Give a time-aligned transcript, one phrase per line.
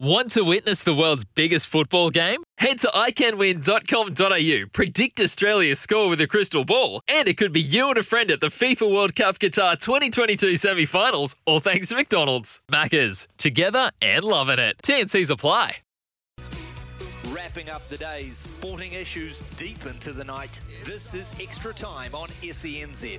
[0.00, 2.44] Want to witness the world's biggest football game?
[2.58, 7.88] Head to iCanWin.com.au, predict Australia's score with a crystal ball, and it could be you
[7.88, 11.96] and a friend at the FIFA World Cup Qatar 2022 semi finals, all thanks to
[11.96, 12.60] McDonald's.
[12.70, 14.76] Maccas, together and loving it.
[14.84, 15.78] TNC's apply.
[17.30, 22.28] Wrapping up the day's sporting issues deep into the night, this is Extra Time on
[22.28, 23.18] SENZ.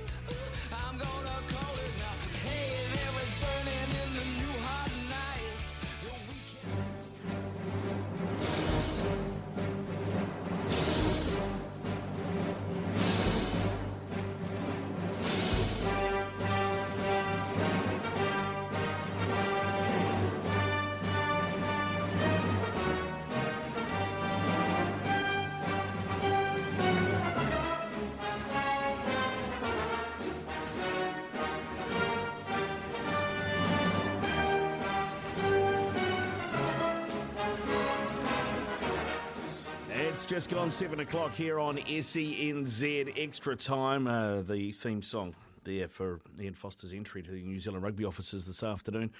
[40.30, 44.06] Just gone seven o'clock here on SENZ Extra Time.
[44.06, 48.46] Uh, the theme song there for Ian Foster's entry to the New Zealand rugby offices
[48.46, 49.10] this afternoon,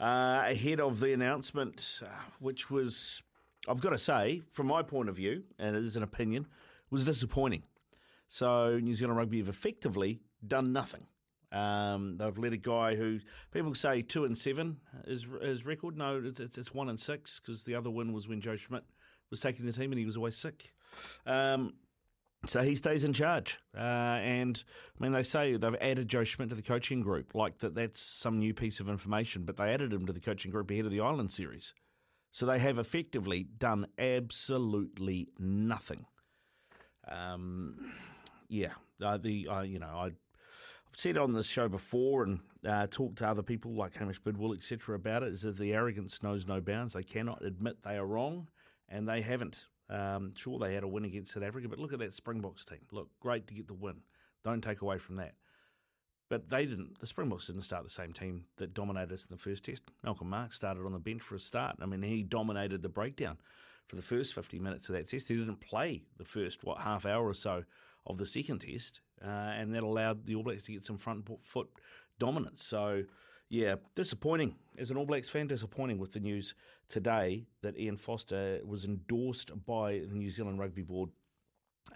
[0.00, 2.08] uh, ahead of the announcement, uh,
[2.40, 3.22] which was,
[3.68, 6.48] I've got to say, from my point of view, and it is an opinion,
[6.90, 7.62] was disappointing.
[8.26, 11.06] So New Zealand rugby have effectively done nothing.
[11.52, 13.20] Um, they've let a guy who
[13.52, 15.96] people say two and seven is his record.
[15.96, 18.82] No, it's, it's one and six because the other win was when Joe Schmidt
[19.30, 20.72] was taking the team and he was always sick.
[21.26, 21.74] Um,
[22.44, 23.58] so he stays in charge.
[23.76, 23.80] Uh,
[24.20, 24.62] and
[24.98, 28.00] I mean, they say they've added Joe Schmidt to the coaching group, like that that's
[28.00, 30.92] some new piece of information, but they added him to the coaching group ahead of
[30.92, 31.74] the Ireland series.
[32.32, 36.04] So they have effectively done absolutely nothing.
[37.08, 37.92] Um,
[38.48, 40.10] yeah, uh, the uh, you know I.
[40.88, 44.54] I've said on this show before and uh, talked to other people like Hamish Bidwell,
[44.54, 46.94] etc., about it, is that the arrogance knows no bounds.
[46.94, 48.48] They cannot admit they are wrong
[48.88, 49.66] and they haven't.
[49.88, 52.80] Um, sure, they had a win against South Africa, but look at that Springboks team.
[52.90, 54.00] Look, great to get the win.
[54.42, 55.34] Don't take away from that.
[56.28, 56.98] But they didn't.
[56.98, 59.82] The Springboks didn't start the same team that dominated us in the first test.
[60.02, 61.76] Malcolm Marx started on the bench for a start.
[61.80, 63.38] I mean, he dominated the breakdown
[63.86, 65.28] for the first 50 minutes of that test.
[65.28, 67.62] He didn't play the first, what, half hour or so
[68.06, 71.28] of the second test, uh, and that allowed the All Blacks to get some front
[71.42, 71.68] foot
[72.18, 72.64] dominance.
[72.64, 73.04] So,
[73.48, 74.54] yeah, disappointing.
[74.78, 76.54] As an All Blacks fan, disappointing with the news
[76.88, 81.10] today that Ian Foster was endorsed by the New Zealand Rugby Board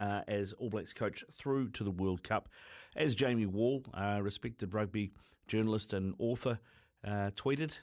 [0.00, 2.48] uh, as All Blacks coach through to the World Cup.
[2.96, 5.12] As Jamie Wall, uh, respected rugby
[5.46, 6.60] journalist and author,
[7.04, 7.78] uh, tweeted,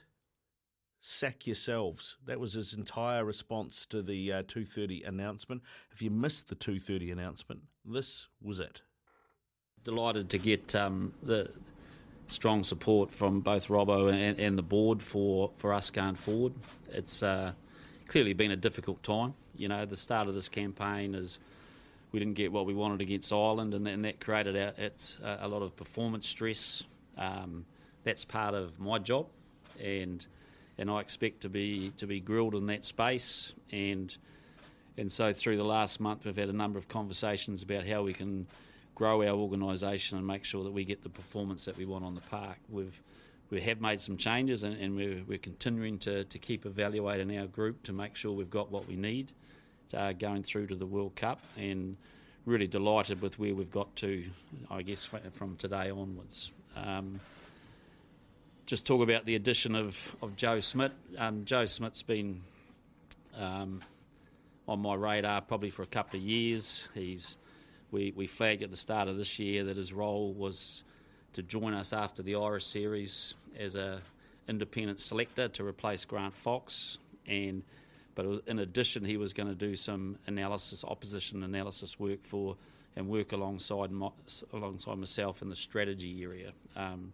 [1.00, 5.62] "Sack yourselves." That was his entire response to the uh, two thirty announcement.
[5.92, 8.82] If you missed the two thirty announcement, this was it.
[9.84, 11.50] Delighted to get um, the
[12.28, 16.52] strong support from both Robbo and, and, the board for, for us going forward.
[16.90, 17.52] It's uh,
[18.06, 19.34] clearly been a difficult time.
[19.56, 21.38] You know, the start of this campaign is
[22.12, 25.38] we didn't get what we wanted against Ireland, and, and that created a, it's a,
[25.42, 26.84] a, lot of performance stress.
[27.16, 27.64] Um,
[28.04, 29.26] that's part of my job,
[29.82, 30.24] and
[30.78, 33.52] and I expect to be to be grilled in that space.
[33.72, 34.16] And
[34.96, 38.12] and so through the last month, we've had a number of conversations about how we
[38.12, 38.46] can
[38.98, 42.16] grow our organisation and make sure that we get the performance that we want on
[42.16, 42.58] the park.
[42.68, 43.00] We've
[43.50, 47.46] we have made some changes and, and we're, we're, continuing to, to keep evaluating our
[47.46, 49.32] group to make sure we've got what we need
[49.94, 51.96] uh, going through to the World Cup and
[52.44, 54.22] really delighted with where we've got to,
[54.70, 56.50] I guess, from today onwards.
[56.76, 57.20] Um,
[58.66, 60.92] just talk about the addition of, of Joe Schmidt.
[61.16, 62.42] Um, Joe Schmidt's been
[63.38, 63.80] um,
[64.66, 66.86] on my radar probably for a couple of years.
[66.92, 67.38] He's
[67.90, 70.84] we, we flagged at the start of this year that his role was
[71.32, 74.00] to join us after the Irish series as a
[74.48, 77.62] independent selector to replace Grant Fox, and
[78.14, 82.56] but was, in addition he was going to do some analysis, opposition analysis work for
[82.96, 83.90] and work alongside
[84.52, 86.52] alongside myself in the strategy area.
[86.76, 87.12] Um,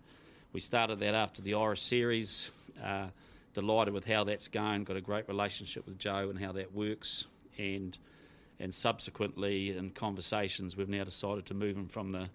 [0.53, 2.51] we started that after the Irish series.
[2.83, 3.07] Uh,
[3.55, 4.85] delighted with how that's going.
[4.85, 7.25] Got a great relationship with Joe and how that works,
[7.57, 7.97] and
[8.61, 12.29] and subsequently in conversations we've now decided to move him from the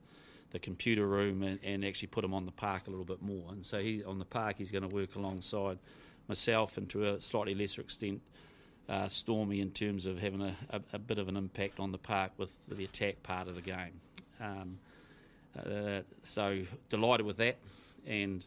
[0.51, 3.51] the computer room and, and actually put him on the park a little bit more
[3.51, 5.77] and so he on the park he's going to work alongside
[6.30, 8.21] myself, and to a slightly lesser extent,
[8.88, 11.98] uh, Stormy in terms of having a, a, a, bit of an impact on the
[11.98, 14.00] park with the attack part of the game.
[14.39, 14.80] Um,
[15.57, 17.57] uh, so delighted with that,
[18.07, 18.45] and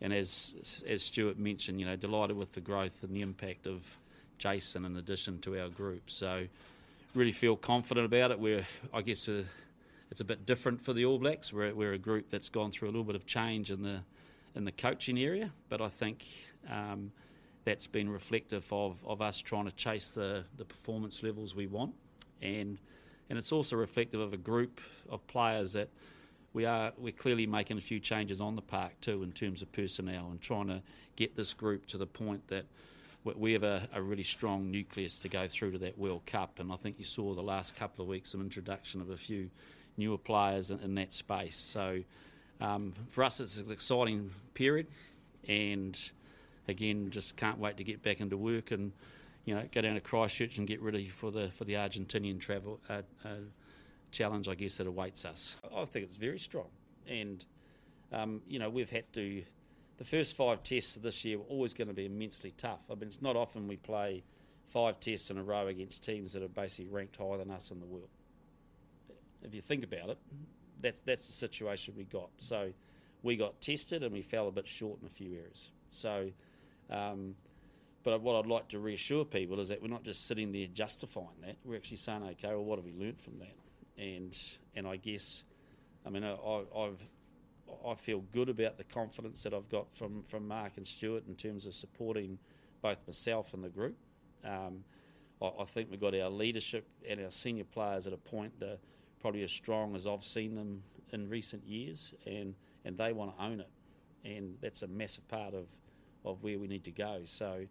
[0.00, 3.98] and as as Stuart mentioned, you know, delighted with the growth and the impact of
[4.38, 6.10] Jason in addition to our group.
[6.10, 6.46] So
[7.18, 8.38] really feel confident about it.
[8.38, 9.42] We're I guess uh,
[10.10, 11.52] it's a bit different for the All Blacks.
[11.52, 14.02] We're we're a group that's gone through a little bit of change in the
[14.54, 16.24] in the coaching area, but I think.
[16.70, 17.12] Um,
[17.64, 21.94] that's been reflective of, of us trying to chase the, the performance levels we want.
[22.40, 22.78] And
[23.28, 24.80] and it's also reflective of a group
[25.10, 25.90] of players that
[26.54, 29.70] we are we're clearly making a few changes on the park too in terms of
[29.70, 30.82] personnel and trying to
[31.16, 32.64] get this group to the point that
[33.24, 36.60] we have a, a, really strong nucleus to go through to that World Cup.
[36.60, 39.50] And I think you saw the last couple of weeks some introduction of a few
[39.98, 41.56] newer players in, in that space.
[41.56, 42.02] So
[42.60, 44.88] um, for us, it's an exciting period,
[45.46, 45.98] and
[46.66, 48.92] again, just can't wait to get back into work and
[49.44, 52.80] you know go down to Christchurch and get ready for the for the Argentinian travel
[52.88, 53.28] uh, uh,
[54.10, 54.48] challenge.
[54.48, 55.56] I guess that awaits us.
[55.74, 56.68] I think it's very strong,
[57.06, 57.44] and
[58.12, 59.42] um, you know we've had to.
[59.98, 62.80] The first five tests of this year were always going to be immensely tough.
[62.90, 64.22] I mean, it's not often we play
[64.68, 67.80] five tests in a row against teams that are basically ranked higher than us in
[67.80, 68.08] the world.
[69.42, 70.18] If you think about it,
[70.80, 72.30] that's that's the situation we got.
[72.38, 72.72] So
[73.22, 75.70] we got tested and we fell a bit short in a few areas.
[75.90, 76.30] So
[76.90, 77.34] um,
[78.04, 81.28] but what I'd like to reassure people is that we're not just sitting there justifying
[81.42, 81.56] that.
[81.64, 83.54] We're actually saying, okay, well, what have we learnt from that?
[84.02, 84.36] And
[84.74, 85.44] and I guess,
[86.06, 86.34] I mean, I,
[86.76, 87.02] I've
[87.86, 91.34] I feel good about the confidence that I've got from, from Mark and Stuart in
[91.34, 92.38] terms of supporting
[92.82, 93.96] both myself and the group.
[94.44, 94.84] Um,
[95.42, 98.78] I, I, think we've got our leadership and our senior players at a point that
[99.20, 100.82] probably as strong as I've seen them
[101.12, 102.54] in recent years, and,
[102.84, 103.70] and they want to own it.
[104.24, 105.66] And that's a massive part of,
[106.24, 107.22] of where we need to go.
[107.24, 107.66] So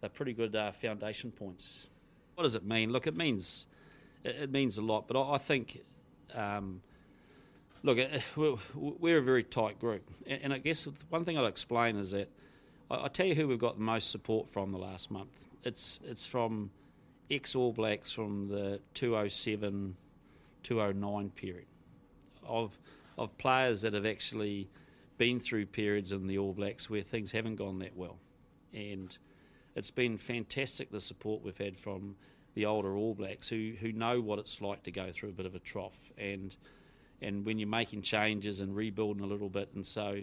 [0.00, 1.88] they're pretty good uh, foundation points.
[2.34, 2.90] What does it mean?
[2.90, 3.66] Look, it means
[4.24, 5.80] it, means a lot, but I, think.
[6.34, 6.80] Um,
[7.84, 11.96] look, eh, eh, we're, a very tight group, and, I guess one thing I'll explain
[11.96, 12.28] is that
[12.90, 15.46] I, tell you who we've got the most support from the last month.
[15.62, 16.70] It's it's from
[17.30, 19.96] ex All Blacks from the 207
[20.62, 21.66] 209 period
[22.46, 22.78] of
[23.16, 24.68] of players that have actually
[25.16, 28.18] been through periods in the All Blacks where things haven't gone that well.
[28.72, 29.16] And
[29.76, 32.16] it's been fantastic the support we've had from
[32.54, 35.46] the older All Blacks who, who know what it's like to go through a bit
[35.46, 36.56] of a trough and
[37.24, 40.20] and when you're making changes and rebuilding a little bit and so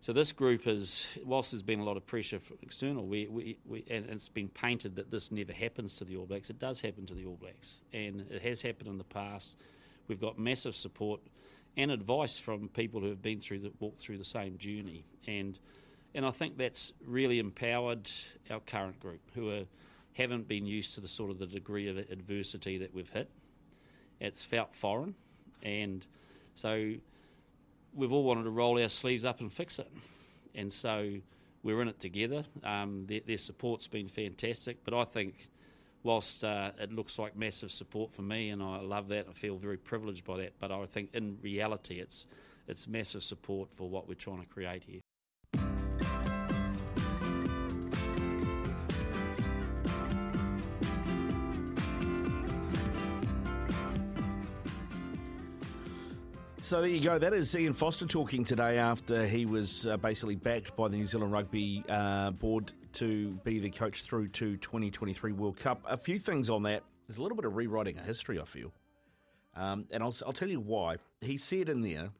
[0.00, 3.58] so this group is whilst there's been a lot of pressure from external we, we,
[3.66, 6.80] we and it's been painted that this never happens to the All Blacks it does
[6.80, 9.56] happen to the All Blacks and it has happened in the past
[10.06, 11.20] we've got massive support
[11.76, 15.58] and advice from people who have been through the walked through the same journey and
[16.14, 18.10] and I think that's really empowered
[18.50, 19.64] our current group who are
[20.18, 23.30] haven't been used to the sort of the degree of adversity that we've hit.
[24.20, 25.14] It's felt foreign,
[25.62, 26.04] and
[26.58, 26.94] so
[27.94, 29.90] we've all wanted to roll our sleeves up and fix it.
[30.54, 31.18] And so
[31.62, 32.44] we're in it together.
[32.64, 35.48] Um, their, their, support's been fantastic, but I think
[36.02, 39.56] whilst uh, it looks like massive support for me, and I love that, I feel
[39.56, 40.54] very privileged by that.
[40.58, 42.26] But I think in reality, it's
[42.66, 45.00] it's massive support for what we're trying to create here.
[56.68, 57.18] So there you go.
[57.18, 61.06] That is Ian Foster talking today after he was uh, basically backed by the New
[61.06, 65.80] Zealand Rugby uh, board to be the coach through to 2023 World Cup.
[65.88, 66.82] A few things on that.
[67.06, 68.70] There's a little bit of rewriting a history, I feel.
[69.56, 70.96] Um, and I'll, I'll tell you why.
[71.22, 72.10] He said in there,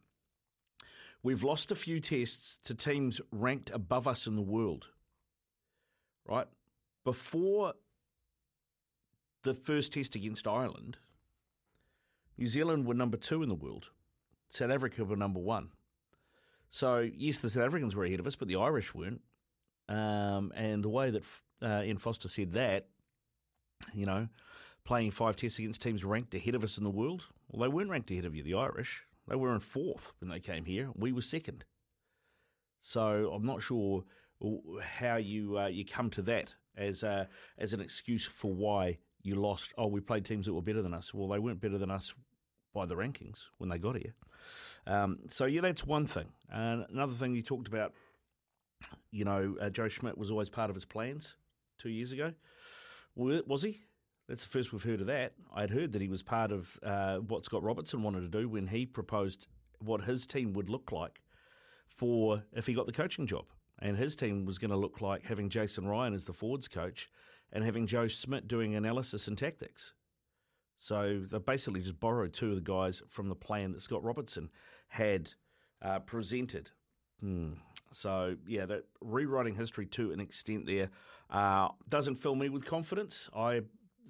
[1.23, 4.87] we've lost a few tests to teams ranked above us in the world.
[6.27, 6.47] Right?
[7.05, 7.75] Before
[9.43, 10.97] the first test against Ireland,
[12.39, 13.91] New Zealand were number two in the world.
[14.51, 15.71] South Africa were number one.
[16.71, 19.23] So, yes, the South Africans were ahead of us, but the Irish weren't.
[19.89, 21.23] Um, and the way that
[21.63, 22.89] uh, Ian Foster said that,
[23.95, 24.29] you know,
[24.85, 27.91] playing five tests against teams ranked ahead of us in the world, well, they weren't
[27.91, 29.05] ranked ahead of you, the Irish.
[29.27, 30.91] They were in fourth when they came here.
[30.95, 31.65] We were second.
[32.81, 34.05] So I'm not sure
[34.81, 39.75] how you uh, you come to that as as an excuse for why you lost.
[39.77, 41.13] Oh, we played teams that were better than us.
[41.13, 42.15] Well, they weren't better than us
[42.79, 44.15] by the rankings when they got here.
[44.87, 46.29] Um, so yeah, that's one thing.
[46.49, 47.93] And another thing you talked about,
[49.11, 51.37] you know, uh, Joe Schmidt was always part of his plans
[51.79, 52.33] two years ago.
[53.17, 53.81] Was he?
[54.29, 55.33] That's the first we've heard of that.
[55.61, 58.69] I'd heard that he was part of uh, what Scott Robertson wanted to do when
[58.69, 59.49] he proposed
[59.81, 61.21] what his team would look like
[61.89, 63.47] for if he got the coaching job.
[63.81, 67.09] and his team was going to look like having Jason Ryan as the Fords coach
[67.53, 69.93] and having Joe Schmidt doing analysis and tactics.
[70.79, 74.51] So they basically just borrowed two of the guys from the plan that Scott Robertson
[74.89, 75.33] had
[75.83, 76.71] uh, presented.
[77.21, 77.55] Hmm.
[77.93, 80.91] So yeah, that rewriting history to an extent there
[81.31, 83.29] uh, doesn't fill me with confidence.
[83.37, 83.63] I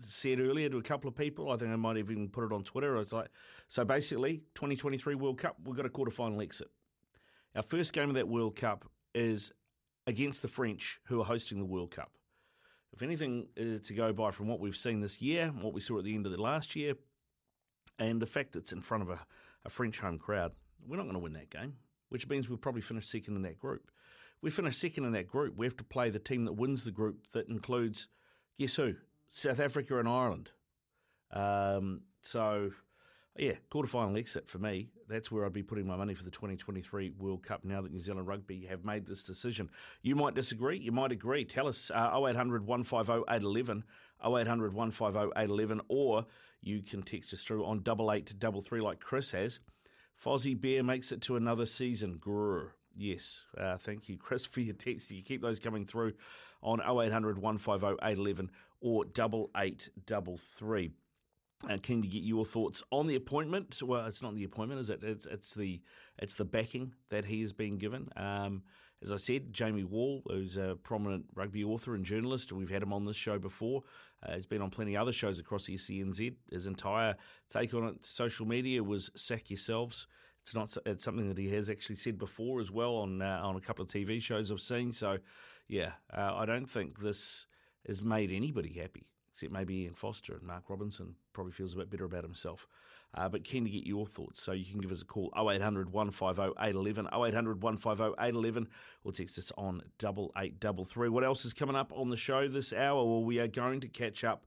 [0.02, 2.52] said earlier to a couple of people, I think I might have even put it
[2.52, 2.96] on Twitter.
[2.96, 3.28] I was like,
[3.66, 6.68] so basically, 2023 World Cup, we've got a quarter final exit.
[7.56, 8.84] Our first game of that World Cup
[9.14, 9.52] is
[10.06, 12.12] against the French, who are hosting the World Cup.
[12.92, 15.98] If anything is to go by from what we've seen this year, what we saw
[15.98, 16.94] at the end of the last year,
[17.98, 19.20] and the fact that it's in front of a,
[19.64, 20.52] a French home crowd,
[20.86, 21.76] we're not going to win that game,
[22.08, 23.90] which means we'll probably finish second in that group.
[24.40, 25.56] We finish second in that group.
[25.56, 28.06] We have to play the team that wins the group that includes,
[28.58, 28.94] guess who?
[29.30, 30.50] South Africa and Ireland.
[31.32, 32.70] Um, so
[33.38, 34.88] yeah, quarterfinal exit for me.
[35.08, 38.00] That's where I'd be putting my money for the 2023 World Cup now that New
[38.00, 39.70] Zealand Rugby have made this decision.
[40.02, 41.44] You might disagree, you might agree.
[41.44, 43.84] Tell us uh, 0800 150 811,
[44.24, 46.26] 0800 150 811, or
[46.60, 49.60] you can text us through on 8833 like Chris has.
[50.22, 52.18] Fozzie Bear makes it to another season.
[52.18, 52.70] Grrr.
[52.96, 55.10] Yes, uh, thank you, Chris, for your text.
[55.10, 56.14] You keep those coming through
[56.62, 60.90] on 0800 150 811 or 8833.
[61.68, 63.82] Uh, keen to get your thoughts on the appointment.
[63.82, 65.02] Well, it's not the appointment, is it?
[65.02, 65.80] It's, it's the
[66.18, 68.08] it's the backing that he has been given.
[68.16, 68.62] Um,
[69.02, 72.82] as I said, Jamie Wall, who's a prominent rugby author and journalist, and we've had
[72.82, 73.82] him on this show before.
[74.24, 76.34] Uh, he's been on plenty of other shows across SENZ.
[76.50, 77.16] His entire
[77.48, 80.06] take on it, social media, was sack yourselves.
[80.42, 80.76] It's not.
[80.86, 83.84] It's something that he has actually said before as well on uh, on a couple
[83.84, 84.92] of TV shows I've seen.
[84.92, 85.18] So,
[85.66, 87.46] yeah, uh, I don't think this
[87.86, 89.06] has made anybody happy
[89.38, 92.66] except maybe Ian Foster and Mark Robinson probably feels a bit better about himself.
[93.14, 95.92] Uh, but keen to get your thoughts, so you can give us a call 0800
[95.92, 98.68] 150 811, 0800 150 811,
[99.04, 101.08] or text us on 8833.
[101.08, 103.04] What else is coming up on the show this hour?
[103.04, 104.44] Well, we are going to catch up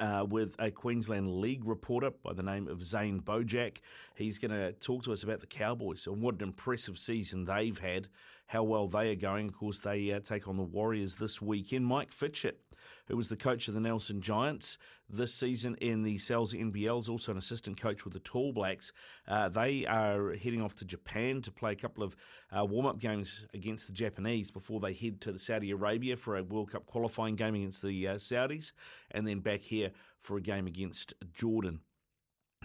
[0.00, 3.78] uh, with a Queensland League reporter by the name of Zane Bojack.
[4.16, 7.78] He's going to talk to us about the Cowboys and what an impressive season they've
[7.78, 8.08] had,
[8.46, 9.48] how well they are going.
[9.48, 11.86] Of course, they uh, take on the Warriors this weekend.
[11.86, 12.60] Mike Fitchett
[13.08, 14.78] who was the coach of the Nelson Giants
[15.10, 18.92] this season in the Sal's NBL, is also an assistant coach with the Tall Blacks.
[19.26, 22.16] Uh, they are heading off to Japan to play a couple of
[22.56, 26.42] uh, warm up games against the Japanese before they head to Saudi Arabia for a
[26.42, 28.72] World Cup qualifying game against the uh, Saudis,
[29.10, 31.80] and then back here for a game against Jordan.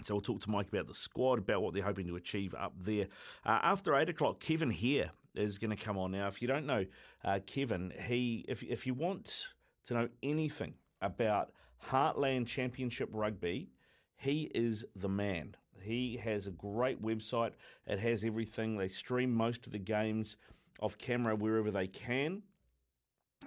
[0.02, 2.74] So we'll talk to Mike about the squad, about what they're hoping to achieve up
[2.76, 3.06] there.
[3.46, 6.12] Uh, after eight o'clock, Kevin here is going to come on.
[6.12, 6.84] Now, if you don't know
[7.24, 9.54] uh, Kevin, he if if you want
[9.86, 11.52] to know anything about
[11.90, 13.70] Heartland Championship Rugby,
[14.16, 15.56] he is the man.
[15.80, 17.52] He has a great website.
[17.86, 18.76] It has everything.
[18.76, 20.36] They stream most of the games
[20.80, 22.42] off camera wherever they can.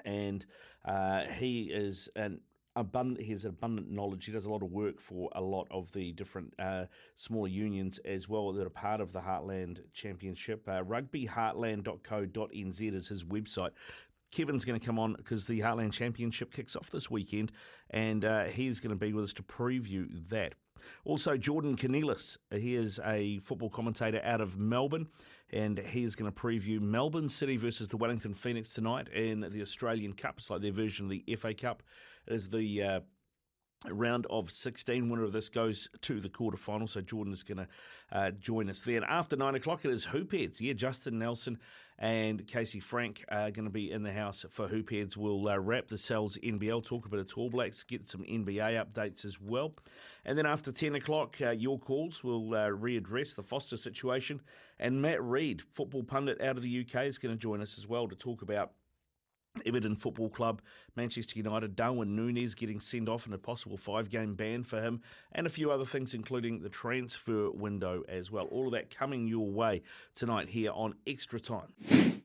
[0.06, 0.46] And
[0.86, 2.40] uh, he is an
[2.76, 3.26] abundant.
[3.26, 4.26] He has abundant knowledge.
[4.26, 8.00] He does a lot of work for a lot of the different uh, smaller unions
[8.06, 10.68] as well that are part of the Heartland Championship.
[10.68, 13.72] Uh, rugbyheartland.co.nz is his website.
[14.32, 17.52] Kevin's going to come on because the Heartland Championship kicks off this weekend,
[17.90, 20.54] and uh, he's going to be with us to preview that.
[21.06, 25.08] Also, Jordan Cornelis, he is a football commentator out of Melbourne,
[25.52, 29.62] and he is going to preview Melbourne City versus the Wellington Phoenix tonight in the
[29.62, 30.36] Australian Cup.
[30.38, 31.84] It's like their version of the FA Cup.
[32.28, 33.00] It is the uh,
[33.90, 35.10] round of 16.
[35.10, 36.90] Winner of this goes to the quarterfinal.
[36.90, 37.68] So Jordan is going to
[38.12, 38.98] uh, join us there.
[38.98, 40.60] And after nine o'clock, it is Hoopheads.
[40.60, 41.60] Yeah, Justin Nelson
[42.00, 45.18] and Casey Frank are going to be in the house for Hoopheads.
[45.18, 48.84] We'll uh, wrap the Sal's NBL, talk a bit of Tall Blacks, get some NBA
[48.84, 49.74] updates as well.
[50.26, 54.42] And then after 10 o'clock, uh, your calls will uh, readdress the Foster situation.
[54.80, 57.88] And Matt Reid, football pundit out of the UK, is going to join us as
[57.88, 58.72] well to talk about
[59.66, 60.62] Everton Football Club,
[60.96, 65.02] Manchester United, Darwin Nunez getting sent off in a possible five game ban for him,
[65.32, 68.46] and a few other things, including the transfer window as well.
[68.46, 69.82] All of that coming your way
[70.16, 71.74] tonight here on Extra Time.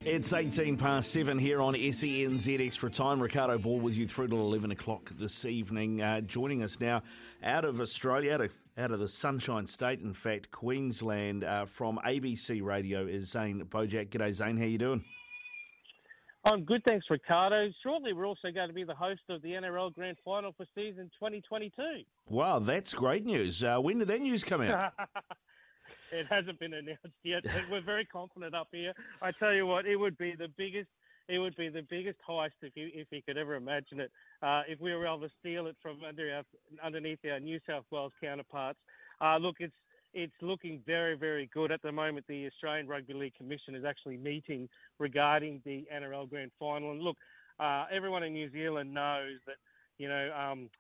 [0.05, 3.23] It's 18 past 7 here on SENZ Extra Time.
[3.23, 6.03] Ricardo Ball with you through to 11 o'clock this evening.
[6.03, 7.05] Uh, joining us now
[7.41, 12.01] out of Australia, out of, out of the Sunshine State, in fact, Queensland, uh, from
[12.05, 14.09] ABC Radio is Zane Bojack.
[14.09, 14.57] G'day, Zane.
[14.57, 15.05] How you doing?
[16.45, 17.69] I'm good, thanks, Ricardo.
[17.85, 21.09] Shortly, we're also going to be the host of the NRL Grand Final for season
[21.21, 22.03] 2022.
[22.29, 23.63] Wow, that's great news.
[23.63, 24.93] Uh, when did that news come out?
[26.13, 28.93] it hasn't been announced yet, but we're very confident up here.
[29.23, 30.89] I tell you what, it would be the biggest.
[31.29, 34.11] It would be the biggest heist if you if you could ever imagine it.
[34.43, 36.43] Uh, if we were able to steal it from under our,
[36.85, 38.81] underneath our New South Wales counterparts.
[39.21, 39.73] Uh, look, it's
[40.15, 41.73] it's looking very, very good.
[41.73, 46.51] At the moment, the Australian Rugby League Commission is actually meeting regarding the NRL Grand
[46.59, 46.93] Final.
[46.93, 47.17] And look,
[47.59, 49.57] uh, everyone in New Zealand knows that,
[49.99, 50.71] you know, um,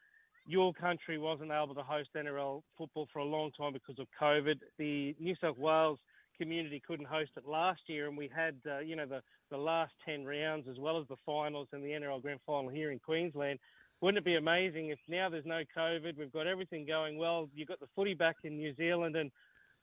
[0.44, 4.56] your country wasn't able to host NRL football for a long time because of COVID.
[4.78, 5.98] The New South Wales
[6.38, 9.92] community couldn't host it last year, and we had, uh, you know, the, the last
[10.04, 13.58] 10 rounds as well as the finals and the NRL Grand Final here in Queensland.
[14.02, 17.68] Wouldn't it be amazing if now there's no COVID, we've got everything going well, you've
[17.68, 19.30] got the footy back in New Zealand, and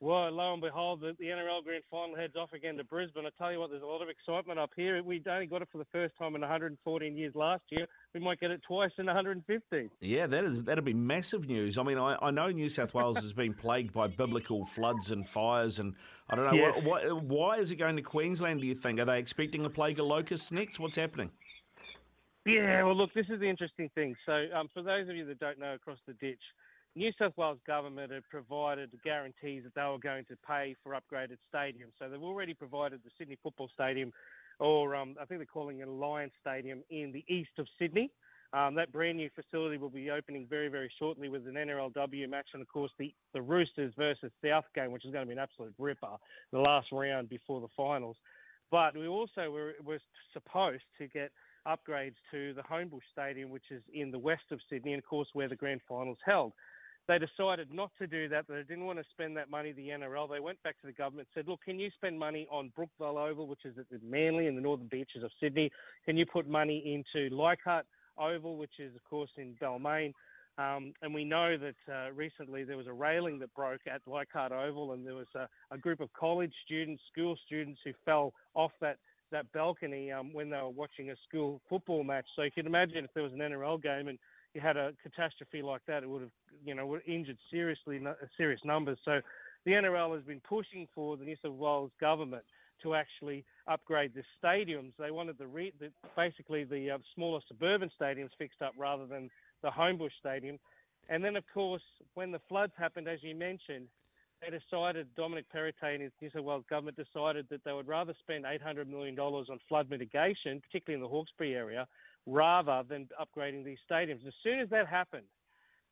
[0.01, 3.25] well, lo and behold, the, the NRL Grand Final heads off again to Brisbane.
[3.25, 5.01] I tell you what, there's a lot of excitement up here.
[5.03, 7.85] We only got it for the first time in 114 years last year.
[8.13, 9.89] We might get it twice in 150.
[10.01, 11.77] Yeah, that is that'll be massive news.
[11.77, 15.27] I mean, I, I know New South Wales has been plagued by biblical floods and
[15.27, 15.95] fires, and
[16.29, 16.71] I don't know Yeah.
[16.79, 18.61] what, what, why is it going to Queensland.
[18.61, 18.99] Do you think?
[18.99, 20.79] Are they expecting a plague of locusts next?
[20.79, 21.31] What's happening?
[22.46, 24.15] Yeah, well, look, this is the interesting thing.
[24.25, 26.39] So, um, for those of you that don't know, across the ditch,
[26.96, 31.38] New South Wales government had provided guarantees that they were going to pay for upgraded
[31.53, 31.93] stadiums.
[32.00, 34.12] So they've already provided the Sydney Football Stadium,
[34.60, 38.12] or um, I think they're calling it Allianz Stadium, in the east of Sydney.
[38.51, 42.48] Um, that brand new facility will be opening very, very shortly with an NRLW match,
[42.53, 45.39] and of course the, the Roosters versus South game, which is going to be an
[45.39, 46.17] absolute ripper,
[46.51, 48.17] the last round before the finals.
[48.72, 50.00] But we also were, were
[50.34, 51.31] supposed to get
[51.68, 55.28] upgrades to the Homebush Stadium, which is in the west of Sydney, and of course
[55.34, 56.54] where the grand finals held.
[57.08, 58.46] They decided not to do that.
[58.48, 60.30] They didn't want to spend that money, the NRL.
[60.30, 63.18] They went back to the government and said, look, can you spend money on Brookvale
[63.18, 65.72] Oval, which is at Manly in the northern beaches of Sydney?
[66.06, 67.88] Can you put money into Leichhardt
[68.20, 70.13] Oval, which is, of course, in Balmain?
[70.60, 74.51] Um, and we know that uh, recently there was a railing that broke at Leichhardt
[74.51, 78.72] Oval, and there was a, a group of college students, school students, who fell off
[78.82, 78.98] that
[79.31, 82.25] that balcony um, when they were watching a school football match.
[82.36, 84.17] So you can imagine if there was an NRL game and
[84.53, 86.31] you had a catastrophe like that, it would have,
[86.65, 88.01] you know, would injured seriously,
[88.38, 88.98] serious numbers.
[89.05, 89.21] So
[89.65, 92.43] the NRL has been pushing for the New South Wales government
[92.83, 94.93] to actually upgrade the stadiums.
[94.98, 99.29] They wanted the, re- the basically the uh, smaller suburban stadiums fixed up rather than
[99.62, 100.57] the Homebush Stadium.
[101.09, 101.81] And then, of course,
[102.13, 103.88] when the floods happened, as you mentioned,
[104.41, 108.13] they decided, Dominic Perrottet and his New South Wales government decided that they would rather
[108.19, 111.88] spend $800 million on flood mitigation, particularly in the Hawkesbury area,
[112.25, 114.25] rather than upgrading these stadiums.
[114.28, 115.25] As soon as that happened,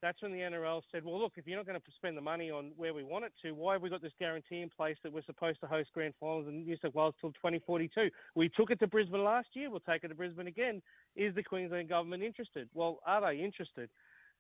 [0.02, 2.52] that's when the NRL said, well, look, if you're not going to spend the money
[2.52, 5.12] on where we want it to, why have we got this guarantee in place that
[5.12, 8.10] we're supposed to host grand finals in New South Wales till 2042?
[8.36, 9.72] We took it to Brisbane last year.
[9.72, 10.82] We'll take it to Brisbane again.
[11.16, 12.70] Is the Queensland government interested?
[12.76, 13.90] Well, are they interested?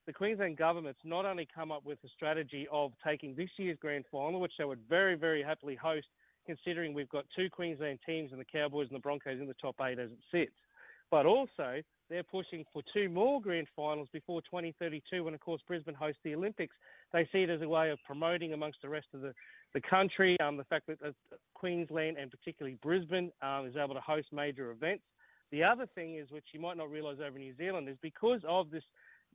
[0.08, 4.06] The Queensland government's not only come up with a strategy of taking this year's grand
[4.10, 6.08] final, which they would very, very happily host,
[6.46, 9.76] considering we've got two Queensland teams and the Cowboys and the Broncos in the top
[9.82, 10.56] eight as it sits,
[11.12, 15.93] but also they're pushing for two more grand finals before 2032 when, of course, Brisbane
[15.93, 16.74] hosts the Olympics.
[17.12, 19.34] They see it as a way of promoting amongst the rest of the,
[19.74, 21.12] the country um, the fact that uh,
[21.54, 25.04] Queensland and particularly Brisbane um, is able to host major events.
[25.52, 28.72] The other thing is, which you might not realise over New Zealand, is because of
[28.72, 28.84] this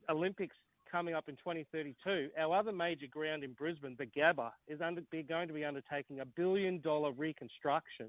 [0.08, 0.56] Olympics
[0.90, 5.48] coming up in 2032, our other major ground in Brisbane, the Gabba, is under, going
[5.48, 8.08] to be undertaking a billion dollar reconstruction.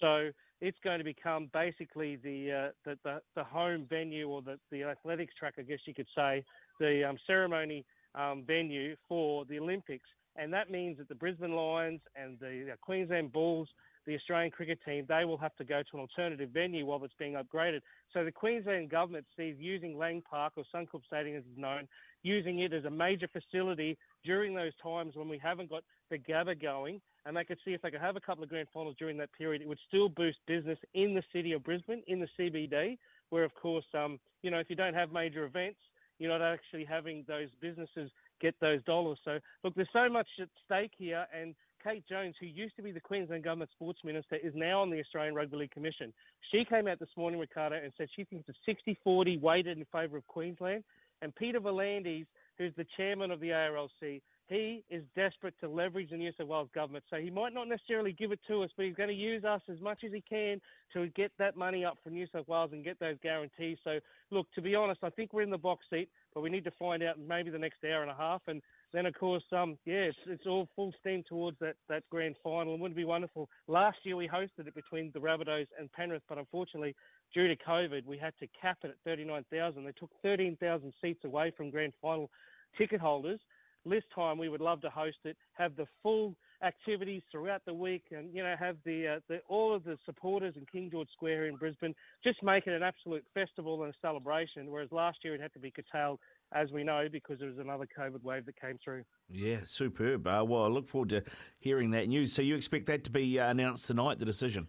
[0.00, 4.58] So it's going to become basically the uh, the, the, the home venue or the,
[4.72, 6.44] the athletics track, I guess you could say,
[6.80, 10.08] the um, ceremony um, venue for the Olympics.
[10.34, 13.68] And that means that the Brisbane Lions and the, the Queensland Bulls,
[14.06, 17.14] the Australian cricket team, they will have to go to an alternative venue while it's
[17.18, 17.80] being upgraded.
[18.12, 21.88] So the Queensland government sees using Lang Park or Suncorp Stadium as it's known,
[22.22, 26.60] using it as a major facility during those times when we haven't got the Gabba
[26.60, 29.16] going and they could see if they could have a couple of grand finals during
[29.18, 32.98] that period, it would still boost business in the city of Brisbane, in the CBD,
[33.30, 35.78] where of course, um, you know, if you don't have major events,
[36.18, 38.10] you're not actually having those businesses
[38.40, 39.18] get those dollars.
[39.24, 42.92] So look, there's so much at stake here, and Kate Jones, who used to be
[42.92, 46.12] the Queensland Government Sports Minister, is now on the Australian Rugby League Commission.
[46.50, 50.16] She came out this morning, Ricardo, and said she thinks a 60-40 weighted in favour
[50.16, 50.84] of Queensland.
[51.22, 52.26] And Peter V'landys,
[52.58, 56.68] who's the chairman of the ARLC, he is desperate to leverage the New South Wales
[56.74, 57.04] government.
[57.08, 59.62] So he might not necessarily give it to us, but he's going to use us
[59.70, 60.60] as much as he can
[60.92, 63.78] to get that money up for New South Wales and get those guarantees.
[63.82, 63.98] So,
[64.30, 66.72] look, to be honest, I think we're in the box seat, but we need to
[66.72, 68.42] find out maybe the next hour and a half.
[68.46, 68.60] And
[68.92, 72.72] then, of course, um, yeah, it's, it's all full steam towards that, that grand final.
[72.72, 73.48] And wouldn't it be wonderful?
[73.66, 76.94] Last year we hosted it between the Rabbitohs and Penrith, but unfortunately,
[77.32, 79.84] due to COVID, we had to cap it at 39,000.
[79.84, 82.30] They took 13,000 seats away from grand final
[82.76, 83.40] ticket holders
[83.84, 88.04] this time we would love to host it, have the full activities throughout the week,
[88.10, 91.46] and you know have the, uh, the all of the supporters in King George Square
[91.46, 94.70] in Brisbane just make it an absolute festival and a celebration.
[94.70, 96.18] Whereas last year it had to be curtailed,
[96.52, 99.02] as we know, because there was another COVID wave that came through.
[99.28, 100.26] Yeah, superb.
[100.26, 101.22] Uh, well, I look forward to
[101.58, 102.32] hearing that news.
[102.32, 104.68] So you expect that to be uh, announced tonight, the decision?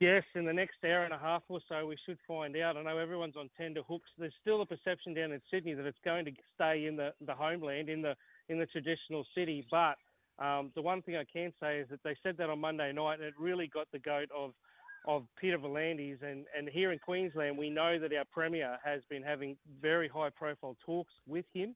[0.00, 2.76] Yes, in the next hour and a half or so, we should find out.
[2.76, 4.10] I know everyone's on tender hooks.
[4.18, 7.34] There's still a perception down in Sydney that it's going to stay in the, the
[7.34, 8.14] homeland, in the
[8.48, 9.66] in the traditional city.
[9.70, 9.94] But
[10.38, 13.20] um, the one thing I can say is that they said that on Monday night,
[13.20, 14.52] and it really got the goat of
[15.06, 16.22] of Peter V'landys.
[16.22, 20.30] And, and here in Queensland, we know that our Premier has been having very high
[20.30, 21.74] profile talks with him.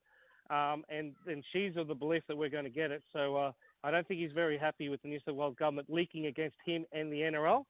[0.50, 3.02] Um, and, and she's of the belief that we're going to get it.
[3.12, 3.52] So uh,
[3.84, 6.86] I don't think he's very happy with the New South Wales government leaking against him
[6.92, 7.64] and the NRL.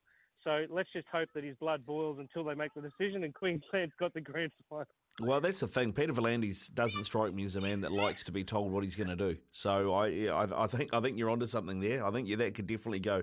[0.45, 3.93] So let's just hope that his blood boils until they make the decision and Queensland's
[3.99, 4.87] got the grand final.
[5.21, 5.93] Well, that's the thing.
[5.93, 8.95] Peter V'landys doesn't strike me as a man that likes to be told what he's
[8.95, 9.37] going to do.
[9.51, 12.07] So I, I, I think, I think you're onto something there.
[12.07, 13.23] I think yeah, that could definitely go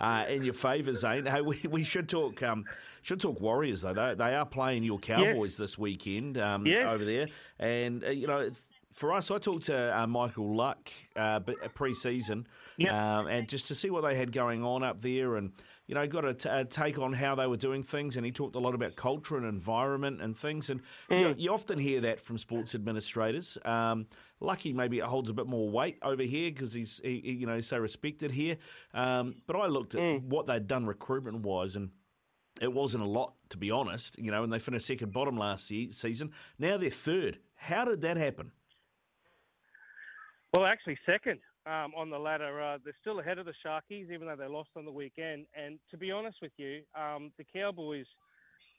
[0.00, 1.26] uh, in your favour, Zane.
[1.26, 2.64] Hey, we, we should talk, um,
[3.02, 3.92] should talk Warriors though.
[3.92, 7.26] They, they are playing your Cowboys this weekend um, over there,
[7.58, 8.50] and uh, you know
[8.92, 11.40] for us, I talked to uh, Michael Luck uh,
[11.74, 12.92] pre-season, yep.
[12.92, 15.52] um, and just to see what they had going on up there, and
[15.86, 18.16] you know, got a, t- a take on how they were doing things.
[18.16, 20.70] And he talked a lot about culture and environment and things.
[20.70, 21.18] And mm.
[21.18, 23.58] you, know, you, often hear that from sports administrators.
[23.64, 24.06] Um,
[24.40, 27.60] Lucky maybe it holds a bit more weight over here because he's he, you know
[27.60, 28.56] so respected here.
[28.94, 30.24] Um, but I looked at mm.
[30.24, 31.90] what they'd done recruitment wise and.
[32.60, 35.66] It wasn't a lot, to be honest, you know, and they finished second bottom last
[35.66, 36.32] season.
[36.58, 37.38] Now they're third.
[37.56, 38.52] How did that happen?
[40.54, 42.60] Well, actually, second um, on the ladder.
[42.60, 45.46] Uh, they're still ahead of the Sharkies, even though they lost on the weekend.
[45.54, 48.06] And to be honest with you, um, the Cowboys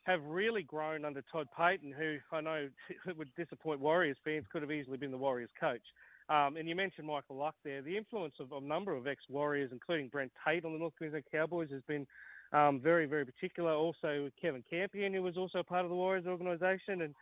[0.04, 2.70] have really grown under Todd Payten, who I know
[3.18, 5.82] would disappoint Warriors fans, could have easily been the Warriors coach.
[6.30, 7.82] Um, and you mentioned Michael Luck there.
[7.82, 11.70] The influence of a number of ex-Warriors, including Brent Tate on the North Queensland Cowboys,
[11.72, 12.06] has been
[12.54, 13.72] um, very, very particular.
[13.72, 17.16] Also, Kevin Campion, who was also part of the Warriors organisation, and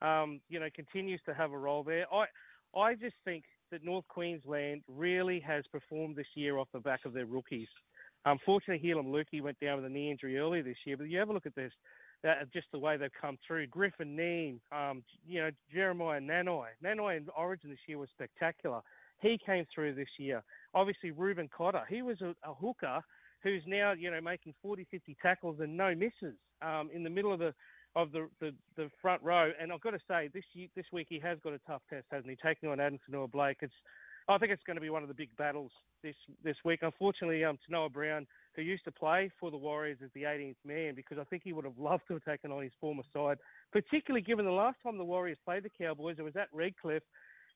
[0.00, 2.06] um, you know continues to have a role there.
[2.12, 2.26] I,
[2.78, 7.12] I just think that North Queensland really has performed this year off the back of
[7.12, 7.68] their rookies.
[8.24, 11.28] Unfortunately, Heilum Luki went down with a knee injury earlier this year, but you have
[11.28, 11.72] a look at this,
[12.28, 13.66] uh, just the way they've come through.
[13.68, 16.66] Griffin Neame, um, you know, Jeremiah Nanai.
[16.84, 18.80] Nanai in Origin this year was spectacular.
[19.20, 20.42] He came through this year.
[20.74, 23.00] Obviously, Reuben Cotter, he was a, a hooker
[23.42, 27.32] who's now, you know, making 40, 50 tackles and no misses um, in the middle
[27.32, 27.54] of the
[27.98, 29.50] of the, the, the front row.
[29.60, 32.06] And I've got to say, this year, this week he has got a tough test,
[32.12, 32.36] hasn't he?
[32.36, 33.58] Taking on Addin Fonua-Blake.
[33.60, 33.74] It's
[34.30, 35.70] I think it's going to be one of the big battles
[36.02, 36.80] this this week.
[36.82, 40.94] Unfortunately, um, Tanoa Brown, who used to play for the Warriors, as the 18th man
[40.94, 43.38] because I think he would have loved to have taken on his former side,
[43.72, 47.02] particularly given the last time the Warriors played the Cowboys, it was at Redcliffe,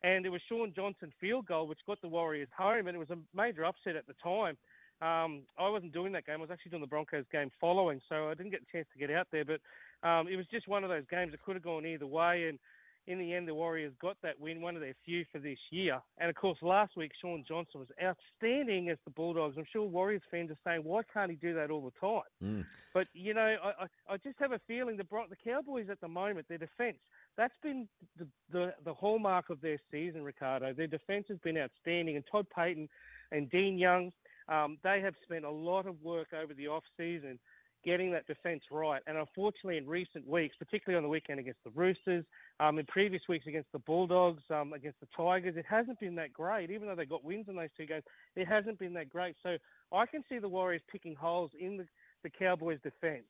[0.02, 3.10] and it was Shaun Johnson field goal which got the Warriors home, and it was
[3.10, 4.56] a major upset at the time.
[5.02, 6.36] Um, I wasn't doing that game.
[6.38, 8.98] I was actually doing the Broncos game following, so I didn't get a chance to
[8.98, 9.44] get out there.
[9.44, 9.60] But
[10.02, 12.48] um, it was just one of those games that could have gone either way.
[12.48, 12.58] And
[13.06, 16.00] in the end, the Warriors got that win, one of their few for this year.
[16.18, 19.56] And of course, last week, Shaun Johnson was outstanding as the Bulldogs.
[19.58, 22.22] I'm sure Warriors fans are saying, why can't he do that all the time?
[22.42, 22.66] Mm.
[22.94, 26.08] But, you know, I, I, I, just have a feeling the, the Cowboys at the
[26.08, 26.98] moment, their defence,
[27.36, 27.88] that's been
[28.18, 30.72] the, the, the hallmark of their season, Ricardo.
[30.72, 32.14] Their defence has been outstanding.
[32.14, 32.88] And Todd Payten
[33.32, 34.12] and Dean Young,
[34.48, 37.38] um, they have spent a lot of work over the off season
[37.84, 39.02] getting that defence right.
[39.06, 42.24] And unfortunately, in recent weeks, particularly on the weekend against the Roosters,
[42.60, 46.32] um, in previous weeks against the Bulldogs, um, against the Tigers, it hasn't been that
[46.32, 46.70] great.
[46.70, 48.04] Even though they got wins in those two games,
[48.36, 49.36] it hasn't been that great.
[49.42, 49.56] So
[49.92, 51.86] I can see the Warriors picking holes in the,
[52.22, 53.24] the Cowboys' defence.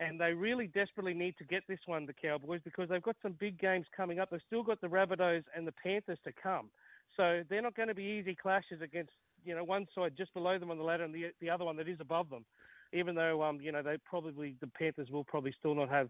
[0.00, 3.36] And they really desperately need to get this one, the Cowboys, because they've got some
[3.38, 4.30] big games coming up.
[4.30, 6.68] They've still got the Rabbitohs and the Panthers to come.
[7.16, 9.12] So they're not going to be easy clashes against
[9.44, 11.76] you know one side just below them on the ladder and the the other one
[11.76, 12.44] that is above them.
[12.94, 16.08] Even though um you know they probably the Panthers will probably still not have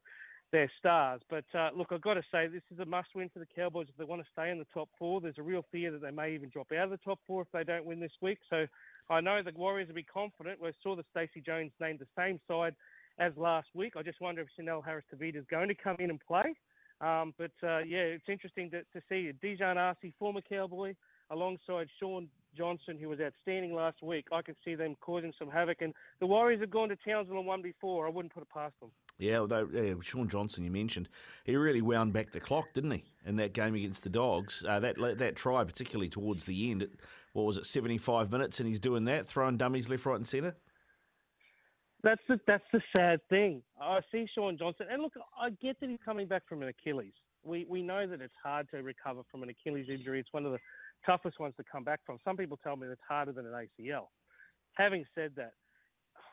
[0.53, 1.21] their stars.
[1.29, 3.97] But uh, look, I've got to say this is a must-win for the Cowboys if
[3.97, 5.21] they want to stay in the top four.
[5.21, 7.49] There's a real fear that they may even drop out of the top four if
[7.53, 8.39] they don't win this week.
[8.49, 8.67] So
[9.11, 10.61] I know the Warriors will be confident.
[10.61, 12.77] We saw that Stacey Jones named the same side
[13.19, 13.95] as last week.
[13.97, 16.55] I just wonder if Chanel Harris Tavita is going to come in and play.
[17.01, 20.95] Um, but uh, yeah, it's interesting to, to see Dijon Arcee, former Cowboy,
[21.31, 24.27] alongside Shaun Johnson, who was outstanding last week.
[24.33, 25.83] I can see them causing some havoc.
[25.83, 28.07] And the Warriors have gone to Townsville and won before.
[28.07, 28.91] I wouldn't put it past them.
[29.19, 31.09] Yeah, although yeah, Shaun Johnson, you mentioned,
[31.45, 34.65] he really wound back the clock, didn't he, in that game against the Dogs?
[34.69, 36.89] Uh, that that try, particularly towards the end,
[37.33, 40.57] what was it, 75 minutes, and he's doing that, throwing dummies left, right, and centre?
[42.03, 43.63] That's the, that's the sad thing.
[43.81, 47.15] I see Shaun Johnson, and look, I get that he's coming back from an Achilles.
[47.45, 50.21] We, we know that it's hard to recover from an Achilles injury.
[50.21, 50.59] It's one of the
[51.07, 52.19] toughest ones to come back from.
[52.25, 54.07] Some people tell me it's harder than an ACL.
[54.75, 55.53] Having said that,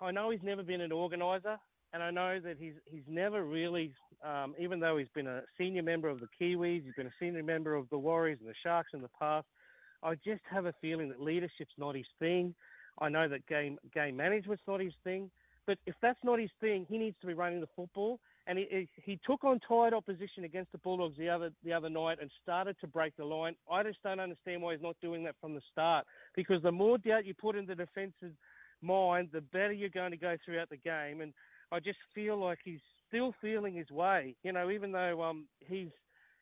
[0.02, 1.58] I know he's never been an organiser,
[1.94, 3.94] and I know that he's he's never really,
[4.26, 7.44] um, even though he's been a senior member of the Kiwis, he's been a senior
[7.44, 9.48] member of the Warriors and the Sharks in the past.
[10.04, 12.56] I just have a feeling that leadership's not his thing.
[13.00, 15.30] I know that game game management's not his thing.
[15.68, 18.20] But if that's not his thing, he needs to be running the football.
[18.48, 22.18] And he, he took on tight opposition against the Bulldogs the other the other night
[22.20, 23.56] and started to break the line.
[23.72, 26.06] I just don't understand why he's not doing that from the start.
[26.36, 28.34] Because the more doubt you put in the defense's
[28.82, 31.22] mind, the better you're going to go throughout the game.
[31.22, 31.34] And
[31.72, 34.36] I just feel like he's still feeling his way.
[34.44, 35.90] You know, even though um, he's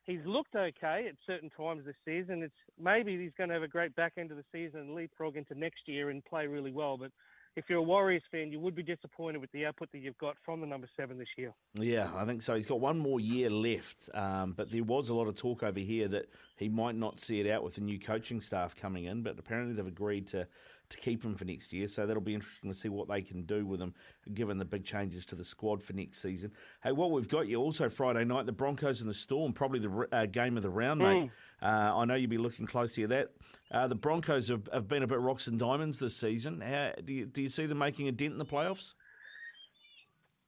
[0.09, 2.41] he's looked okay at certain times this season.
[2.41, 5.37] It's maybe he's going to have a great back end of the season and leapfrog
[5.37, 6.97] into next year and play really well.
[6.97, 7.11] But
[7.59, 10.37] if you're a Warriors fan, you would be disappointed with the output that you've got
[10.45, 11.53] from the number seven this year.
[11.75, 12.55] Yeah, I think so.
[12.55, 15.79] He's got one more year left, um, but there was a lot of talk over
[15.79, 19.23] here that he might not see it out with the new coaching staff coming in.
[19.23, 20.47] But apparently, they've agreed to
[20.89, 21.87] to keep him for next year.
[21.87, 23.93] So that'll be interesting to see what they can do with him,
[24.33, 26.51] given the big changes to the squad for next season.
[26.83, 30.07] Hey, what we've got you also Friday night, the Broncos and the Storm, probably the
[30.11, 31.21] uh, game of the round, mm.
[31.21, 31.31] mate.
[31.61, 33.31] Uh, I know you'll be looking closely at that.
[33.71, 36.61] Uh, the Broncos have, have, been a bit rocks and diamonds this season.
[36.61, 38.93] How, do, you, do you see them making a dent in the playoffs?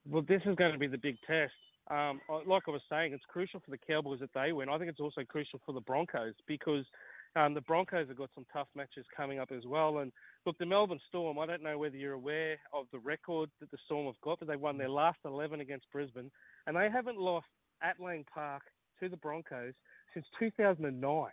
[0.10, 1.54] Well, this is going to be the big test.
[1.92, 4.70] Um, like I was saying, it's crucial for the Cowboys that they win.
[4.70, 6.86] I think it's also crucial for the Broncos because
[7.36, 10.00] um, the Broncos have got some tough matches coming up as well.
[10.00, 10.12] And
[10.46, 13.78] look, the Melbourne Storm, I don't know whether you're aware of the record that the
[13.86, 16.32] Storm have got, but they won their last 11 against Brisbane,
[16.67, 17.48] and they haven't lost
[17.82, 18.63] at Lang Park
[19.00, 19.74] to the Broncos
[20.13, 21.28] since 2009.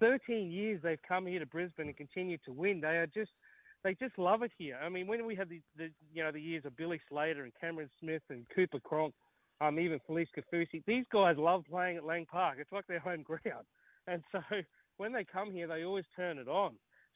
[0.00, 2.80] 13 years they've come here to Brisbane and continue to win.
[2.80, 3.30] They are just
[3.84, 4.78] they just love it here.
[4.82, 7.52] I mean, when we had the, the you know the years of Billy Slater and
[7.60, 9.14] Cameron Smith and Cooper Cronk,
[9.60, 12.56] um, even Felise Kaufusi, these guys love playing at Lang Park.
[12.58, 13.66] It's like their home ground,
[14.06, 14.40] and so
[14.96, 16.74] when they come here, they always turn it on.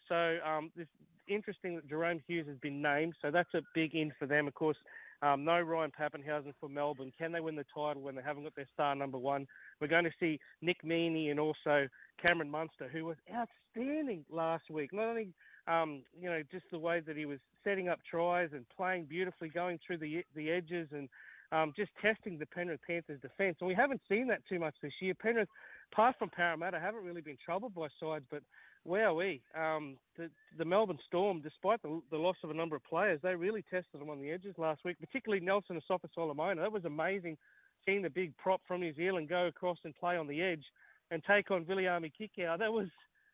[0.09, 0.91] So um, it's
[1.29, 3.15] interesting that Jahrome Hughes has been named.
[3.21, 4.47] So that's a big in for them.
[4.47, 4.77] Of course,
[5.23, 7.13] um, no Ryan Papenhuyzen for Melbourne.
[7.19, 9.47] Can they win the title when they haven't got their star number one?
[9.81, 11.89] We're going to see Nick Meaney and also
[12.27, 14.93] Cameron Munster, who was outstanding last week.
[14.93, 15.33] Not only
[15.67, 19.49] um, you know just the way that he was setting up tries and playing beautifully,
[19.49, 21.09] going through the the edges and
[21.53, 23.57] um, just testing the Penrith Panthers defence.
[23.61, 25.15] And we haven't seen that too much this year.
[25.15, 25.49] Penrith,
[25.93, 28.43] apart from Parramatta, haven't really been troubled by sides, but
[28.87, 33.21] wowee, um, the, the Melbourne Storm, despite the, the loss of a number of players,
[33.23, 36.61] they really tested them on the edges last week, particularly Nelson Asofa-Solomona.
[36.61, 37.37] That was amazing
[37.85, 40.65] seeing the big prop from New Zealand go across and play on the edge
[41.11, 42.59] and take on Viliami Kikau.
[42.59, 42.89] That was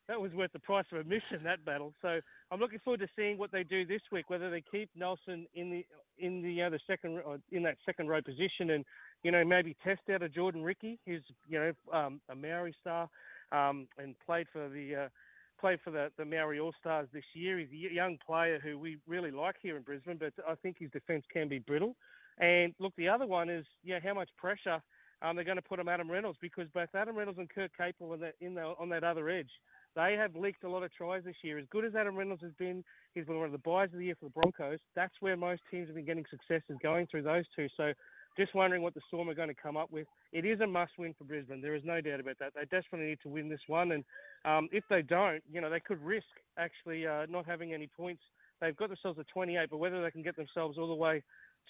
[0.08, 1.94] that was worth the price of admission that battle.
[2.02, 4.28] So I'm looking forward to seeing what they do this week.
[4.28, 5.86] Whether they keep Nelson in the
[6.18, 8.84] in the you know, the second in that second row position, and
[9.22, 13.08] you know maybe test out a Jordan Riki, who's you know um, a Maori star
[13.52, 15.08] um, and played for the uh,
[15.61, 17.58] played for the, the Maori All Stars this year.
[17.58, 20.90] He's a young player who we really like here in Brisbane, but I think his
[20.90, 21.94] defence can be brittle.
[22.38, 24.82] And look, the other one is yeah, how much pressure
[25.22, 28.14] um, they're going to put on Adam Reynolds because both Adam Reynolds and Kurt Capewell
[28.14, 29.50] in that, in the, on that other edge,
[29.94, 31.58] they have leaked a lot of tries this year.
[31.58, 32.82] As good as Adam Reynolds has been,
[33.14, 34.78] he's been one of the buys of the year for the Broncos.
[34.96, 37.68] That's where most teams have been getting success is going through those two.
[37.76, 37.92] So
[38.37, 40.07] just wondering what the Storm are going to come up with.
[40.33, 41.61] It is a must-win for Brisbane.
[41.61, 42.53] There is no doubt about that.
[42.55, 44.05] They desperately need to win this one, and
[44.45, 46.27] um, if they don't, you know, they could risk
[46.59, 48.23] actually uh, not having any points.
[48.61, 51.23] They've got themselves a 28, but whether they can get themselves all the way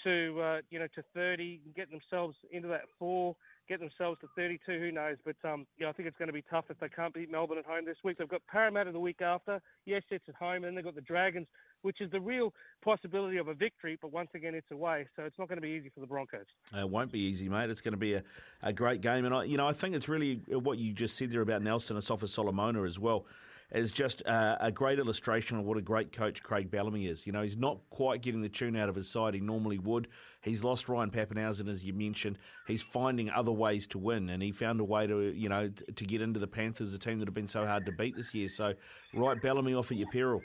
[0.05, 3.37] to uh, you know to 30, get themselves into that four,
[3.69, 4.79] get themselves to 32.
[4.79, 5.17] Who knows?
[5.25, 7.59] But um, yeah, I think it's going to be tough if they can't beat Melbourne
[7.59, 8.19] at home this week.
[8.19, 9.61] They've got Parramatta the week after.
[9.87, 11.47] Yes, it's at home, and then they've got the Dragons,
[11.83, 13.99] which is the real possibility of a victory.
[14.01, 16.47] But once again, it's away, so it's not going to be easy for the Broncos.
[16.77, 17.71] It won't be easy, mate.
[17.71, 18.23] It's going to be a,
[18.63, 21.31] a great game, and I, you know, I think it's really what you just said
[21.31, 23.27] there about Nelson Asofa-Solomona as well
[23.73, 27.27] is just uh, a great illustration of what a great coach Craig Bellamy is.
[27.27, 30.09] You know, he's not quite getting the tune out of his side he normally would.
[30.43, 32.39] He's lost Ryan Papenhuyzen, as you mentioned.
[32.67, 36.05] He's finding other ways to win, and he found a way to, you know, to
[36.05, 38.49] get into the Panthers, a team that have been so hard to beat this year.
[38.49, 38.75] So,
[39.15, 40.43] right Bellamy off at your peril.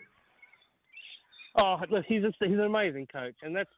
[1.58, 3.70] Oh, look, he's a, he's an amazing coach, and that's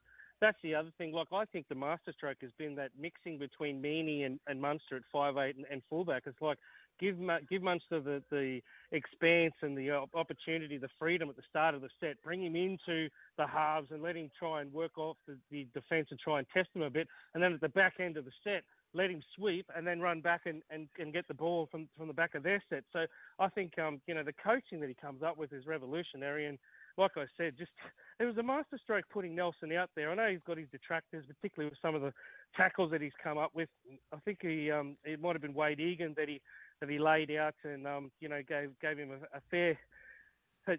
[0.42, 1.12] that's the other thing.
[1.12, 5.04] Like I think the masterstroke has been that mixing between Meaney and, and Munster at
[5.12, 6.24] five eight and, and fullback.
[6.26, 6.58] It's like
[7.00, 7.16] give
[7.50, 8.62] give Munster the, the
[8.92, 12.22] expanse and the opportunity, the freedom at the start of the set.
[12.24, 16.08] Bring him into the halves and let him try and work off the, the defence
[16.12, 17.08] and try and test them a bit.
[17.34, 18.64] And then at the back end of the set,
[18.94, 22.08] let him sweep and then run back and, and, and get the ball from, from
[22.08, 22.84] the back of their set.
[22.92, 23.06] So
[23.38, 26.48] I think um, you know the coaching that he comes up with is revolutionary.
[26.48, 26.58] And
[27.00, 27.72] like I said, just
[28.20, 30.12] it was a masterstroke putting Nelson out there.
[30.12, 32.14] I know he's got his detractors, particularly with some of the
[32.56, 33.70] tackles that he's come up with.
[34.14, 36.42] I think he um, it might have been Wade Egan that he
[36.82, 39.78] that he laid out and um, you know gave gave him a, a fair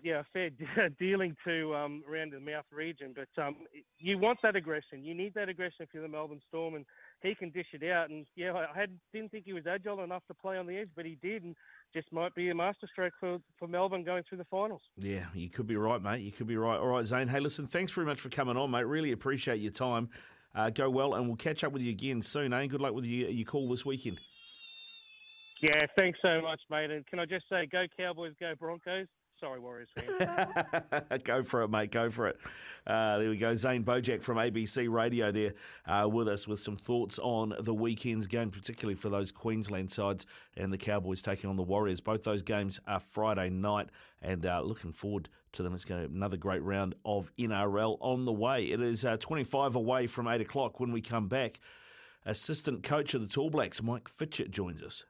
[0.02, 0.50] yeah, a fair
[0.98, 3.14] dealing to um, around the mouth region.
[3.14, 3.56] But um,
[3.98, 5.02] you want that aggression.
[5.02, 6.84] You need that aggression for the Melbourne Storm, and
[7.22, 8.10] he can dish it out.
[8.10, 10.88] And yeah, I had, didn't think he was agile enough to play on the edge,
[10.94, 11.54] but he did, and
[11.94, 14.82] just might be a masterstroke for, for Melbourne going through the finals.
[14.96, 16.22] Yeah, you could be right, mate.
[16.22, 16.78] You could be right.
[16.78, 17.28] All right, Zane.
[17.28, 18.86] Hey, listen, thanks very much for coming on, mate.
[18.86, 20.08] Really appreciate your time.
[20.54, 22.66] Uh, go well, and we'll catch up with you again soon, eh?
[22.66, 24.20] Good luck with your, your call this weekend.
[25.62, 26.90] Yeah, thanks so much, mate.
[26.90, 29.06] And can I just say, go Cowboys, go Broncos.
[29.40, 31.22] Sorry, Warriors fans.
[31.24, 31.90] go for it, mate.
[31.90, 32.36] Go for it.
[32.86, 33.54] Uh, there we go.
[33.54, 35.54] Zane Bojack from ABC Radio there
[35.86, 40.26] uh, with us with some thoughts on the weekend's game, particularly for those Queensland sides
[40.58, 42.00] and the Cowboys taking on the Warriors.
[42.02, 43.88] Both those games are Friday night,
[44.20, 45.72] and uh, looking forward to them.
[45.72, 48.66] It's going to be another great round of NRL on the way.
[48.66, 51.60] It is uh, 25 away from 8 o'clock when we come back.
[52.26, 55.04] Assistant coach of the Tall Blacks, Mike Fitchett, joins us.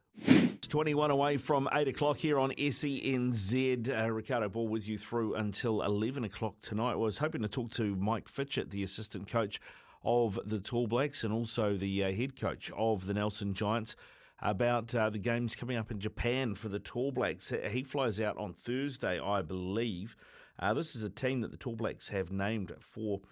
[0.71, 3.91] It's 21 away from 8 o'clock here on SENZ.
[3.91, 6.93] Uh, Ricardo Ball with you through until 11 o'clock tonight.
[6.93, 9.61] I was hoping to talk to Mike Fitchett, the assistant coach
[10.05, 13.97] of the Tall Blacks and also the uh, head coach of the Nelson Giants,
[14.41, 17.53] about uh, the games coming up in Japan for the Tall Blacks.
[17.69, 20.15] He flies out on Thursday, I believe.
[20.57, 23.23] Uh, this is a team that the Tall Blacks have named for,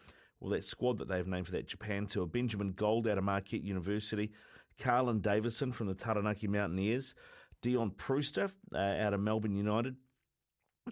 [0.40, 2.27] well, that squad that they've named for that Japan tour.
[2.27, 4.33] Benjamin Gold out of Marquette University.
[4.81, 7.14] Carlin Davison from the Taranaki Mountaineers,
[7.62, 9.97] Dion Prewster uh, out of Melbourne United,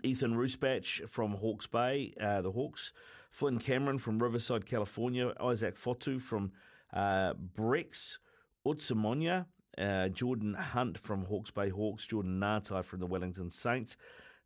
[0.02, 2.92] Ethan Rusbatch from Hawke's Bay, uh, the Hawks,
[3.30, 6.52] Flynn Cameron from Riverside, California, Isaac Fotu from
[6.92, 8.18] uh, Brex,
[8.66, 9.46] Utsunomiya,
[9.78, 13.96] uh, Jordan Hunt from Hawke's Bay Hawks, Jordan Ngatai from the Wellington Saints,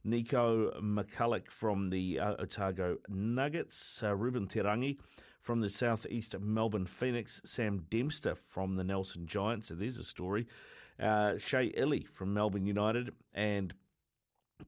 [0.04, 4.98] Nico McCulloch from the uh, Otago Nuggets, uh, Reuben Te Rangi
[5.40, 9.68] from the southeast Melbourne Phoenix, Sam Dempster from the Nelson Giants.
[9.68, 10.46] So there's a story.
[10.98, 13.72] Uh, Shea Ili from Melbourne United and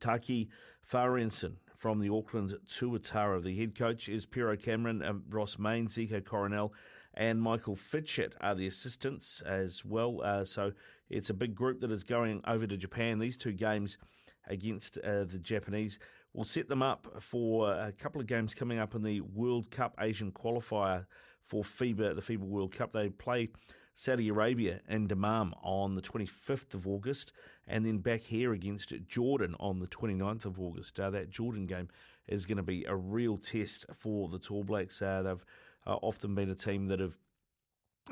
[0.01, 0.49] Taki
[0.91, 3.43] Fahrensohn from the Auckland Tuatara.
[3.43, 6.73] The head coach is Pero Cameron, um, Ross Main, Zico Coronel,
[7.15, 10.21] and Michael Fitchett are the assistants as well.
[10.23, 10.73] Uh, so
[11.11, 13.19] it's a big group that is going over to Japan.
[13.19, 13.99] These two games
[14.47, 15.99] against uh, the Japanese
[16.35, 19.95] will set them up for a couple of games coming up in the World Cup
[20.01, 21.07] Asian qualifier
[21.43, 22.93] for FIBA, the FIBA World Cup.
[22.93, 23.51] They play
[23.95, 27.33] Saudi Arabia and Dammam on the 25th of August,
[27.67, 30.99] and then back here against Jordan on the 29th of August.
[30.99, 31.89] Uh, that Jordan game
[32.27, 35.03] is going to be a real test for the Tall Blacks.
[35.03, 35.45] Uh, they've
[35.87, 37.19] uh, often been a team that have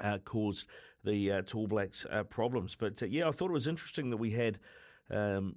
[0.02, 0.66] uh, caused
[1.04, 2.76] the uh, Tall Blacks uh, problems.
[2.76, 4.58] But yeah, I thought it was interesting that we had.
[5.10, 5.56] Um,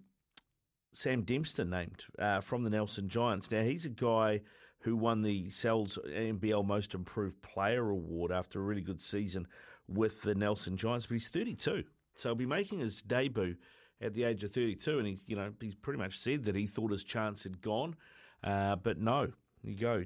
[0.93, 3.51] Sam Dempster named uh, from the Nelson Giants.
[3.51, 4.41] Now, he's a guy
[4.79, 9.47] who won the Sal's NBL Most Improved Player Award after a really good season
[9.87, 11.83] with the Nelson Giants, but he's 32.
[12.15, 13.55] So he'll be making his debut
[14.01, 16.67] at the age of 32, and he, you know, he's pretty much said that he
[16.67, 17.95] thought his chance had gone,
[18.43, 19.29] uh, but no,
[19.63, 20.03] you go.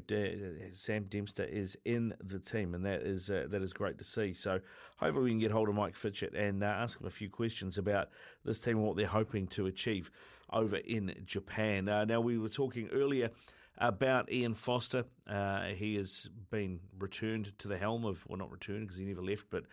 [0.72, 4.32] Sam Dempster is in the team, and that is uh, that is great to see.
[4.32, 4.60] So
[4.98, 7.80] hopefully we can get hold of Mike Fitchett and uh, ask him a few questions
[7.80, 8.10] about
[8.46, 10.12] this team and what they're hoping to achieve
[10.52, 11.90] over in Japan.
[11.90, 13.32] Uh, now, we were talking earlier
[13.78, 15.06] about Ian Foster.
[15.28, 19.22] Uh, he has been returned to the helm of, well, not returned because he never
[19.22, 19.64] left, but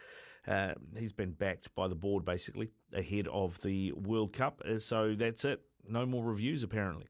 [0.46, 4.62] uh, he's been backed by the board basically ahead of the World Cup.
[4.68, 5.60] Uh, so that's it.
[5.88, 7.06] No more reviews, apparently.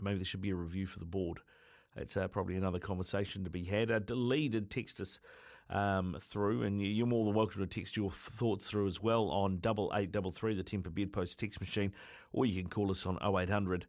[0.00, 1.40] Maybe there should be a review for the board.
[1.96, 4.10] It's uh, probably another conversation to be had.
[4.10, 5.20] Lee did text us
[5.70, 9.58] um, through, and you're more than welcome to text your thoughts through as well on
[9.60, 11.92] double eight double three, the Temper Bedpost text machine,
[12.32, 13.86] or you can call us on 0800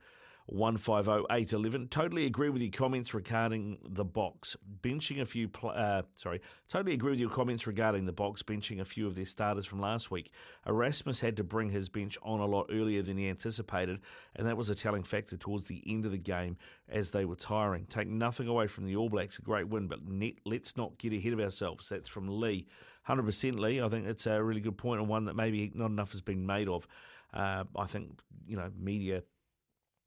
[0.47, 4.55] 150 Totally agree with your comments regarding the box.
[4.81, 8.79] Benching a few, pl- uh, sorry, totally agree with your comments regarding the box, benching
[8.79, 10.31] a few of their starters from last week.
[10.65, 13.99] Erasmus had to bring his bench on a lot earlier than he anticipated,
[14.37, 16.55] and that was a telling factor towards the end of the game
[16.87, 17.85] as they were tiring.
[17.85, 21.11] Take nothing away from the All Blacks, a great win, but net, let's not get
[21.11, 21.89] ahead of ourselves.
[21.89, 22.67] That's from Lee.
[23.07, 23.81] 100% Lee.
[23.81, 26.45] I think that's a really good point and one that maybe not enough has been
[26.45, 26.87] made of.
[27.33, 29.23] Uh, I think, you know, media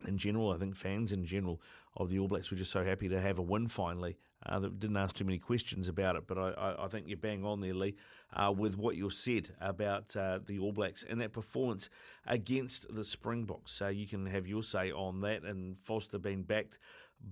[0.07, 1.61] in general, I think fans in general
[1.97, 4.17] of the All Blacks were just so happy to have a win finally.
[4.47, 7.19] Uh, that didn't ask too many questions about it, but I, I, I think you're
[7.19, 7.95] bang on there, Lee,
[8.33, 11.91] uh, with what you said about uh, the All Blacks and that performance
[12.27, 13.73] against the Springboks.
[13.73, 16.79] So you can have your say on that, and Foster being backed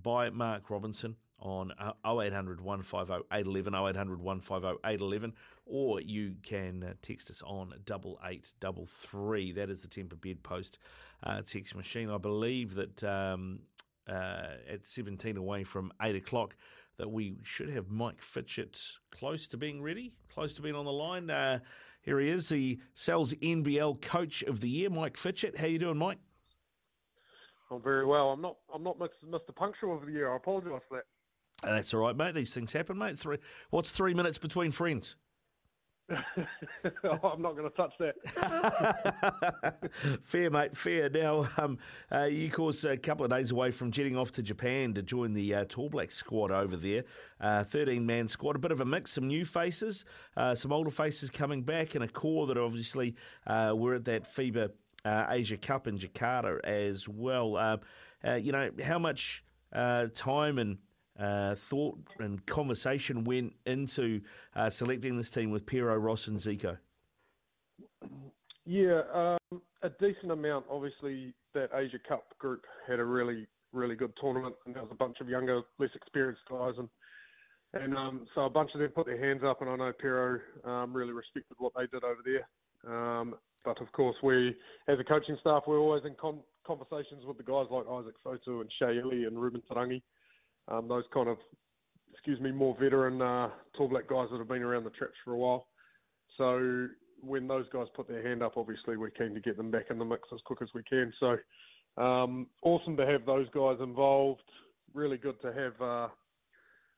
[0.03, 1.71] by Mark Robinson on
[2.05, 5.33] 0800 150 811, 0800 150 811,
[5.65, 9.51] or you can uh, text us on 8833.
[9.53, 10.79] That is the Temper Bedpost
[11.23, 12.09] uh, text machine.
[12.09, 13.59] I believe that um,
[14.07, 16.55] uh, at 17 away from 8 o'clock,
[16.97, 18.77] that we should have Mike Fitchett
[19.11, 21.29] close to being ready, close to being on the line.
[21.29, 21.59] Uh,
[22.01, 25.57] Here he is, the Sal's NBL Coach of the Year, Mike Fitchett.
[25.57, 26.19] How you doing, Mike?
[27.71, 28.31] I'm very well.
[28.31, 28.57] I'm not.
[28.73, 29.55] I'm not Mr.
[29.55, 30.31] Punctual of the year.
[30.31, 31.05] I apologise for that.
[31.63, 32.35] That's all right, mate.
[32.35, 33.17] These things happen, mate.
[33.17, 33.37] Three.
[33.69, 35.15] What's three minutes between friends?
[37.03, 38.15] oh, I'm not going to touch that.
[40.23, 40.75] fair, mate.
[40.75, 41.09] Fair.
[41.09, 41.77] Now, um,
[42.11, 45.01] uh, you, of course, a couple of days away from jetting off to Japan to
[45.01, 47.03] join the uh, Tall Black squad over there.
[47.41, 50.05] 13 uh, man squad, a bit of a mix, some new faces,
[50.35, 54.23] uh, some older faces coming back, and a core that obviously uh, were at that
[54.23, 54.71] FIBA
[55.05, 57.79] uh, Asia Cup in Jakarta as well.
[58.37, 59.43] you know, how much
[59.73, 60.77] time and
[61.19, 64.21] uh, thought and conversation went into
[64.55, 66.77] uh, selecting this team with Pero Ross, and Zico?
[68.65, 70.65] Yeah, um, a decent amount.
[70.69, 74.95] Obviously, that Asia Cup group had a really, really good tournament, and there was a
[74.95, 76.87] bunch of younger, less experienced guys, and
[77.73, 80.39] and um, so a bunch of them put their hands up, and I know Pero
[80.65, 82.47] um, really respected what they did over there.
[82.91, 84.55] Um, but of course, we,
[84.87, 88.61] as a coaching staff, we're always in con- conversations with the guys like Isaac Fotu
[88.61, 90.01] and Shea Ili and Reuben Te Rangi
[90.69, 91.37] um, those kind of,
[92.13, 95.33] excuse me, more veteran uh, tall black guys that have been around the traps for
[95.33, 95.67] a while.
[96.37, 96.87] So
[97.21, 99.97] when those guys put their hand up, obviously we're keen to get them back in
[99.97, 101.11] the mix as quick as we can.
[101.19, 101.37] So
[102.01, 104.43] um, awesome to have those guys involved.
[104.93, 106.07] Really good to have uh,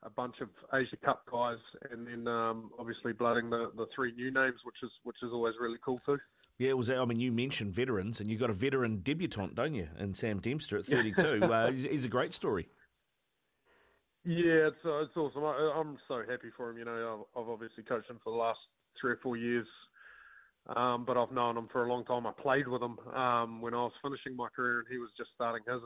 [0.04, 1.58] a bunch of Asia Cup guys,
[1.92, 5.56] and then um, obviously blooding the, the three new names, which is which is always
[5.60, 6.18] really cool too.
[6.58, 6.90] Yeah, it was.
[6.90, 9.88] I mean, you mentioned veterans, and you got a veteran debutant, don't you?
[9.98, 11.44] And Sam Dempster at 32.
[11.44, 12.70] uh, he's a great story.
[14.24, 15.44] Yeah, it's uh, it's awesome.
[15.44, 16.78] I, am so happy for him.
[16.78, 18.60] You know, I've, I've, obviously coached him for the last
[19.00, 19.66] three or four years,
[20.76, 22.28] um, but I've known him for a long time.
[22.28, 25.32] I played with him um, when I was finishing my career, and he was just
[25.34, 25.82] starting his.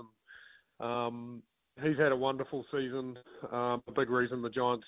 [0.79, 1.43] And um,
[1.81, 3.17] he's had a wonderful season.
[3.53, 4.87] Um, a big reason the Giants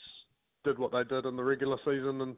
[0.65, 2.35] did what they did in the regular season, and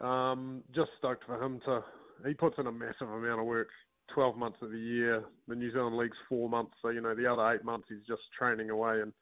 [0.00, 1.84] um, just stoked for him to.
[2.26, 3.68] He puts in a massive amount of work.
[4.12, 5.22] 12 months of the year.
[5.46, 8.22] The New Zealand League's four months, so you know the other eight months he's just
[8.36, 9.12] training away and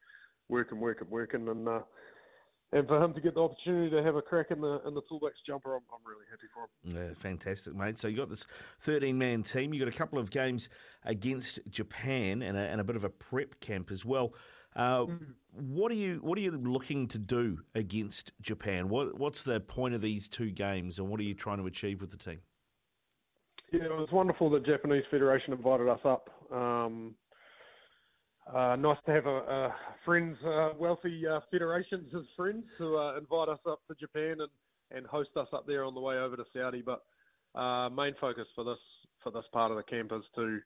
[0.51, 1.79] working, working, working, and uh,
[2.73, 5.01] and for him to get the opportunity to have a crack in the in the
[5.09, 7.09] Tall Blacks jumper, I'm, I'm really happy for him.
[7.09, 7.97] Yeah, fantastic, mate.
[7.97, 8.45] So you got this
[8.79, 9.73] 13 man team.
[9.73, 10.69] You got a couple of games
[11.03, 14.33] against Japan and a, and a bit of a prep camp as well.
[14.75, 15.19] Uh, mm.
[15.51, 18.87] What are you What are you looking to do against Japan?
[18.89, 22.01] What What's the point of these two games, and what are you trying to achieve
[22.01, 22.39] with the team?
[23.73, 26.29] Yeah, it was wonderful that Japanese Federation invited us up.
[26.51, 27.15] Um,
[28.47, 33.17] uh, nice to have a, a friends, uh, wealthy uh, federations as friends to uh,
[33.17, 34.49] invite us up to Japan and,
[34.91, 36.81] and host us up there on the way over to Saudi.
[36.81, 37.03] But
[37.59, 38.79] uh, main focus for this
[39.23, 40.59] for this part of the camp is to,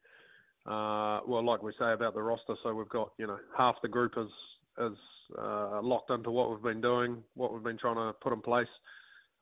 [0.72, 2.56] uh, well, like we say about the roster.
[2.64, 4.32] So we've got you know half the group is
[4.80, 4.98] is
[5.38, 8.68] locked into what we've been doing, what we've been trying to put in place.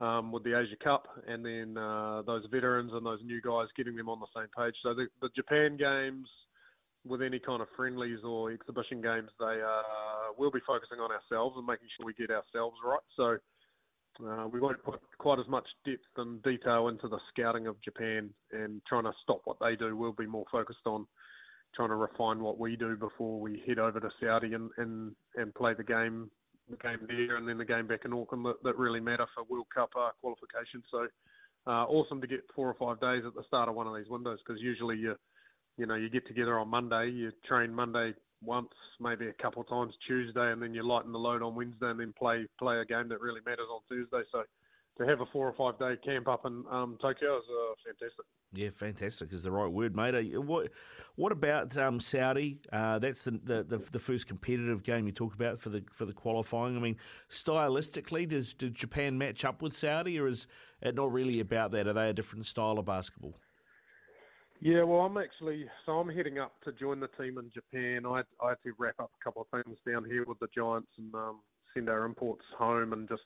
[0.02, 1.76] Um, with the Asia Cup, and then
[2.26, 4.74] those veterans and those new guys getting them on the same page.
[4.84, 6.28] So the, the Japan games,
[7.06, 11.56] with any kind of friendlies or exhibition games, they uh, will be focusing on ourselves
[11.58, 13.04] and making sure we get ourselves right.
[13.18, 13.38] So
[14.26, 18.30] uh, we won't put quite as much depth and detail into the scouting of Japan
[18.52, 19.98] and trying to stop what they do.
[19.98, 21.06] We'll be more focused on
[21.76, 25.54] trying to refine what we do before we head over to Saudi and, and, and
[25.56, 26.30] play the game
[26.70, 29.44] the game there and then the game back in Auckland that, that really matter for
[29.50, 30.82] World Cup uh, qualification.
[30.90, 31.08] So
[31.68, 34.08] uh, awesome to get four or five days at the start of one of these
[34.08, 35.16] windows because usually you–
[35.78, 38.14] you know, you get together on Monday, you train Monday
[38.44, 38.70] once,
[39.00, 42.00] maybe a couple of times Tuesday, and then you lighten the load on Wednesday, and
[42.00, 44.28] then play play a game that really matters on Thursday.
[44.32, 44.44] So
[44.98, 48.26] to have a four or five day camp up in um, Tokyo is uh, fantastic.
[48.56, 50.38] Yeah, fantastic is the right word, mate.
[50.38, 50.70] What
[51.16, 52.60] what about um, Saudi?
[52.72, 56.06] Uh, that's the, the, the the first competitive game you talk about for the for
[56.06, 56.78] the qualifying.
[56.78, 56.98] I mean,
[57.32, 60.46] stylistically, does does Japan match up with Saudi, or is
[60.82, 61.88] it not really about that?
[61.88, 63.40] Are they a different style of basketball?
[64.64, 68.06] Yeah, well, I'm actually so I'm heading up to join the team in Japan.
[68.06, 70.88] I, I had to wrap up a couple of things down here with the Giants
[70.98, 71.42] and um,
[71.74, 73.24] send our imports home and just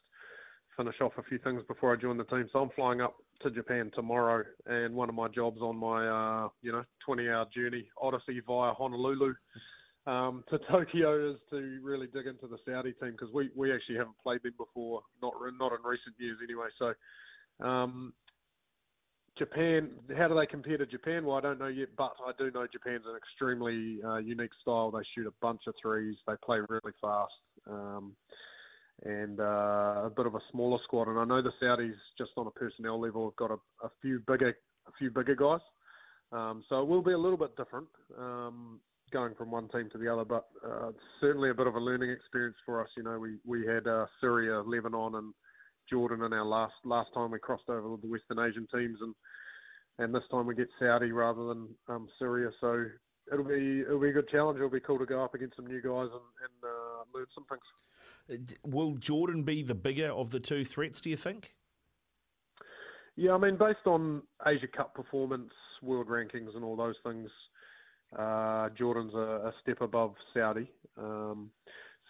[0.75, 2.47] finish off a few things before I join the team.
[2.51, 6.49] So I'm flying up to Japan tomorrow, and one of my jobs on my uh,
[6.63, 9.35] you know 20-hour journey odyssey via Honolulu
[10.07, 13.97] um, to Tokyo is to really dig into the Saudi team because we, we actually
[13.97, 16.69] haven't played them before, not not in recent years anyway.
[16.79, 16.95] So
[17.63, 18.13] um,
[19.37, 21.25] Japan, how do they compare to Japan?
[21.25, 24.91] Well, I don't know yet, but I do know Japan's an extremely uh, unique style.
[24.91, 26.15] They shoot a bunch of threes.
[26.27, 27.33] They play really fast,
[27.69, 28.13] um,
[29.03, 31.07] and uh, a bit of a smaller squad.
[31.07, 34.21] And I know the Saudis, just on a personnel level, have got a, a few
[34.27, 34.49] bigger,
[34.87, 35.61] a few bigger guys.
[36.31, 37.87] Um, so it will be a little bit different
[38.19, 38.79] um,
[39.11, 42.09] going from one team to the other, but uh, certainly a bit of a learning
[42.11, 42.89] experience for us.
[42.97, 45.33] You know, we we had uh, Syria, Lebanon, and
[45.89, 49.15] Jordan in our last last time we crossed over with the Western Asian teams, and
[49.99, 52.49] and this time we get Saudi rather than um, Syria.
[52.61, 52.85] So
[53.31, 54.57] it'll be it'll be a good challenge.
[54.57, 57.45] It'll be cool to go up against some new guys and, and uh, learn some
[57.49, 58.57] things.
[58.65, 60.99] Will Jordan be the bigger of the two threats?
[60.99, 61.53] Do you think?
[63.15, 67.29] Yeah, I mean, based on Asia Cup performance, world rankings, and all those things,
[68.17, 70.71] uh, Jordan's a, a, step above Saudi.
[70.97, 71.49] Um,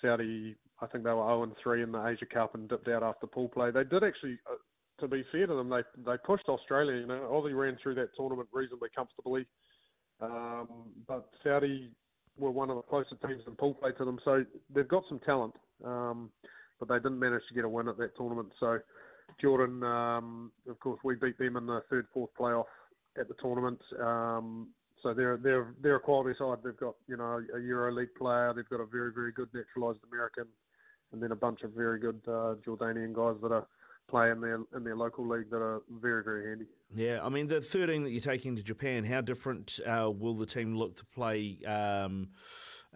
[0.01, 3.28] Saudi, I think they were 0 3 in the Asia Cup and dipped out after
[3.28, 3.71] pool play.
[3.71, 4.55] They did actually, uh,
[4.99, 6.99] to be fair to them, they they pushed Australia.
[7.01, 9.45] You know, Aussie ran through that tournament reasonably comfortably,
[10.21, 10.67] um,
[11.07, 11.91] but Saudi
[12.38, 14.19] were one of the closer teams in pool play to them.
[14.23, 16.30] So they've got some talent, um,
[16.80, 18.49] but they didn't manage to get a win at that tournament.
[18.59, 18.80] So
[19.41, 22.65] Jordan, um, of course, we beat them in the third, fourth playoff
[23.19, 23.80] at the tournament.
[23.99, 24.69] Um,
[25.03, 26.57] so they're they're they're a quality side.
[26.63, 28.53] They've got you know a Euro League player.
[28.55, 30.45] They've got a very very good naturalised American,
[31.11, 33.67] and then a bunch of very good uh, Jordanian guys that are
[34.07, 36.65] play in their in their local league that are very very handy.
[36.93, 40.45] Yeah, I mean the 13 that you're taking to Japan, how different uh, will the
[40.45, 42.29] team look to play um,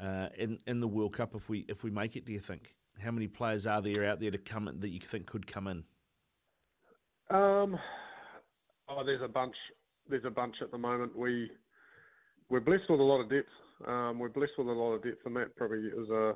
[0.01, 2.25] uh, in in the World Cup if we if we make it?
[2.25, 2.75] Do you think?
[3.01, 5.83] How many players are there out there to come that you think could come in?
[7.29, 7.79] Um,
[8.89, 9.55] oh, there's a bunch.
[10.07, 11.17] There's a bunch at the moment.
[11.17, 11.49] We
[12.49, 13.47] we're blessed with a lot of depth.
[13.87, 16.33] Um, we're blessed with a lot of depth, and that probably is a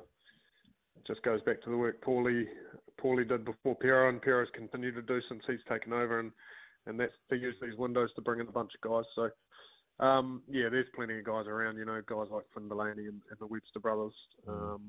[1.06, 2.44] just goes back to the work Paulie
[3.00, 6.32] Paulie did before Pero, and Pero's continued to do since he's taken over, and
[6.86, 9.04] and that's to use these windows to bring in a bunch of guys.
[9.14, 9.30] So.
[9.98, 13.38] Um, yeah, there's plenty of guys around, you know, guys like Finn Delany and, and
[13.40, 14.12] the Webster brothers
[14.46, 14.52] mm.
[14.52, 14.82] um,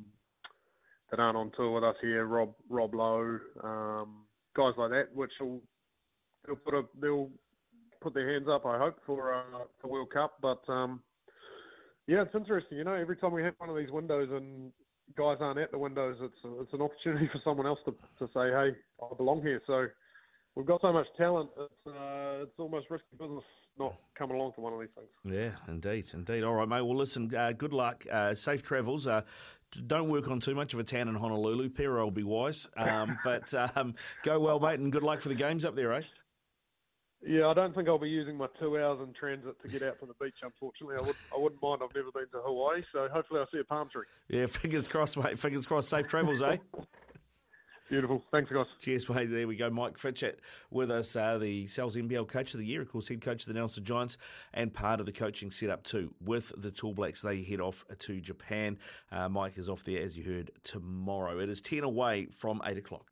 [1.10, 2.26] that aren't on tour with us here.
[2.26, 5.62] Rob Rob Loe, um, guys like that, which will
[6.46, 7.30] they'll put a they'll
[8.02, 8.66] put their hands up.
[8.66, 11.02] I hope for uh, for World Cup, but um,
[12.08, 12.78] yeah, it's interesting.
[12.78, 14.72] You know, every time we have one of these windows and
[15.16, 18.50] guys aren't at the windows, it's it's an opportunity for someone else to to say,
[18.50, 19.62] hey, I belong here.
[19.68, 19.88] So
[20.56, 21.50] we've got so much talent.
[21.58, 23.44] It's uh, it's almost risky business
[23.80, 25.10] not coming along to one of these things.
[25.24, 26.44] Yeah, indeed, indeed.
[26.44, 26.82] All right, mate.
[26.82, 27.34] Well, listen.
[27.34, 28.06] Uh, good luck.
[28.12, 29.08] Uh, safe travels.
[29.08, 29.22] Uh,
[29.86, 31.70] don't work on too much of a tan in Honolulu.
[31.70, 32.68] Pero will be wise.
[32.76, 36.02] Um, but um, go well, mate, and good luck for the games up there, eh?
[37.26, 40.00] Yeah, I don't think I'll be using my two hours in transit to get out
[40.00, 40.36] to the beach.
[40.44, 41.82] Unfortunately, I would I wouldn't mind.
[41.84, 44.06] I've never been to Hawaii, so hopefully I'll see a palm tree.
[44.30, 45.40] Yeah, fingers crossed, mate.
[45.40, 45.90] Fingers crossed.
[45.90, 46.58] Safe travels, eh?
[47.90, 48.22] Beautiful.
[48.32, 48.66] Thanks, guys.
[48.82, 49.30] Cheers, mate.
[49.32, 49.70] There we go.
[49.70, 53.22] Mike Fitchett with us, uh, the Sal's NBL Coach of the Year, of course, head
[53.22, 54.18] coach of the Nelson Giants,
[54.54, 57.22] and part of the coaching setup too with the Tall Blacks.
[57.22, 58.78] They head off to Japan.
[59.10, 61.40] Uh, Mike is off there, as you heard, tomorrow.
[61.40, 63.06] It is 10 away from 8 o'clock.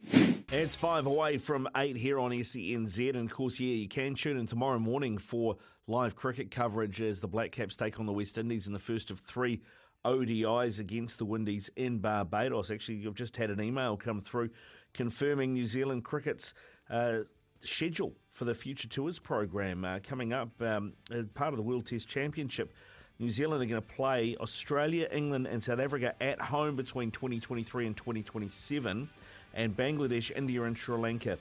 [0.51, 3.15] It's 5 away from 8 here on SENZ.
[3.15, 5.55] And of course, yeah, you can tune in tomorrow morning for
[5.87, 9.09] live cricket coverage as the Black Caps take on the West Indies in the first
[9.09, 9.61] of three
[10.05, 12.71] ODIs against the Windies in Barbados.
[12.71, 14.51] Actually, I've just had an email come through
[14.93, 16.53] confirming New Zealand cricket's
[16.89, 17.19] uh,
[17.59, 21.85] schedule for the Future Tours program uh, coming up um, as part of the World
[21.85, 22.73] Test Championship.
[23.17, 27.87] New Zealand are going to play Australia, England, and South Africa at home between 2023
[27.87, 29.09] and 2027,
[29.53, 31.37] and Bangladesh, India, and Sri Lanka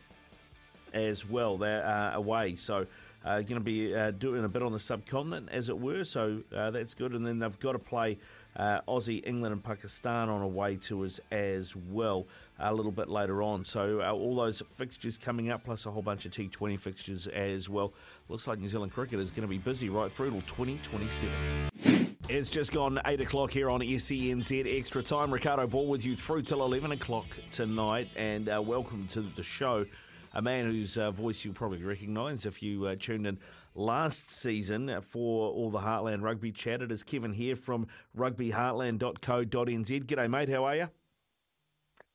[0.93, 1.59] as well.
[1.59, 2.55] They're uh, away.
[2.55, 2.87] So
[3.25, 6.05] uh, going to be uh, doing a bit on the subcontinent, as it were.
[6.05, 7.13] So uh, that's good.
[7.13, 8.19] And then they've got to play
[8.57, 12.27] uh, Aussie, England, and Pakistan on away tours as well
[12.59, 13.65] a little bit later on.
[13.65, 17.69] So uh, all those fixtures coming up, plus a whole bunch of T20 fixtures as
[17.69, 17.93] well.
[18.29, 22.11] Looks like New Zealand cricket is going to be busy right through till 2027.
[22.27, 25.31] It's just gone 8 o'clock here on SENZ Extra Time.
[25.33, 29.85] Ricardo Ball with you through till 11 o'clock tonight, and uh, welcome to the show.
[30.33, 33.39] A man whose uh, voice you'll probably recognise if you uh, tuned in
[33.75, 36.83] last season for all the Heartland Rugby chat.
[36.83, 40.05] It is Kevin here from rugbyheartland.co.nz.
[40.05, 40.49] G'day, mate.
[40.49, 40.89] How are you?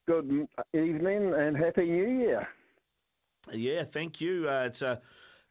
[0.06, 2.48] Good evening and Happy New Year.
[3.52, 4.48] Yeah, thank you.
[4.48, 4.88] Uh, it's a.
[4.88, 4.96] Uh,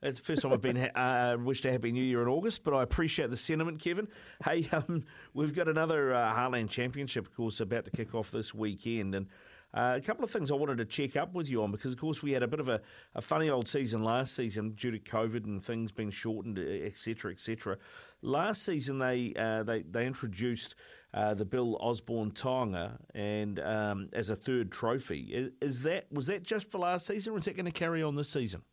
[0.02, 2.74] it's the first time I've been uh, wished a happy new year in August, but
[2.74, 4.08] I appreciate the sentiment, Kevin.
[4.46, 5.04] Hey, um,
[5.34, 9.28] we've got another uh, Heartland Championship, of course, about to kick off this weekend, and
[9.74, 12.00] uh, a couple of things I wanted to check up with you on because, of
[12.00, 12.82] course, we had a bit of a,
[13.14, 17.78] a funny old season last season due to COVID and things being shortened, etc., etc.
[18.22, 20.76] Last season, they uh, they they introduced
[21.14, 25.30] uh, the Bill Osborne Taonga and um, as a third trophy.
[25.32, 28.02] Is, is, that was that just for last season, or is that going to carry
[28.02, 28.64] on this season?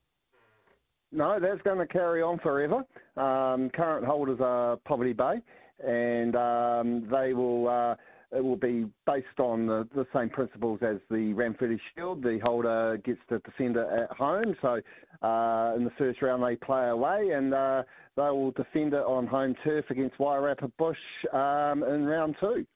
[1.13, 2.85] No, that's going to carry on forever.
[3.17, 5.41] Um, current holders are Poverty Bay,
[5.87, 7.95] and um, they will uh,
[8.37, 12.23] it will be based on the, the same principles as the Ranfurly Shield.
[12.23, 14.55] The holder gets to defend it at home.
[14.61, 14.81] So
[15.27, 17.83] uh, in the first round, they play away and uh,
[18.17, 20.99] they will defend it on home turf against Wairarapa Bush
[21.33, 22.67] um, in round two.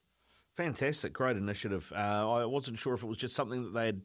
[0.54, 1.92] Fantastic, great initiative.
[1.94, 4.02] Uh, I wasn't sure if it was just something that they had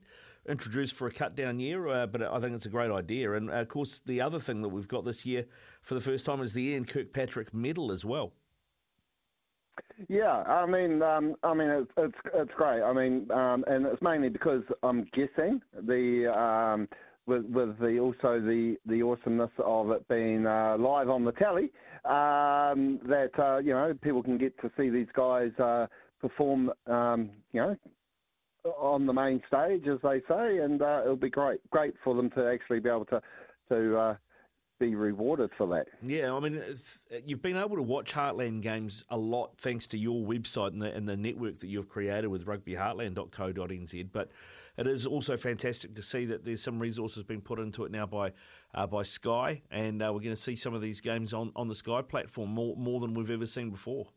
[0.47, 3.34] introduced for a cut down year, uh, but I think it's a great idea.
[3.34, 5.45] And of course, the other thing that we've got this year
[5.82, 8.34] for the first time is the Ian Kirkpatrick Medal as well.
[10.08, 12.82] Yeah, I mean, um, I mean, it's, it's it's great.
[12.82, 16.88] I mean, um, and it's mainly because I'm guessing the um,
[17.26, 21.72] with with the also the the awesomeness of it being uh, live on the telly
[22.06, 25.88] um, that uh, you know people can get to see these guys uh,
[26.22, 27.76] perform, um, you know,
[28.78, 32.30] on the main stage as they say, and uh, it'll be great great for them
[32.32, 33.22] to actually be able to
[33.70, 34.16] to uh,
[34.80, 35.88] be rewarded for that.
[36.06, 36.62] Yeah, I mean,
[37.26, 40.94] you've been able to watch Heartland games a lot thanks to your website and the,
[40.94, 44.10] and the network that you've created with rugbyheartland.co.nz.
[44.12, 44.32] But
[44.78, 48.06] it is also fantastic to see that there's some resources being put into it now
[48.06, 48.34] by
[48.74, 51.70] uh, by Sky, and uh, we're going to see some of these games on, on
[51.70, 54.08] the Sky platform more more than we've ever seen before.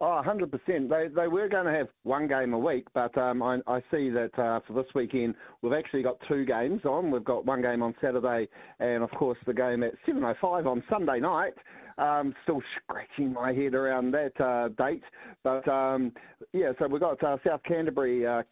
[0.00, 0.50] Oh, 100%.
[0.66, 4.10] They, they were going to have one game a week, but um, I, I, see
[4.10, 7.10] that uh, for this weekend we've actually got two games on.
[7.10, 8.48] We've got one game on Saturday
[8.80, 11.54] and, of course, the game at 7.05 on Sunday night.
[11.96, 15.04] Um, still scratching my head around that uh, date.
[15.44, 16.10] But, um,
[16.52, 18.42] yeah, so we've got uh, South Canterbury uh,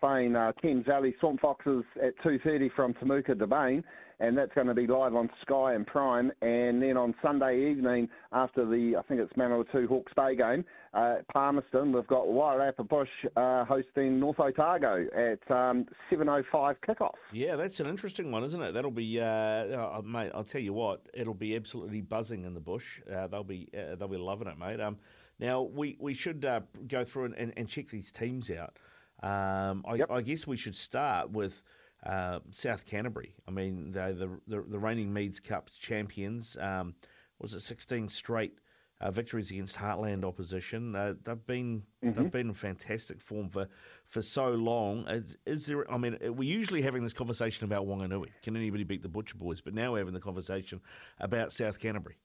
[0.00, 3.84] playing uh, Thames Valley Swamp Foxes at 2.30 from Temuka Devane
[4.20, 6.32] and that's going to be live on Sky and Prime.
[6.42, 10.64] And then on Sunday evening, after the I think it's Manawatu Hawke's Bay game,
[10.94, 17.14] uh, Palmerston, we've got Wairarapa Bush uh, hosting North Otago at um, 7:05 kickoff.
[17.32, 18.72] Yeah, that's an interesting one, isn't it?
[18.72, 20.32] That'll be, uh, oh, mate.
[20.34, 23.00] I'll tell you what, it'll be absolutely buzzing in the bush.
[23.10, 24.80] Uh, they'll be uh, they'll be loving it, mate.
[24.80, 24.96] Um,
[25.38, 28.76] now we we should uh, go through and, and, and, check these teams out.
[29.22, 30.10] Um, I, yep.
[30.10, 31.62] I guess we should start with.
[32.04, 33.34] Uh, South Canterbury.
[33.46, 36.56] I mean, the, the, the reigning Meads Cup champions.
[36.60, 36.94] Um,
[37.40, 38.54] was it 16 straight
[39.00, 40.94] uh, victories against Heartland opposition?
[40.94, 42.12] Uh, they've been mm-hmm.
[42.12, 43.68] they've been in fantastic form for,
[44.04, 45.06] for so long.
[45.06, 45.90] Uh, is there?
[45.90, 48.30] I mean, we're usually having this conversation about Wanganui.
[48.42, 49.60] Can anybody beat the Butcher Boys?
[49.60, 50.80] But now we're having the conversation
[51.20, 52.16] about South Canterbury.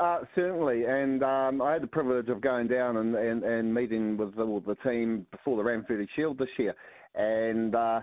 [0.00, 4.16] Uh, certainly, and um, I had the privilege of going down and, and, and meeting
[4.16, 6.72] with the, with the team before the Ranfurly Shield this year,
[7.14, 8.00] and uh,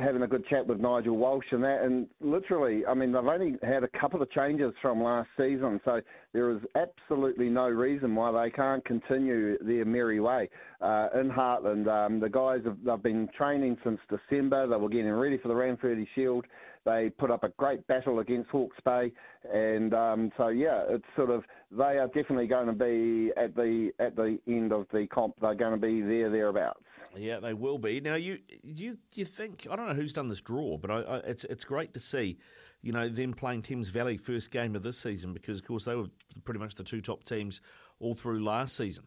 [0.00, 1.82] having a good chat with Nigel Walsh and that.
[1.82, 6.00] And literally, I mean, they've only had a couple of changes from last season, so
[6.32, 10.50] there is absolutely no reason why they can't continue their merry way.
[10.80, 14.66] Uh, in Heartland, um, the guys have they've been training since December.
[14.66, 16.44] They were getting ready for the Ranfurly Shield.
[16.84, 19.12] They put up a great battle against Hawke's Bay,
[19.52, 23.90] and um, so yeah, it's sort of they are definitely going to be at the
[23.98, 25.34] at the end of the comp.
[25.40, 26.80] They're going to be there thereabouts.
[27.16, 28.00] Yeah, they will be.
[28.00, 31.16] Now, you you you think I don't know who's done this draw, but I, I,
[31.18, 32.38] it's it's great to see,
[32.82, 35.94] you know, them playing Thames Valley first game of this season because of course they
[35.94, 36.08] were
[36.44, 37.60] pretty much the two top teams
[38.00, 39.04] all through last season.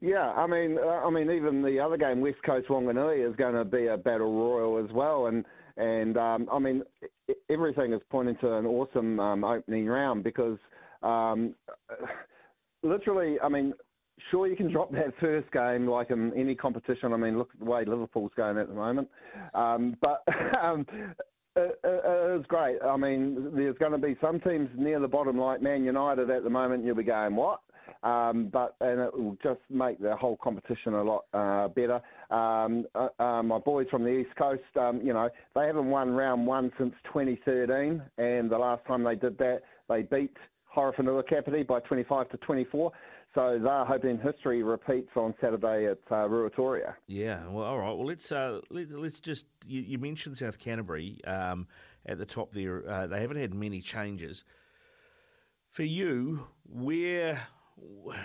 [0.00, 3.54] Yeah, I mean, uh, I mean, even the other game, West Coast Wanganui, is going
[3.54, 5.44] to be a battle royal as well, and
[5.76, 6.82] and um, I mean,
[7.50, 10.58] everything is pointing to an awesome um, opening round because
[11.02, 11.54] um,
[12.82, 13.72] literally, I mean,
[14.30, 17.12] sure you can drop that first game like in any competition.
[17.12, 19.08] I mean, look at the way Liverpool's going at the moment,
[19.54, 20.24] um, but.
[20.62, 20.84] Um,
[21.56, 22.78] it, it is great.
[22.82, 26.44] I mean, there's going to be some teams near the bottom, like Man United at
[26.44, 26.84] the moment.
[26.84, 27.60] You'll be going, what?
[28.02, 32.00] Um, but and it will just make the whole competition a lot uh, better.
[32.30, 36.10] Um, uh, uh, my boys from the East Coast, um, you know, they haven't won
[36.10, 40.36] round one since 2013, and the last time they did that, they beat
[40.76, 42.92] Horowhenua Kapiti by 25 to 24.
[43.38, 46.94] So they're hoping history repeats on Saturday at uh, Ruatoria.
[47.06, 47.92] Yeah, well, all right.
[47.92, 49.46] Well, let's uh, let, us just.
[49.64, 51.68] You, you, mentioned South Canterbury um,
[52.04, 52.82] at the top there.
[52.90, 54.42] Uh, they haven't had many changes.
[55.70, 57.40] For you, where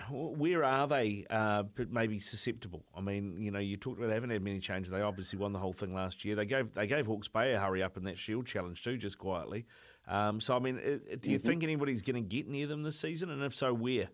[0.10, 2.84] where are they uh, maybe susceptible?
[2.98, 4.92] I mean, you know, you talked about they haven't had many changes.
[4.92, 6.36] They obviously won the whole thing last year.
[6.36, 9.20] They gave they gave Hawke's Bay a hurry up in that Shield challenge too, just
[9.20, 9.68] quietly.
[10.08, 11.48] Um, so, I mean, do you mm-hmm.
[11.48, 13.30] think anybody's going to get near them this season?
[13.30, 14.10] And if so, where?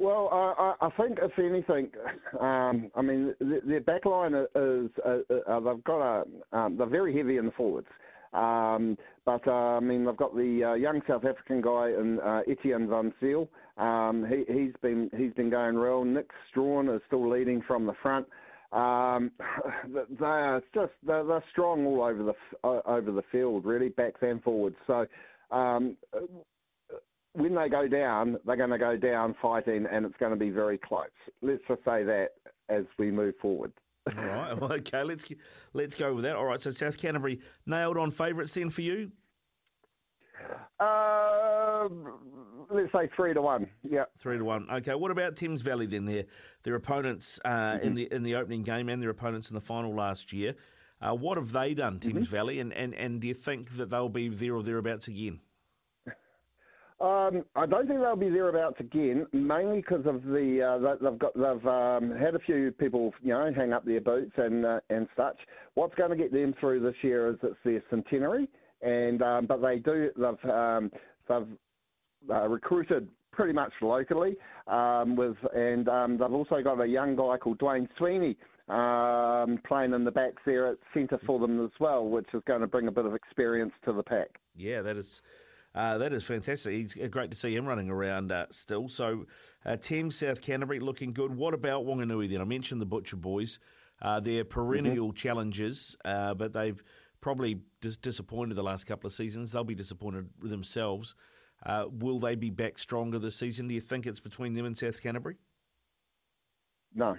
[0.00, 1.90] Well, I, I think if anything,
[2.40, 6.24] um, I mean, their backline is uh, uh, they've got a
[6.56, 7.86] um, they're very heavy in the forwards.
[8.32, 8.96] Um,
[9.26, 12.88] but uh, I mean, they've got the uh, young South African guy in uh, Etienne
[12.88, 13.46] Van Zyl.
[13.76, 16.02] Um, he, has been he's been going well.
[16.02, 18.26] Nick Strawn is still leading from the front.
[18.72, 19.32] Um,
[20.18, 22.34] they are just they're, they're, strong all over the
[22.66, 24.76] uh, over the field, really, backs and forwards.
[24.86, 25.06] So
[25.50, 25.98] um,
[27.32, 30.50] when they go down, they're going to go down fighting, and it's going to be
[30.50, 31.06] very close.
[31.42, 32.30] Let's just say that
[32.68, 33.72] as we move forward.
[34.16, 34.58] All right.
[34.58, 35.02] Well, okay.
[35.02, 35.30] Let's
[35.72, 36.36] let's go with that.
[36.36, 36.60] All right.
[36.60, 39.12] So South Canterbury nailed on favourites then for you.
[40.80, 41.86] Uh,
[42.70, 43.66] let's say three to one.
[43.82, 44.66] Yeah, three to one.
[44.70, 44.94] Okay.
[44.94, 46.06] What about Thames Valley then?
[46.06, 46.24] Their
[46.62, 47.86] their opponents uh, mm-hmm.
[47.86, 50.54] in the in the opening game and their opponents in the final last year.
[51.02, 52.36] Uh, what have they done, Thames mm-hmm.
[52.36, 52.60] Valley?
[52.60, 55.40] And, and and do you think that they'll be there or thereabouts again?
[57.00, 61.32] Um, I don't think they'll be thereabouts again, mainly because of the uh, they've got
[61.34, 65.08] they've um, had a few people you know hang up their boots and uh, and
[65.16, 65.38] such.
[65.74, 68.48] What's going to get them through this year is it's their centenary,
[68.82, 70.90] and um, but they do they've um,
[71.26, 71.48] they've
[72.30, 74.36] uh, recruited pretty much locally
[74.66, 78.36] um, with and um, they've also got a young guy called Dwayne Sweeney
[78.68, 82.60] um, playing in the backs there at centre for them as well, which is going
[82.60, 84.38] to bring a bit of experience to the pack.
[84.54, 85.22] Yeah, that is
[85.74, 86.74] uh, that is fantastic.
[86.74, 88.88] It's uh, great to see him running around uh, still.
[88.88, 89.26] So,
[89.64, 91.34] uh, Thames South Canterbury looking good.
[91.34, 92.40] What about Wanganui then?
[92.40, 93.60] I mentioned the Butcher Boys.
[94.02, 95.16] Uh, they're perennial mm-hmm.
[95.16, 96.82] challengers, uh, but they've
[97.20, 99.52] probably dis- disappointed the last couple of seasons.
[99.52, 101.14] They'll be disappointed themselves.
[101.64, 103.68] Uh, will they be back stronger this season?
[103.68, 105.36] Do you think it's between them and South Canterbury?
[106.94, 107.16] No.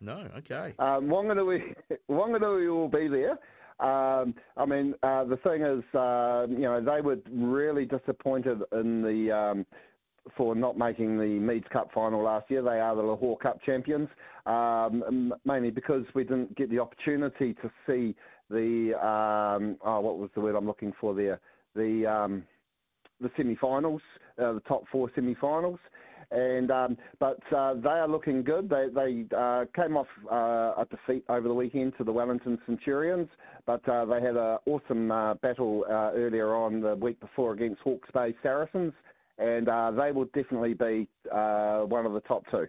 [0.00, 0.74] No, okay.
[0.78, 1.74] Um, Wanganui,
[2.10, 3.38] Wanganui will be there.
[3.80, 9.02] Um, I mean, uh, the thing is, uh, you know, they were really disappointed in
[9.02, 9.66] the um,
[10.36, 12.62] for not making the Meads Cup final last year.
[12.62, 14.08] They are the Lochore Cup champions,
[14.46, 18.14] um, mainly because we didn't get the opportunity to see
[18.48, 21.40] the um, oh, what was the word I'm looking for there?
[21.74, 22.44] The um,
[23.20, 24.02] the semi-finals,
[24.38, 25.78] uh, the top four semi-finals.
[26.30, 28.68] And um, but uh, they are looking good.
[28.68, 33.28] They they uh, came off uh, a defeat over the weekend to the Wellington Centurions,
[33.66, 37.80] but uh, they had an awesome uh, battle uh, earlier on the week before against
[37.82, 38.92] Hawke's Bay Saracens,
[39.38, 42.66] and they will definitely be one of the top two.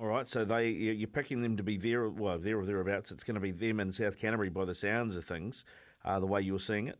[0.00, 3.10] All right, so they you're picking them to be there, well, there or thereabouts.
[3.10, 5.64] It's going to be them in South Canterbury by the sounds of things,
[6.04, 6.98] the way you're seeing it.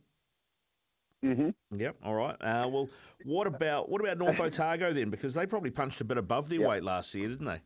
[1.23, 1.79] Mm-hmm.
[1.79, 1.95] Yep.
[2.03, 2.35] All right.
[2.41, 2.89] Uh, well,
[3.25, 5.09] what about what about North Otago then?
[5.09, 6.69] Because they probably punched a bit above their yep.
[6.69, 7.61] weight last year, didn't they?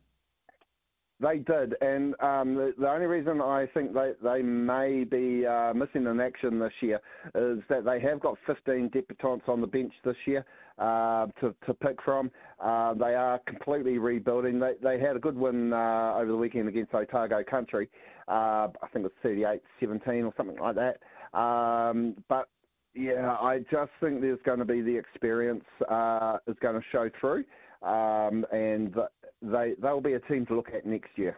[1.20, 5.72] They did, and um, the, the, only reason I think they they may be uh,
[5.72, 7.00] missing in action this year
[7.36, 10.44] is that they have got 15 debutants on the bench this year
[10.78, 12.32] uh, to to pick from.
[12.58, 14.58] Uh, they are completely rebuilding.
[14.58, 17.88] They they had a good win uh, over the weekend against Otago Country.
[18.26, 21.38] Uh, I think it was 38-17 or something like that.
[21.38, 22.48] Um, but
[22.94, 27.10] yeah, I just think there's going to be the experience uh, is going to show
[27.20, 27.44] through,
[27.82, 28.94] um, and
[29.42, 31.36] they they'll be a team to look at next year.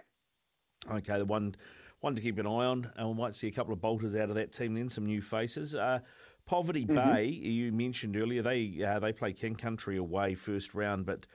[0.90, 1.54] Okay, the one
[2.00, 4.28] one to keep an eye on, and we might see a couple of bolters out
[4.28, 4.74] of that team.
[4.74, 5.74] Then some new faces.
[5.74, 6.00] Uh,
[6.46, 7.12] Poverty mm-hmm.
[7.12, 11.26] Bay, you mentioned earlier, they uh, they play King Country away first round, but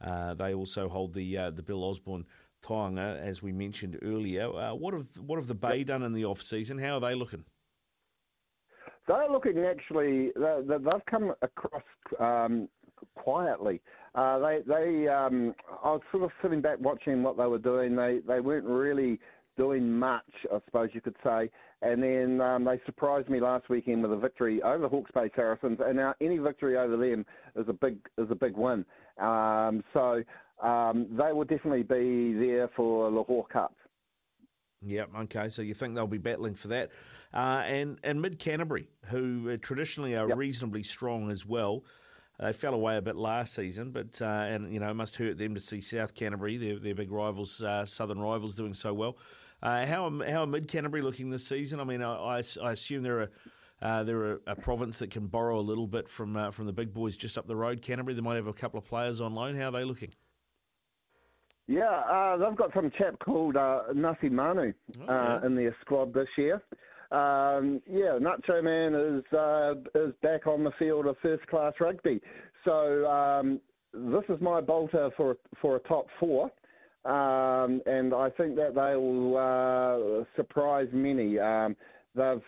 [0.00, 2.24] uh, they also hold the uh, the Bill Osborne
[2.62, 4.54] Taonga, as we mentioned earlier.
[4.54, 6.78] Uh, what have what have the Bay done in the off season?
[6.78, 7.44] How are they looking?
[9.10, 10.30] They're looking actually.
[10.36, 11.82] They've come across
[12.20, 12.68] um,
[13.16, 13.80] quietly.
[14.14, 15.08] Uh, they, they.
[15.08, 15.52] Um,
[15.82, 17.96] I was sort of sitting back watching what they were doing.
[17.96, 19.18] They, they weren't really
[19.56, 21.50] doing much, I suppose you could say.
[21.82, 25.28] And then um, they surprised me last weekend with a victory over the Hawke's Bay
[25.34, 25.78] Saracens.
[25.84, 28.84] And now any victory over them is a big is a big win.
[29.18, 30.22] Um, so
[30.62, 33.74] um, they will definitely be there for the Lochore Cup.
[34.82, 35.10] Yep.
[35.22, 35.50] Okay.
[35.50, 36.90] So you think they'll be battling for that,
[37.32, 40.36] uh, and and Mid Canterbury, who uh, traditionally are yep.
[40.36, 41.84] reasonably strong as well.
[42.38, 45.36] They fell away a bit last season, but uh, and you know it must hurt
[45.36, 49.18] them to see South Canterbury, their, their big rivals, uh, Southern rivals, doing so well.
[49.62, 51.80] Uh, how how are Mid Canterbury looking this season?
[51.80, 53.28] I mean, I, I assume they're a
[53.82, 56.92] uh, they're a, a, province that can borrow a little bit from from the big
[56.92, 57.82] boys just up the road.
[57.82, 59.56] Canterbury, they might have a couple of players on loan.
[59.56, 60.10] How are they looking?
[61.70, 64.72] Yeah, uh, they've got some chap called uh, Nasi Manu
[65.02, 65.46] oh, uh, yeah.
[65.46, 66.60] in their squad this year.
[67.10, 72.20] Um, yeah, Nacho Man is uh, is back on the field of first class rugby.
[72.64, 73.60] So um,
[73.92, 76.44] this is my bolter for for a top four,
[77.04, 81.38] um, and I think that they will uh, surprise many.
[81.38, 81.76] Um,
[82.14, 82.42] they've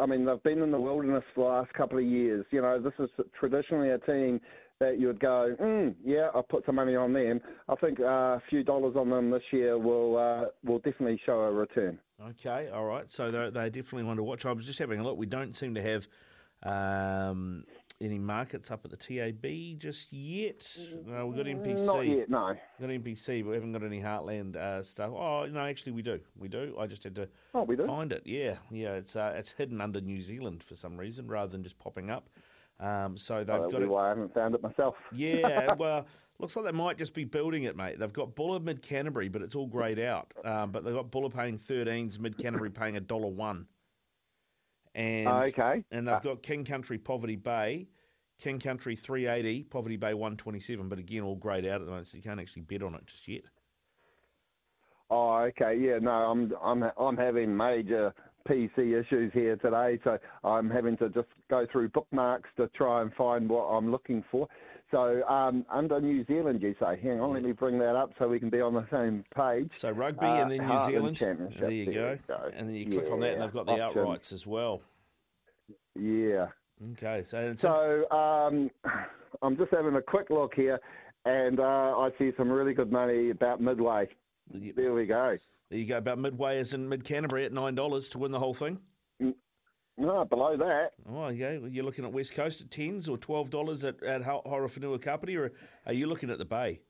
[0.00, 2.46] I mean, they've been in the wilderness for the last couple of years.
[2.50, 4.40] You know, this is traditionally a team
[4.80, 7.40] that you would go, mm, yeah, I'll put some money on them.
[7.68, 11.40] I think uh, a few dollars on them this year will uh, will definitely show
[11.40, 11.98] a return.
[12.28, 13.10] Okay, all right.
[13.10, 14.44] So they're, they're definitely one to watch.
[14.44, 15.16] I was just having a look.
[15.16, 16.06] We don't seem to have
[16.62, 17.64] um,
[18.00, 20.76] any markets up at the TAB just yet.
[21.06, 21.86] No, we've got NPC.
[21.86, 22.56] Not yet, no.
[22.78, 25.10] We've got NPC, but we haven't got any Heartland uh, stuff.
[25.12, 26.20] Oh, no, actually we do.
[26.38, 26.76] We do.
[26.78, 27.84] I just had to oh, we do?
[27.84, 28.22] find it.
[28.26, 28.94] Yeah, yeah.
[28.94, 32.28] It's uh, it's hidden under New Zealand for some reason rather than just popping up.
[32.78, 33.86] Um, so they've oh, got.
[33.86, 34.96] Why I haven't found it myself.
[35.12, 36.06] yeah, well,
[36.40, 37.98] looks like they might just be building it, mate.
[37.98, 40.32] They've got Buller Mid Canterbury, but it's all greyed out.
[40.44, 43.66] Um, but they've got Buller paying 13s, Mid Canterbury paying a dollar one.
[44.94, 45.84] and okay.
[45.90, 47.88] and they've got King Country Poverty Bay,
[48.38, 52.16] King Country 380, Poverty Bay 127, but again all greyed out at the moment, so
[52.16, 53.44] you can't actually bet on it just yet.
[55.10, 55.76] Oh, okay.
[55.76, 58.14] Yeah, no, I'm I'm I'm having major
[58.48, 63.12] PC issues here today, so I'm having to just go through bookmarks to try and
[63.14, 64.48] find what I'm looking for.
[64.90, 66.98] So um, under New Zealand, you say?
[67.00, 69.70] Hang on, let me bring that up so we can be on the same page.
[69.72, 71.16] So rugby Uh, and then New Zealand.
[71.16, 72.34] Championship, There you there go.
[72.36, 72.50] go.
[72.54, 74.02] And then you click on that, and they've got the option.
[74.04, 74.80] outrights as well.
[75.94, 76.48] Yeah.
[76.92, 78.70] Okay, so So um,
[79.42, 80.80] I'm just having a quick look here,
[81.24, 84.08] and uh, I see some really good money about midway.
[84.52, 85.36] There we go.
[85.68, 85.98] there you go.
[85.98, 88.78] About midway is in mid Canterbury at nine dollars to win the whole thing.
[89.98, 90.92] No, below that.
[91.08, 91.58] Oh, yeah.
[91.58, 95.00] Well, you're looking at West Coast at tens or twelve dollars at at Ho- Horowhenua
[95.02, 95.52] Kapiti, or
[95.86, 96.80] are you looking at the Bay?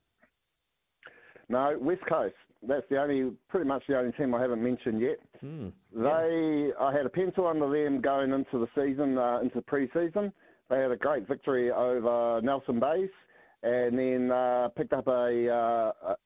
[1.48, 2.34] No, West Coast.
[2.62, 5.18] That's the only, pretty much the only team I haven't mentioned yet.
[5.40, 5.68] Hmm.
[5.94, 10.30] They, I had a pencil under them going into the season, uh, into the pre-season.
[10.68, 13.08] They had a great victory over Nelson Bays,
[13.62, 16.16] and then uh, picked up a, uh, a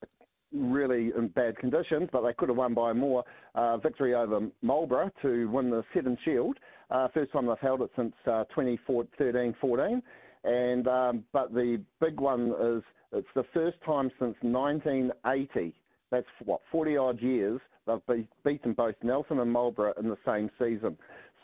[0.54, 3.24] really in bad conditions, but they could have won by more.
[3.54, 6.58] Uh, victory over Marlborough to win the Seddon Shield.
[6.90, 10.02] Uh, first time they've held it since uh, 2013-14.
[10.44, 12.82] And um, but the big one is
[13.12, 15.74] it's the first time since 1980.
[16.10, 20.50] That's what 40 odd years they've be- beaten both Nelson and Marlborough in the same
[20.58, 20.96] season.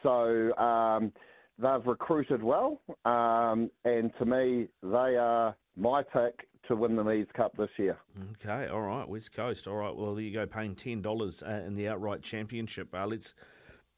[0.03, 1.13] So um,
[1.59, 7.33] they've recruited well, um, and to me, they are my pick to win the Meads
[7.33, 7.99] Cup this year.
[8.33, 9.67] Okay, all right, West Coast.
[9.67, 12.95] All right, well, there you go, paying ten dollars uh, in the outright championship.
[12.95, 13.35] Uh, let's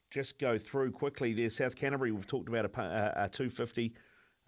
[0.09, 1.33] just go through quickly.
[1.33, 2.11] There, South Canterbury.
[2.11, 3.93] We've talked about a, a, a two fifty,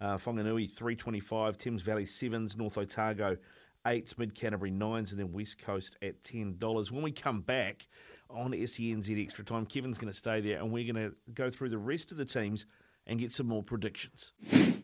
[0.00, 3.36] uh, Whanganui three twenty five, Thames Valley sevens, North Otago
[3.86, 6.90] eights, Mid Canterbury nines, and then West Coast at ten dollars.
[6.90, 7.86] When we come back
[8.28, 11.68] on SENZ Extra Time, Kevin's going to stay there, and we're going to go through
[11.68, 12.66] the rest of the teams
[13.06, 14.32] and get some more predictions.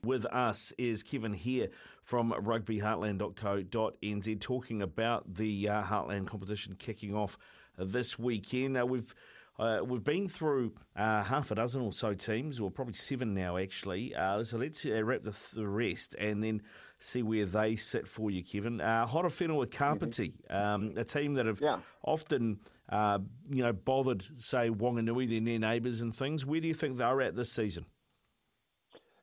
[0.05, 1.69] With us is Kevin here
[2.03, 7.37] from rugbyheartland.co.nz talking about the uh, Heartland competition kicking off
[7.79, 8.77] this weekend.
[8.79, 9.15] Uh, we've
[9.59, 13.59] uh, we've been through uh, half a dozen or so teams, or probably seven now,
[13.59, 14.15] actually.
[14.15, 16.63] Uh, so let's uh, wrap the, the rest and then
[16.99, 18.81] see where they sit for you, Kevin.
[18.81, 21.81] Uh, Horowhenua Kapiti, um, a team that have Yeah.
[22.03, 23.19] often, uh,
[23.51, 26.47] you know, bothered, say, Wanganui, their near neighbours and things.
[26.47, 27.85] Where do you think they're at this season?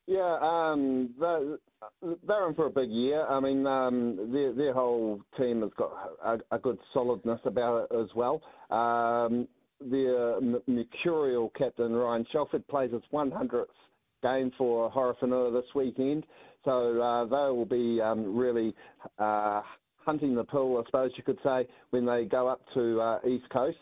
[0.10, 1.58] Yeah, um, they're,
[2.28, 3.28] they're in for a big year.
[3.28, 5.92] I mean, um, their, their whole team has got
[6.26, 8.42] a, a good solidness about it as well.
[8.72, 9.48] Um,
[9.80, 13.66] their m- mercurial captain, Ryan Shelford, plays his 100th
[14.24, 16.26] game for Horowhenua this weekend.
[16.66, 18.74] So uh, they will be um, really
[19.20, 19.62] uh,
[19.98, 23.48] hunting the pool, I suppose you could say, when they go up to uh, East
[23.52, 23.78] Coast.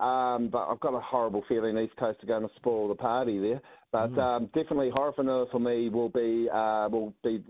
[0.00, 3.38] Um, but I've got a horrible feeling East Coast are going to spoil the party
[3.40, 3.60] there.
[3.90, 7.42] But um, definitely Horowhenua for me will be uh, will be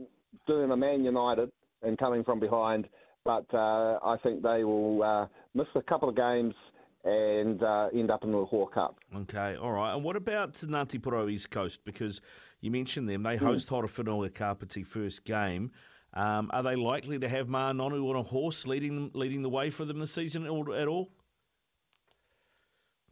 [0.47, 1.51] doing a Man United
[1.83, 2.89] and coming from behind.
[3.25, 6.55] But uh, I think they will uh, miss a couple of games
[7.05, 8.97] and uh, end up in the Hawk Cup.
[9.15, 9.95] Okay, all right.
[9.95, 11.81] And what about Ngāti Porou East Coast?
[11.85, 12.21] Because
[12.61, 13.23] you mentioned them.
[13.23, 15.73] They host Horowhenua Kapiti first game.
[16.15, 19.49] Um, are they likely to have Ma'a Nonu on a horse leading them, leading the
[19.49, 20.73] way for them this season at all?
[20.75, 21.11] At all?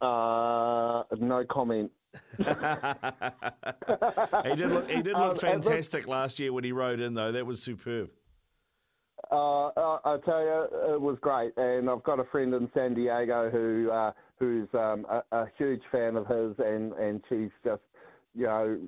[0.00, 1.90] Uh, no comment.
[2.38, 2.44] He
[4.56, 7.32] did look, he did Um, look look- fantastic last year when he rode in, though.
[7.32, 8.10] That was superb.
[9.30, 12.94] Uh, I, I tell you, it was great, and I've got a friend in San
[12.94, 17.82] Diego who uh, who's um, a, a huge fan of his, and, and she's just,
[18.34, 18.78] you know,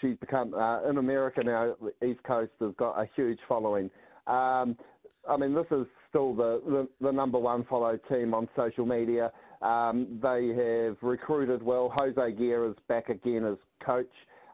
[0.00, 1.74] she's become uh, in America now.
[1.80, 3.90] The East Coast has got a huge following.
[4.26, 4.76] Um,
[5.28, 9.30] I mean, this is still the, the, the number one followed team on social media.
[9.64, 11.92] Um, they have recruited well.
[11.96, 14.12] Hosea Gear is back again as coach.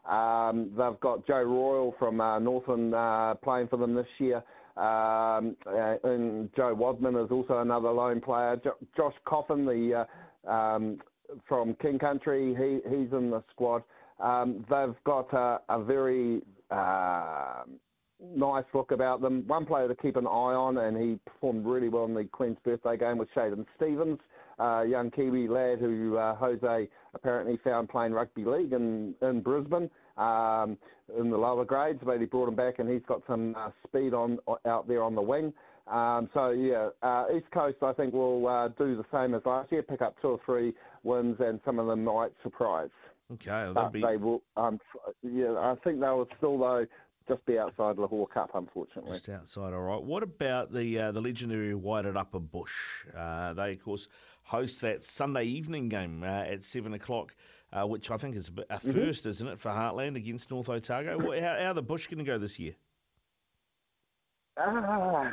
[0.09, 4.37] Um, they've got Joe Royal from uh, Northern uh, playing for them this year.
[4.77, 8.59] Um, uh, and Joe Wadman is also another lone player.
[8.63, 10.07] Jo- Josh Coffin, the
[10.47, 10.99] uh, um,
[11.47, 13.83] from King Country, he, he's in the squad.
[14.19, 17.63] Um, they've got a, a very uh,
[18.35, 19.43] nice look about them.
[19.47, 22.57] One player to keep an eye on, and he performed really well in the Queen's
[22.63, 24.19] birthday game with Shaden Stevens,
[24.61, 29.89] a young Kiwi lad who uh, Hosea apparently found playing rugby league in, in Brisbane
[30.17, 30.77] um,
[31.17, 34.13] in the lower grades, but he brought him back, and he's got some uh, speed
[34.13, 35.51] on out there on the wing.
[35.87, 39.71] Um, so yeah, uh, East Coast I think will uh, do the same as last
[39.71, 42.89] year, pick up two or three wins, and some of them might surprise.
[43.33, 44.41] Okay, well, that'd be they will.
[44.57, 44.79] Um,
[45.23, 46.85] yeah, I think they will still though
[47.27, 49.11] just be outside Lochore Cup, unfortunately.
[49.11, 50.01] Just outside, all right.
[50.01, 53.05] What about the uh, the legendary Wairarapa Bush?
[53.15, 54.07] Uh, they, of course,
[54.43, 57.35] host that Sunday evening game uh, at seven o'clock
[57.73, 58.99] uh, which I think is a, bit, a Mm-hmm.
[58.99, 61.19] 1st isn't it, for Heartland against North Otago?
[61.19, 62.73] How, how are the Bush going to go this year?
[64.57, 65.31] Ah,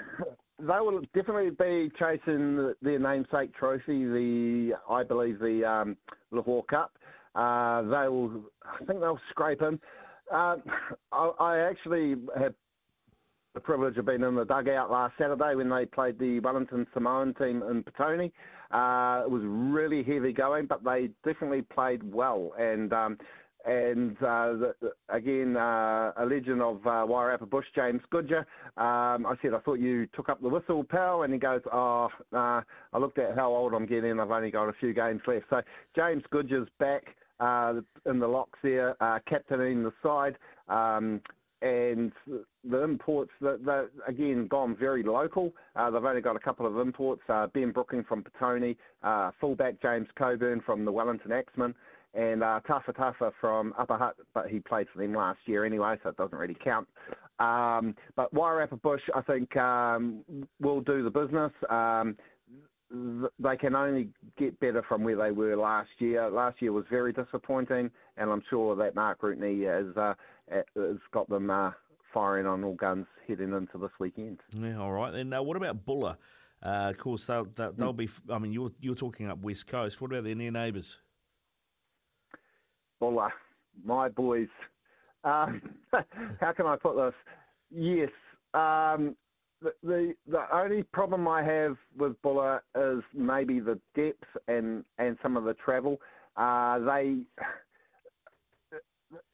[0.59, 5.97] they will definitely be chasing their namesake trophy, the I believe the um,
[6.33, 6.93] Lochore Cup.
[7.35, 9.81] Uh, they will, I think they'll scrape in.
[10.33, 10.57] Uh,
[11.13, 12.55] I, I actually had
[13.55, 17.35] the privilege of being in the dugout last Saturday when they played the Wellington Samoan
[17.35, 18.31] team in Petone.
[18.71, 22.53] Uh, it was really heavy going, but they definitely played well.
[22.59, 23.19] And um,
[23.65, 24.75] and uh, the,
[25.09, 28.47] again, uh, a legend of uh, Wairarapa Bush, James Goodger.
[28.77, 32.09] Um, I said, I thought you took up the whistle, pal, and he goes, oh,
[32.33, 32.61] uh,
[32.93, 34.21] I looked at how old I'm getting.
[34.21, 35.47] I've only got a few games left.
[35.51, 35.61] So
[35.97, 37.03] James Goodger's back
[37.41, 40.37] in the locks there, uh, captaining the side.
[40.69, 41.21] Um,
[41.61, 42.13] and
[42.69, 45.53] the imports, that that again, gone very local.
[45.75, 47.23] Uh, they've only got a couple of imports.
[47.29, 51.75] Uh, ben Brooking from Petone, uh, fullback James Coburn from the Wellington Axemen,
[52.15, 55.97] and uh, Tafa Tafa from Upper Hutt, but he played for them last year anyway,
[56.03, 56.87] so it doesn't really count.
[57.41, 60.25] Um, but Wairarapa Bush, I think, um,
[60.61, 61.53] will do the business.
[61.71, 62.17] Um,
[62.91, 64.09] they can only
[64.39, 66.29] get better from where they were last year.
[66.31, 70.15] Last year was very disappointing, and I'm sure that Mark Rootney has, uh,
[70.51, 71.73] has got them uh,
[72.13, 74.41] firing on all guns heading into this weekend.
[74.59, 75.13] Yeah, all right.
[75.13, 76.17] Then uh, what about Buller?
[76.65, 78.09] Uh, of course, they'll, they'll, they'll be.
[78.31, 80.01] I mean, you're you're talking up West Coast.
[80.01, 80.99] What about their near neighbours?
[82.99, 83.33] Buller,
[83.85, 84.49] my boys.
[85.25, 85.63] Um,
[86.41, 87.15] how can I put this?
[87.71, 88.11] Yes.
[88.55, 89.15] Um,
[89.63, 95.17] the, the the only problem I have with Buller is maybe the depth and, and
[95.23, 96.01] some of the travel.
[96.37, 97.17] Uh, they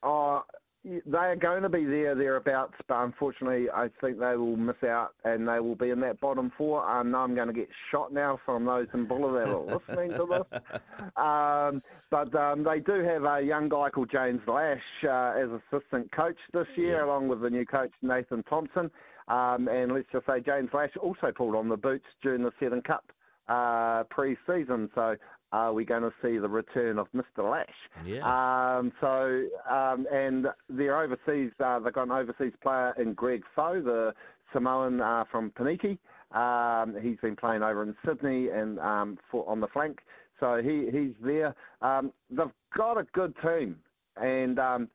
[0.02, 0.44] are
[0.84, 5.14] they are going to be there thereabouts, but unfortunately, I think they will miss out
[5.24, 6.82] and they will be in that bottom four.
[6.82, 10.10] I know I'm going to get shot now from those in Buller that are listening
[10.12, 10.60] to this.
[11.16, 16.10] Um, but um, they do have a young guy called James Lash uh, as assistant
[16.12, 18.90] coach this year, along with the new coach Nathan Thompson.
[19.28, 22.82] Um, and let's just say James Lash also pulled on the boots during the Seven
[22.82, 23.10] Cup
[23.48, 24.90] uh, pre-season.
[24.94, 25.16] So
[25.52, 27.50] are we going to see the return of Mr.
[27.50, 27.68] Lash?
[28.04, 28.22] Yeah.
[28.24, 33.80] Um, so, um, and their overseas, uh, they've got an overseas player in Greg Foe,
[33.80, 34.12] the
[34.52, 35.98] Samoan uh, from Paniki.
[36.32, 40.00] Um, he's been playing over in Sydney and um, for, on the flank.
[40.40, 41.54] So he, he's there.
[41.80, 42.46] Um, they've
[42.76, 43.76] got a good team.
[44.16, 44.88] And um,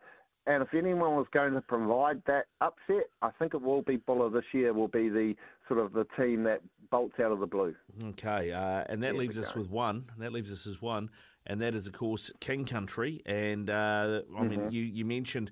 [0.50, 4.30] and if anyone was going to provide that upset, I think it will be Buller
[4.32, 4.74] this year.
[4.74, 5.36] Will be the
[5.68, 7.76] sort of the team that bolts out of the blue.
[8.04, 10.06] Okay, uh, and that leaves us with one.
[10.18, 11.12] That leaves us as one,
[11.46, 13.22] and that is of course King Country.
[13.28, 14.72] And uh, I mean, Mm-hmm.
[14.72, 15.52] you you mentioned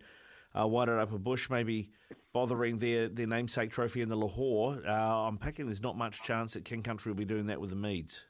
[0.55, 1.91] uh, Wairarapa Bush maybe
[2.33, 4.83] bothering their their namesake trophy in the Lochore.
[4.87, 7.69] Uh, I'm picking there's not much chance that King Country will be doing that with
[7.69, 8.23] the Meads.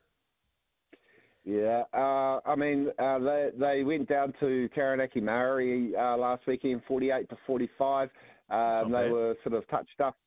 [1.47, 6.81] Yeah, uh, I mean uh, they they went down to Taranaki Maori uh, last weekend,
[6.85, 8.09] forty-eight to forty-five.
[8.49, 9.11] Um, they bad.
[9.13, 10.17] were sort of touched up.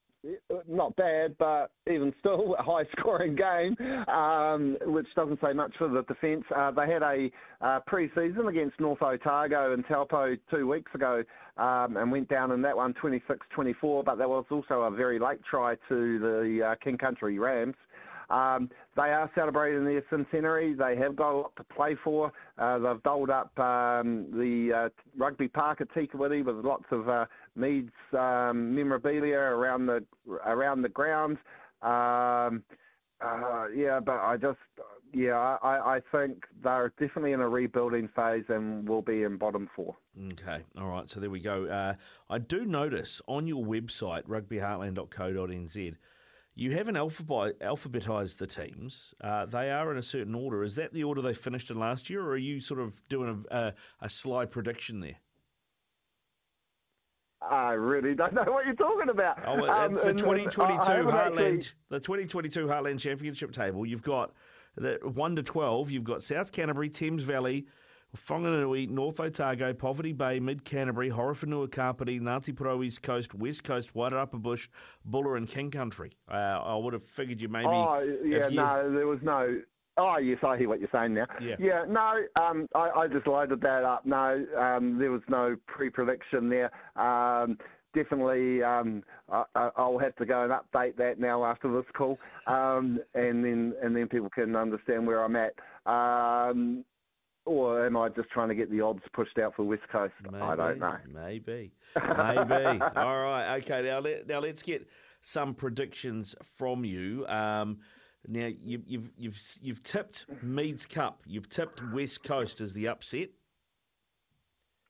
[0.67, 3.77] Not bad, but even still a high-scoring game,
[4.09, 6.45] um, which doesn't say much for the defence.
[6.55, 11.23] Uh, they had a uh, pre-season against North Otago and Taupo two weeks ago,
[11.57, 14.05] um, and went down in that one 26-24.
[14.05, 17.77] But there was also a very late try to the uh, King Country Rams.
[18.31, 20.75] Um, they are celebrating their centenary.
[20.75, 22.33] They have got a lot to play for.
[22.59, 27.09] Uh, they've doled up um, the uh, rugby park at Te Kuiti with lots of
[27.09, 27.27] uh,
[27.57, 30.05] Meads um, memorabilia around the
[30.47, 31.39] around the grounds.
[31.83, 32.63] Um,
[33.21, 34.59] uh, yeah, but I just
[35.13, 39.69] yeah I, I think they're definitely in a rebuilding phase and will be in bottom
[39.75, 39.97] four.
[40.33, 41.11] Okay, all right.
[41.11, 41.67] So there we go.
[41.67, 41.95] Uh,
[42.29, 45.97] I do notice on your website rugbyheartland.co.nz.
[46.61, 49.15] You haven't alphabet, alphabetized the teams.
[49.19, 50.63] Uh, they are in a certain order.
[50.63, 53.47] Is that the order they finished in last year, or are you sort of doing
[53.51, 55.17] a, a, a sly prediction there?
[57.41, 59.39] I really don't know what you're talking about.
[59.47, 63.87] Oh, Um, it's the and- and 2022 I Heartland, actually- the 2022 Heartland Championship table.
[63.87, 64.35] You've got
[64.77, 65.91] the one to 12.
[65.91, 67.69] You've got South Canterbury, Thames Valley,
[68.17, 73.95] Whanganui, North Otago, Poverty Bay, Mid Canterbury, Horowhenua, Kapiti, Ngāti Porou, East Coast, West Coast,
[73.95, 74.69] Wairarapa Bush,
[75.05, 76.13] Buller, and King Country.
[76.31, 77.69] Uh, I would have figured you maybe.
[77.69, 79.61] Oh, yeah, you- no, there was no.
[79.97, 81.27] Oh, yes, I hear what you're saying now.
[81.41, 81.57] Yeah.
[81.59, 84.07] yeah no, um, I, I just loaded that up.
[84.07, 86.71] No, um, there was no pre-prediction there.
[86.97, 87.59] Um,
[87.93, 92.19] definitely, um, I, I- I'll have to go and update that now after this call,
[92.47, 95.55] um, and then and then people can understand where I'm at.
[95.87, 96.85] Um,
[97.47, 100.15] or am I just trying to get the odds pushed out for West Coast?
[100.35, 100.97] I don't know.
[101.13, 102.81] Maybe, maybe.
[102.97, 103.83] All right, okay.
[103.83, 104.87] Now, let, now let's get
[105.21, 107.27] some predictions from you.
[107.29, 107.79] Um,
[108.29, 111.23] now you, you've you've you've tipped Meads Cup.
[111.27, 113.31] You've tipped West Coast as the upset.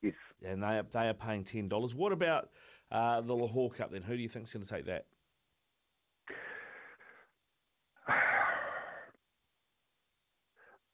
[0.02, 0.14] Yes.
[0.44, 1.94] And they are, they are paying ten dollars.
[1.94, 2.50] What about
[2.90, 4.02] uh, the Lochore Cup then?
[4.02, 5.06] Who do you think's going to take that?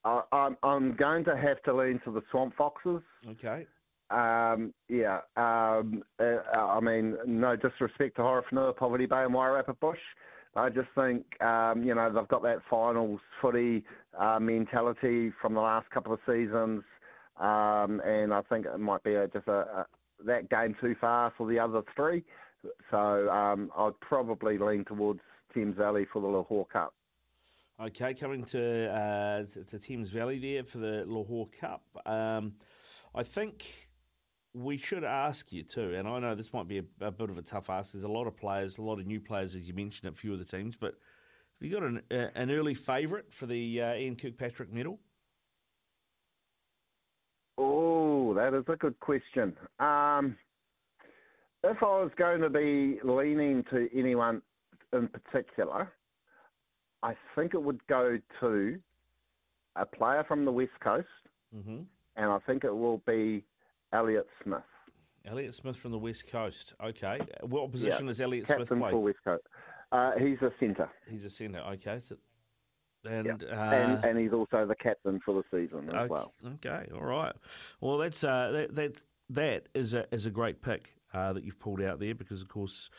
[0.06, 3.02] I, I'm I'm going to have to lean to the Swamp Foxes.
[3.28, 3.66] Okay.
[4.10, 5.18] Um, yeah.
[5.36, 9.98] Um, uh, I mean, no disrespect to Horowhenua, Poverty Bay, and Wairarapa Bush.
[10.54, 13.84] I just think, um, you know, they've got that finals footy
[14.18, 16.82] uh, mentality from the last couple of seasons,
[17.38, 19.86] um, and I think it might be a, just a, a,
[20.24, 22.24] that game too far for the other three.
[22.90, 25.20] So um, I'd probably lean towards
[25.52, 26.94] Thames Valley for the Lochore Cup.
[27.78, 31.82] Okay, coming to uh, to Thames Valley there for the Lochore Cup.
[32.06, 32.54] Um,
[33.14, 33.88] I think
[34.54, 37.36] we should ask you too, and I know this might be a, a, bit of
[37.36, 37.92] a tough ask.
[37.92, 40.16] There's a lot of players, a lot of new players, as you mentioned, at a
[40.16, 40.74] few of the teams.
[40.74, 40.94] But
[41.60, 44.98] have you got an, uh, an early favourite for the uh, Ian Kirkpatrick medal?
[47.58, 49.54] Oh, that is a good question.
[49.80, 50.38] Um,
[51.62, 54.40] if I was going to be leaning to anyone
[54.94, 55.92] in particular,
[57.02, 58.78] I think it would go to
[59.76, 61.06] a player from the West Coast,
[61.54, 61.80] mm-hmm.
[62.16, 63.44] and I think it will be
[63.92, 64.60] Elliott Smith.
[65.26, 66.74] Elliott Smith from the West Coast.
[66.82, 67.20] Okay.
[67.42, 68.10] What position yeah.
[68.10, 68.90] is Elliott Captain Smith play?
[68.90, 69.42] for West Coast.
[69.92, 70.88] Uh, he's a centre.
[71.08, 71.60] He's a centre.
[71.60, 71.98] Okay.
[72.00, 72.16] So,
[73.08, 73.48] and, yeah.
[73.56, 76.32] uh, and and he's also the captain for the season as okay, well.
[76.54, 76.86] Okay.
[76.94, 77.34] All right.
[77.80, 81.82] Well, that's uh, that that is a is a great pick uh, that you've pulled
[81.82, 82.90] out there because, of course.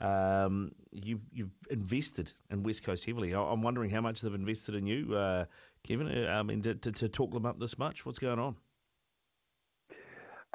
[0.00, 3.32] Um, you, you've invested in West Coast heavily.
[3.32, 5.46] I'm wondering how much they've invested in you, uh,
[5.82, 6.08] Kevin.
[6.08, 8.04] Uh, I mean, to, to, to talk them up this much.
[8.04, 8.56] What's going on?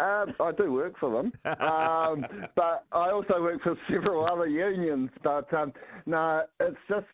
[0.01, 2.25] Um, I do work for them, um,
[2.55, 5.11] but I also work for several other unions.
[5.23, 5.73] But um,
[6.07, 7.05] no, it's just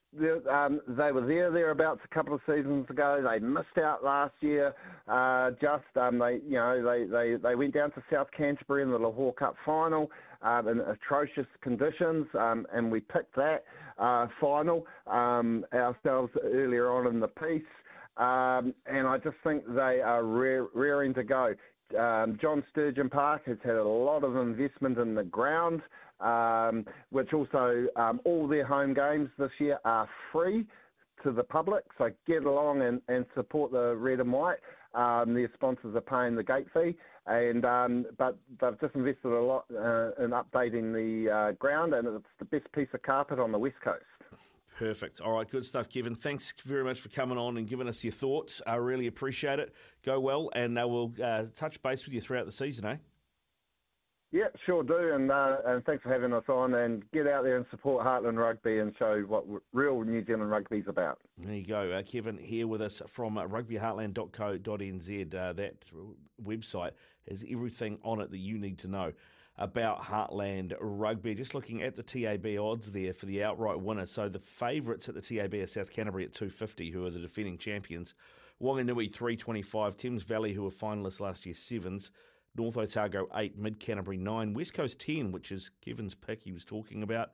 [0.50, 3.22] um, they were there thereabouts a couple of seasons ago.
[3.30, 4.74] They missed out last year.
[5.06, 8.92] Uh, just um, they, you know, they, they, they went down to South Canterbury in
[8.92, 10.10] the Lochore Cup final
[10.42, 13.64] um, in atrocious conditions, um, and we picked that
[13.98, 17.62] uh, final ourselves earlier on in the piece.
[18.18, 21.54] and I just think they are rearing to go
[21.98, 25.82] um, John Sturgeon Park has had a lot of investment in the ground,
[26.20, 30.66] um, which also um, all their home games this year are free
[31.24, 31.84] to the public.
[31.98, 34.60] So get along and, and support the red and white.
[34.94, 36.96] Um, their sponsors are paying the gate fee,
[37.28, 42.08] and um, but they've just invested a lot uh, in updating the uh, ground, and
[42.08, 44.04] it's the best piece of carpet on the west coast.
[44.78, 45.22] Perfect.
[45.22, 46.14] All right, good stuff, Kevin.
[46.14, 48.62] Thanks very much for coming on and giving us your thoughts.
[48.68, 49.74] I really appreciate it.
[50.06, 52.98] Go well, and uh, we'll uh, touch base with you throughout the season, eh?
[54.32, 56.74] Yeah, sure do, and uh, and thanks for having us on.
[56.74, 60.80] And get out there and support Heartland Rugby and show what real New Zealand rugby
[60.80, 61.20] is about.
[61.38, 65.34] There you go, uh, Kevin here with us from rugbyheartland.co.nz.
[65.34, 65.86] Uh, that
[66.44, 66.92] website
[67.30, 69.14] has everything on it that you need to know
[69.58, 71.34] about Heartland Rugby.
[71.36, 74.06] Just looking at the TAB odds there for the outright winner.
[74.06, 77.58] So the favourites at the TAB are South Canterbury at 250, who are the defending
[77.58, 78.14] champions.
[78.62, 82.12] Wanganui 325, Thames Valley, who were finalists last year, sevens.
[82.56, 86.66] North Otago 8, Mid Canterbury 9, West Coast 10, which is Kevin's pick he was
[86.66, 87.30] talking about.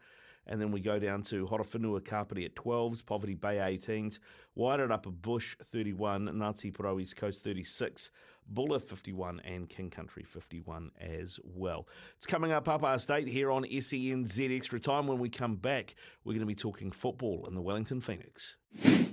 [0.47, 4.19] And then we go down to Horowhenua Kapiti at 12s, Poverty Bay 18s,
[4.57, 8.11] Wairarapa Bush 31, Ngāti Porou East Coast 36,
[8.47, 11.87] Buller 51 and King Country 51 as well.
[12.17, 15.07] It's coming up up our state here on SENZ Extra Time.
[15.07, 18.57] When we come back, we're going to be talking football in the Wellington Phoenix.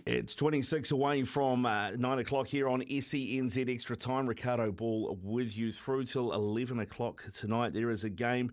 [0.06, 4.26] It's 26 away from uh, 9 o'clock here on SENZ Extra Time.
[4.26, 7.72] Ricardo Ball with you through till 11 o'clock tonight.
[7.72, 8.52] There is a game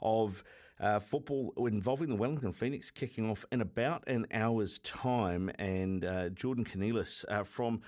[0.00, 0.44] of
[0.82, 5.50] uh, football involving the Wellington Phoenix kicking off in about an hour's time.
[5.58, 7.82] And uh, Jordan Cornelis uh, from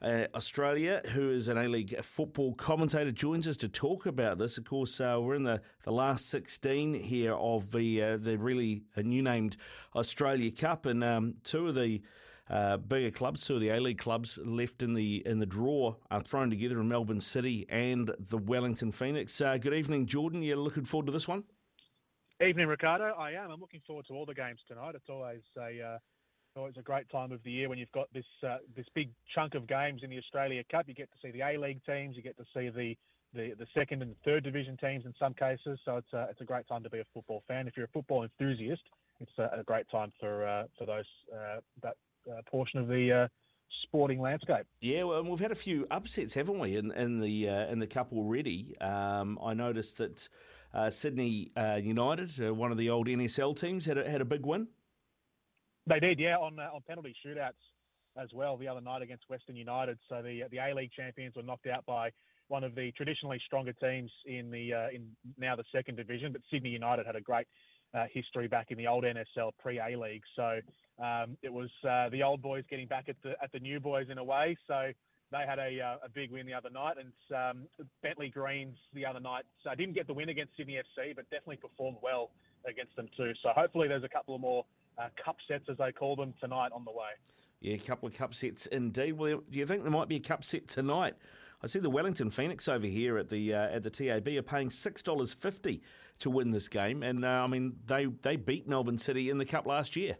[0.00, 4.56] uh, Australia, who is an A League football commentator, joins us to talk about this.
[4.56, 8.82] Of course, uh, we're in the, the last 16 here of the, uh, the really
[8.96, 9.58] new named
[9.94, 12.00] Australia Cup, and um, two of the
[12.48, 15.94] uh, bigger clubs, two of the A League clubs left in the in the draw
[16.10, 19.38] are thrown together in Melbourne City and the Wellington Phoenix.
[19.38, 20.42] Uh, good evening, Jordan.
[20.42, 21.44] You're looking forward to this one?
[22.40, 23.14] Evening, Ricardo.
[23.18, 23.50] I am.
[23.50, 24.94] I'm looking forward to all the games tonight.
[24.94, 25.98] It's always a uh,
[26.56, 29.56] always a great time of the year when you've got this uh, this big chunk
[29.56, 30.86] of games in the Australia Cup.
[30.86, 32.14] You get to see the A League teams.
[32.14, 32.96] You get to see the,
[33.34, 35.80] the, the second and third division teams in some cases.
[35.84, 37.66] So it's a, it's a great time to be a football fan.
[37.66, 38.82] If you're a football enthusiast,
[39.18, 41.96] it's a, a great time for uh, for those uh, that
[42.30, 43.28] uh, portion of the uh,
[43.82, 44.64] sporting landscape.
[44.80, 48.12] Yeah, well, we've had a few upsets, haven't we, in, in the in the cup
[48.12, 48.78] already?
[48.80, 50.28] Um, I noticed that.
[50.72, 54.24] Uh, Sydney uh, United, uh, one of the old NSL teams, had a, had a
[54.24, 54.68] big win.
[55.86, 57.52] They did, yeah, on on penalty shootouts
[58.20, 59.98] as well the other night against Western United.
[60.08, 62.10] So the the A League champions were knocked out by
[62.48, 65.06] one of the traditionally stronger teams in the uh, in
[65.38, 66.32] now the second division.
[66.32, 67.46] But Sydney United had a great
[67.94, 70.60] uh, history back in the old NSL pre A League, so
[71.02, 74.08] um, it was uh, the old boys getting back at the at the new boys
[74.10, 74.56] in a way.
[74.66, 74.92] So
[75.30, 79.04] they had a, uh, a big win the other night, and um, Bentleigh Greens the
[79.04, 82.30] other night so didn't get the win against Sydney FC, but definitely performed well
[82.68, 83.32] against them too.
[83.42, 84.64] So hopefully there's a couple of more
[84.98, 87.10] uh, cup sets as they call them tonight on the way.
[87.60, 89.12] Yeah, a couple of cup sets indeed.
[89.12, 91.14] Well, do you think there might be a cup set tonight?
[91.62, 94.70] I see the Wellington Phoenix over here at the uh, at the TAB are paying
[94.70, 95.82] six dollars fifty
[96.20, 99.44] to win this game, and uh, I mean they they beat Melbourne City in the
[99.44, 100.16] cup last year.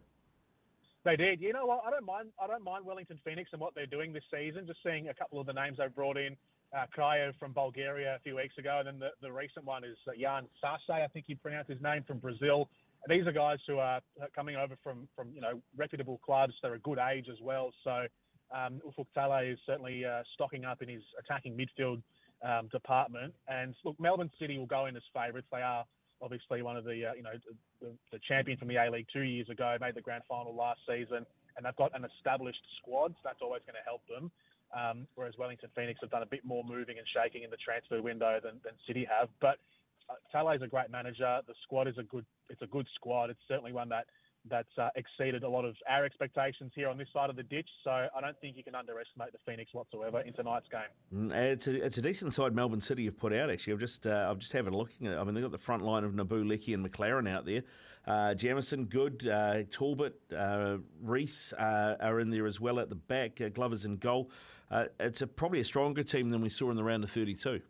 [1.08, 1.40] They did.
[1.40, 1.80] You know what?
[1.86, 2.28] I don't mind.
[2.38, 4.66] I don't mind Wellington Phoenix and what they're doing this season.
[4.66, 6.36] Just seeing a couple of the names they've brought in.
[6.76, 9.96] Uh, Kraev from Bulgaria a few weeks ago, and then the, the recent one is
[10.06, 12.68] uh, Yan Sasse, I think you pronounce his name, from Brazil.
[13.08, 14.02] These are guys who are
[14.36, 16.52] coming over from, from you know reputable clubs.
[16.60, 17.72] They're a good age as well.
[17.84, 18.06] So
[18.54, 22.02] um, Ufuk Talay is certainly uh, stocking up in his attacking midfield
[22.46, 23.32] um, department.
[23.48, 25.48] And look, Melbourne City will go in as favourites.
[25.50, 25.86] They are
[26.20, 27.36] obviously one of the uh, you know
[27.80, 30.80] the, the, champion from the A League two years ago, made the grand final last
[30.86, 31.24] season,
[31.56, 33.12] and they've got an established squad.
[33.12, 34.30] So that's always going to help them.
[34.68, 38.02] Um, whereas Wellington Phoenix have done a bit more moving and shaking in the transfer
[38.02, 39.28] window than, than City have.
[39.40, 39.56] But
[40.10, 41.40] uh, is a great manager.
[41.46, 42.24] The squad is a good.
[42.50, 43.30] It's a good squad.
[43.30, 44.06] It's certainly one that
[44.50, 47.68] that's uh, exceeded a lot of our expectations here on this side of the ditch.
[47.84, 51.30] So I don't think you can underestimate the Phoenix whatsoever in tonight's game.
[51.30, 53.50] Mm, it's a, it's a decent side Melbourne City have put out.
[53.50, 54.90] Actually, I've just uh, I've just having a look.
[55.00, 57.62] I mean, they've got the front line of Nabbout, Leckie, and McLaren out there.
[58.06, 59.26] Uh, Jamieson, good.
[59.28, 63.40] Uh, Talbot, uh, Reese uh, are in there as well at the back.
[63.40, 64.30] Uh, Glover's in goal.
[64.70, 67.60] Uh, it's a, probably a stronger team than we saw in the round of 32.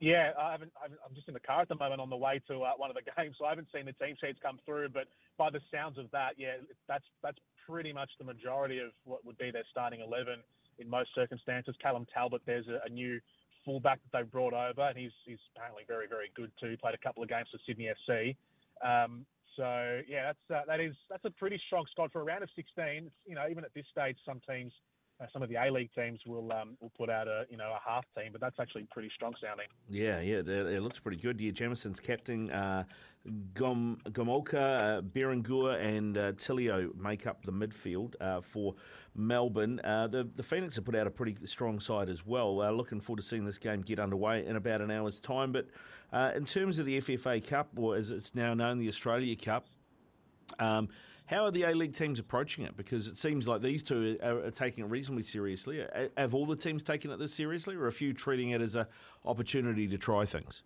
[0.00, 2.40] Yeah, I haven't, I am just in the car at the moment on the way
[2.48, 4.90] to uh, one of the games, so I haven't seen the team sheets come through.
[4.90, 5.08] But
[5.38, 9.38] by the sounds of that, yeah, that's that's pretty much the majority of what would
[9.38, 10.40] be their starting eleven
[10.78, 11.74] in most circumstances.
[11.80, 13.20] Callum Talbot, there's a, a new
[13.64, 16.70] fullback that they've brought over, and he's he's apparently very very good too.
[16.70, 18.36] He played a couple of games for Sydney FC.
[18.84, 19.24] Um,
[19.56, 22.50] so yeah, that's uh, that is that's a pretty strong squad for a round of
[22.54, 23.10] 16.
[23.26, 24.72] you know, even at this stage, some teams
[25.32, 27.88] some of the A League teams will um, will put out a you know a
[27.88, 29.66] half team, but that's actually pretty strong sounding.
[29.88, 31.40] Yeah, yeah, it, it looks pretty good.
[31.40, 32.84] Yeah, Jamieson's captain, uh,
[33.54, 38.74] Gom, Gomulka, uh, Berenguer, and uh, Tilio make up the midfield uh, for
[39.14, 39.80] Melbourne.
[39.82, 42.60] Uh, the the Phoenix have put out a pretty strong side as well.
[42.60, 45.52] Uh, looking forward to seeing this game get underway in about an hour's time.
[45.52, 45.66] But
[46.34, 49.66] in terms of the FFA Cup, or as it's now known, the Australia Cup.
[50.58, 50.88] Um,
[51.26, 52.76] how are the A League teams approaching it?
[52.76, 55.84] Because it seems like these two are, are, taking it reasonably seriously.
[56.16, 58.86] Have all the teams taken it this seriously, or a few treating it as an
[59.24, 60.62] opportunity to try things?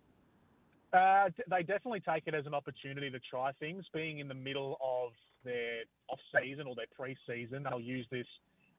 [0.93, 3.85] Uh, they definitely take it as an opportunity to try things.
[3.93, 5.13] Being in the middle of
[5.43, 8.27] their off season or their pre-season, they'll use this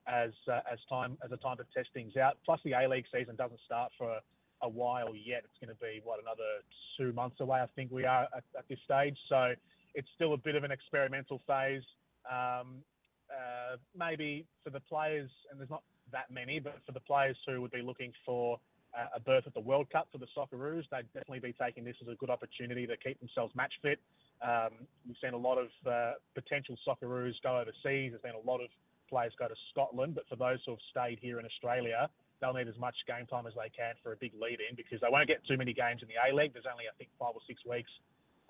[0.06, 2.38] as uh, as time as a time to test things out.
[2.44, 4.20] Plus, the A League season doesn't start for a,
[4.62, 5.42] a while yet.
[5.44, 6.62] It's going to be what another
[6.96, 7.60] two months away.
[7.60, 9.16] I think we are at, at this stage.
[9.28, 9.54] So
[9.94, 11.82] it's still a bit of an experimental phase.
[12.30, 12.82] Um,
[13.30, 15.82] uh, maybe for the players, and there's not
[16.12, 18.58] that many, but for the players who would be looking for
[18.96, 21.96] uh, a berth at the World Cup for the Socceroos, they'd definitely be taking this
[22.02, 23.98] as a good opportunity to keep themselves match fit.
[24.44, 28.12] Um, we've seen a lot of uh, potential Socceroos go overseas.
[28.12, 28.68] There's been a lot of
[29.08, 32.08] players go to Scotland, but for those who have stayed here in Australia,
[32.40, 35.00] they'll need as much game time as they can for a big lead in because
[35.00, 36.52] they won't get too many games in the A League.
[36.52, 37.90] There's only, I think, five or six weeks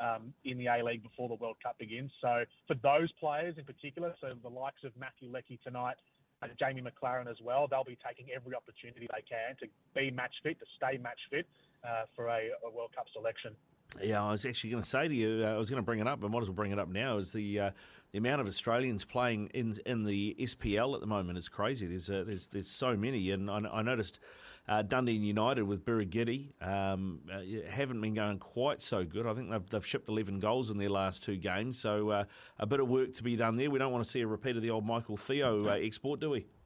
[0.02, 2.10] um, in the A League before the World Cup begins.
[2.20, 5.96] So for those players in particular, so the likes of Matthew Leckie tonight,
[6.42, 10.34] and Jamie McLaren as well, they'll be taking every opportunity they can to be match
[10.42, 11.46] fit, to stay match fit
[11.86, 13.54] uh, for a, a World Cup selection.
[14.00, 15.98] Yeah, I was actually going to say to you, uh, I was going to bring
[15.98, 17.18] it up, and might as well bring it up now.
[17.18, 17.70] Is the uh,
[18.12, 21.86] the amount of Australians playing in in the SPL at the moment is crazy.
[21.86, 24.18] There's uh, there's there's so many, and I, I noticed
[24.68, 29.26] uh, Dundee United with Birighitti um, uh, haven't been going quite so good.
[29.26, 32.24] I think they've, they've shipped 11 goals in their last two games, so uh,
[32.58, 33.70] a bit of work to be done there.
[33.70, 36.30] We don't want to see a repeat of the old Michael Theo uh, export, do
[36.30, 36.46] we?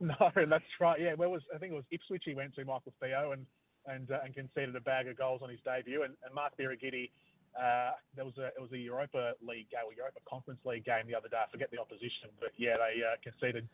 [0.00, 1.00] No, that's right.
[1.00, 3.46] Yeah, where was I think it was Ipswich he went to Michael Theo and
[3.86, 6.02] and uh, and conceded a bag of goals on his debut.
[6.02, 7.10] And, and Mark Birighitti,
[7.56, 11.06] uh, there was a it was a Europa League game or Europa Conference League game
[11.06, 11.38] the other day.
[11.40, 13.68] I forget the opposition, but yeah, they uh, conceded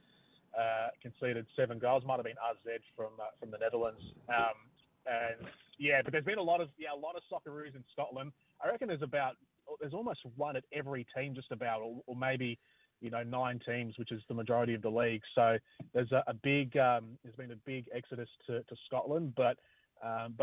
[0.56, 2.04] uh, conceded seven goals.
[2.06, 4.00] Might have been AZ from uh, from the Netherlands.
[4.28, 4.56] Um,
[5.08, 5.48] and
[5.78, 8.32] yeah, but there's been a lot of yeah a lot of Socceroos in Scotland.
[8.62, 9.36] I reckon there's about
[9.80, 12.58] there's almost one at every team just about, or, or maybe
[13.00, 15.22] you know nine teams, which is the majority of the league.
[15.34, 15.58] So
[15.94, 19.58] there's a, a big um, there's been a big exodus to, to Scotland, but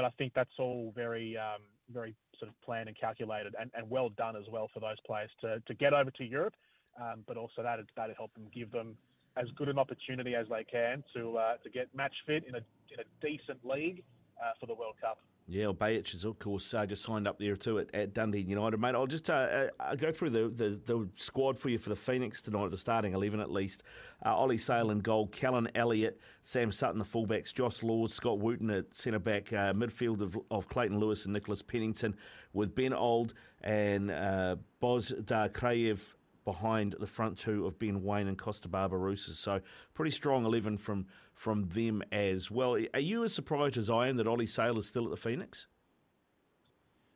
[0.04, 1.62] I think that's all very um,
[1.92, 5.60] very sort of planned and calculated and, well done as well for those players to,
[5.76, 6.54] get over to Europe.
[7.00, 8.96] Um, but also that it's that help them give them
[9.36, 12.64] as good an opportunity as they can to uh, to get match fit in a
[12.92, 14.04] in a decent league
[14.42, 15.20] uh, for the World Cup.
[15.48, 18.80] Yeah, well, is of course uh, just signed up there too at, at Dundee United,
[18.80, 18.96] mate.
[18.96, 22.42] I'll just uh, uh, go through the, the, the squad for you for the Phoenix
[22.42, 23.84] tonight, the starting eleven at least.
[24.26, 28.72] Uh, Ollie Sail in goal, Callan Elliott, Sam Sutton the fullbacks, Josh Laws, Scott Wootton
[28.72, 32.16] at centre back, uh, midfield of, of, Clayton Lewis and Nicholas Pennington,
[32.54, 36.16] with Ben Old and uh, Bozhidar Kraev
[36.46, 39.36] behind the front two of Ben Waine and Kosta Barbarouses.
[39.36, 39.60] So
[39.94, 42.78] pretty strong 11 from from them as well.
[42.94, 45.68] Are you as surprised as I am that Ollie Sail is still at the Phoenix?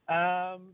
[0.10, 0.73] Um,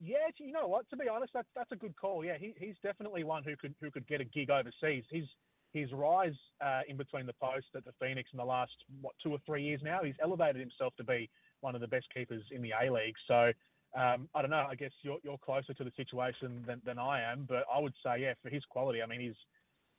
[0.00, 0.88] yeah, you know what?
[0.90, 2.24] To be honest, that's that's a good call.
[2.24, 5.04] Yeah, he, he's definitely one who could who could get a gig overseas.
[5.10, 5.24] His
[5.72, 6.34] his rise
[6.64, 9.62] uh, in between the posts at the Phoenix in the last what two or three
[9.62, 11.28] years now, he's elevated himself to be
[11.60, 13.14] one of the best keepers in the A League.
[13.26, 13.52] So
[13.96, 14.66] um, I don't know.
[14.68, 17.94] I guess you're, you're closer to the situation than, than I am, but I would
[18.04, 19.34] say, yeah, for his quality, I mean, he's,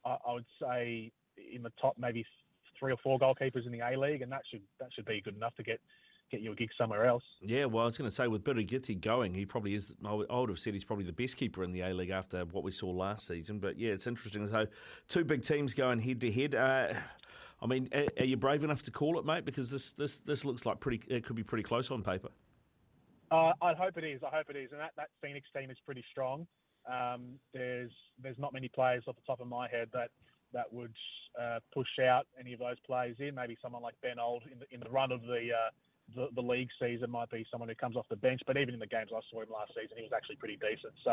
[0.05, 1.11] I, I would say,
[1.53, 2.25] in the top maybe
[2.79, 5.35] three or four goalkeepers in the A League, and that should that should be good
[5.35, 5.79] enough to get
[6.31, 7.23] get you a gig somewhere else.
[7.41, 9.93] Yeah, well, I was going to say with Birighitti going, he probably is.
[10.05, 12.63] I would have said he's probably the best keeper in the A League after what
[12.63, 13.59] we saw last season.
[13.59, 14.47] But yeah, it's interesting.
[14.49, 14.67] So
[15.07, 16.55] two big teams going head to head.
[16.55, 16.93] Uh,
[17.61, 19.45] I mean, are you brave enough to call it, mate?
[19.45, 21.01] Because this this this looks like pretty.
[21.07, 22.29] It could be pretty close on paper.
[23.31, 24.21] Uh, I hope it is.
[24.23, 24.71] I hope it is.
[24.71, 26.47] And that, that Phoenix team is pretty strong.
[26.87, 27.91] Um, there's
[28.21, 30.09] there's not many players off the top of my head that
[30.53, 30.93] that would
[31.39, 33.35] uh, push out any of those players in.
[33.35, 35.69] Maybe someone like Ben Old in the in the run of the, uh,
[36.15, 38.41] the the, league season might be someone who comes off the bench.
[38.47, 40.93] But even in the games I saw him last season, he was actually pretty decent.
[41.03, 41.11] So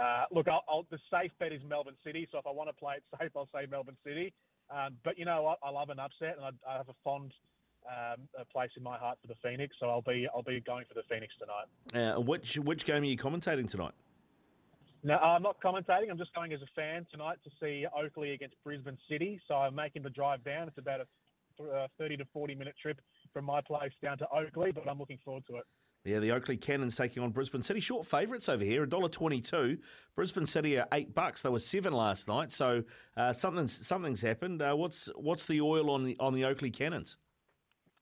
[0.00, 2.28] uh, look, I'll, I'll, the safe bet is Melbourne City.
[2.32, 4.32] So if I want to play it safe, I'll say Melbourne City.
[4.68, 5.58] Um, but you know what?
[5.62, 7.32] I love an upset, and I, I have a fond
[7.88, 9.76] um, a place in my heart for the Phoenix.
[9.80, 12.16] So I'll be I'll be going for the Phoenix tonight.
[12.16, 13.92] Uh, which which game are you commentating tonight?
[15.02, 16.10] No, I'm not commentating.
[16.10, 19.40] I'm just going as a fan tonight to see Oakleigh against Brisbane City.
[19.46, 20.66] So I'm making the drive down.
[20.68, 21.06] It's about a
[21.62, 23.00] uh, 30 to 40 minute trip
[23.32, 25.64] from my place down to Oakleigh, but I'm looking forward to it.
[26.04, 27.80] Yeah, the Oakleigh Cannons taking on Brisbane City.
[27.80, 29.78] Short favourites over here, $1.22.
[30.14, 31.42] Brisbane City are eight bucks.
[31.42, 32.84] They were seven last night, so
[33.16, 34.62] uh, something's something's happened.
[34.62, 37.16] Uh, what's what's the oil on the on the Oakleigh Cannons?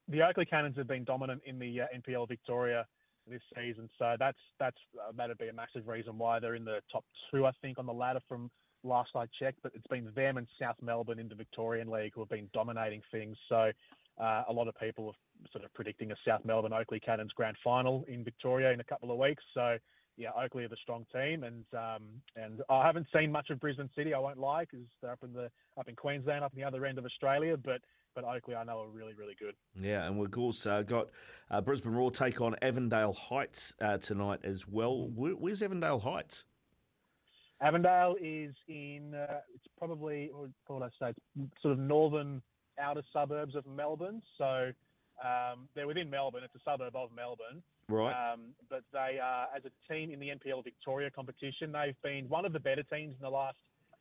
[0.09, 2.87] The Oakleigh Cannons have been dominant in the uh, NPL Victoria
[3.27, 6.81] this season, so that's that's uh, that'd be a massive reason why they're in the
[6.93, 8.51] top two, I think, on the ladder from
[8.83, 9.61] last I checked.
[9.63, 13.01] But it's been them and South Melbourne in the Victorian League who have been dominating
[13.11, 13.37] things.
[13.49, 13.73] So
[14.21, 17.57] uh, a lot of people are sort of predicting a South Melbourne Oakleigh Cannons grand
[17.65, 19.43] final in Victoria in a couple of weeks.
[19.55, 19.79] So
[20.17, 22.03] yeah, Oakleigh are the strong team, and um,
[22.37, 24.15] and I haven't seen much of Brisbane City.
[24.15, 26.85] I won't lie, because they're up in the up in Queensland, up in the other
[26.87, 27.57] end of Australia.
[27.57, 27.81] But
[28.15, 29.55] but Oakleigh I know are really, really good.
[29.75, 31.09] Yeah, and we've also got
[31.51, 35.09] uh, Brisbane Roar take on Avondale Heights uh, tonight as well.
[35.09, 36.45] Where, where's Avondale Heights?
[37.61, 41.15] Avondale is in, uh, it's probably, what would I say,
[41.63, 42.43] sort of northern
[42.79, 44.23] outer suburbs of Melbourne.
[44.37, 44.73] So
[45.25, 46.43] um, they're within Melbourne.
[46.45, 47.63] It's a suburb of Melbourne.
[47.89, 48.33] Right.
[48.33, 52.45] Um, but they are, as a team in the NPL Victoria competition, they've been one
[52.45, 53.57] of the better teams in the last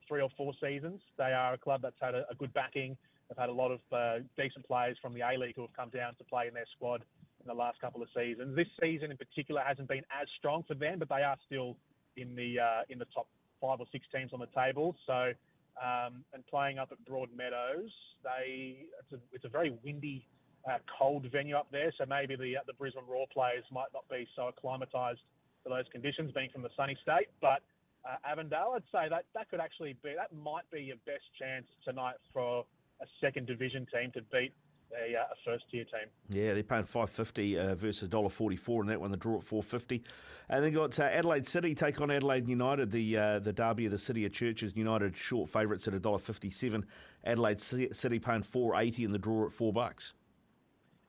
[0.08, 1.02] three or four seasons.
[1.18, 2.98] They are a club that's had a, a good backing
[3.34, 5.90] They've had a lot of uh, decent players from the A League who have come
[5.90, 7.02] down to play in their squad
[7.42, 8.56] in the last couple of seasons.
[8.56, 11.76] This season in particular hasn't been as strong for them, but they are still
[12.16, 13.28] in the uh, in the top
[13.60, 14.96] five or six teams on the table.
[15.08, 15.34] So,
[15.82, 17.90] um, and playing up at Broadmeadows,
[18.24, 20.28] they it's a, it's a very windy,
[20.70, 21.92] uh, cold venue up there.
[21.98, 25.22] So maybe the uh, the Brisbane Roar players might not be so acclimatised
[25.64, 27.30] to those conditions, being from the sunny state.
[27.42, 27.64] But
[28.06, 31.66] uh, Avondale, I'd say that that could actually be that might be your best chance
[31.84, 32.66] tonight for
[33.04, 34.54] a second division team to beat
[34.94, 36.08] a, uh, a first tier team.
[36.30, 39.12] Yeah, they're paying five fifty uh, versus dollar forty four in that one.
[39.12, 40.04] The draw at four fifty,
[40.50, 42.92] and then got uh, Adelaide City take on Adelaide United.
[42.92, 44.76] The uh, the derby of the city of churches.
[44.76, 46.86] United short favourites at a dollar fifty seven.
[47.26, 50.14] Adelaide City paying four eighty in the draw at four bucks.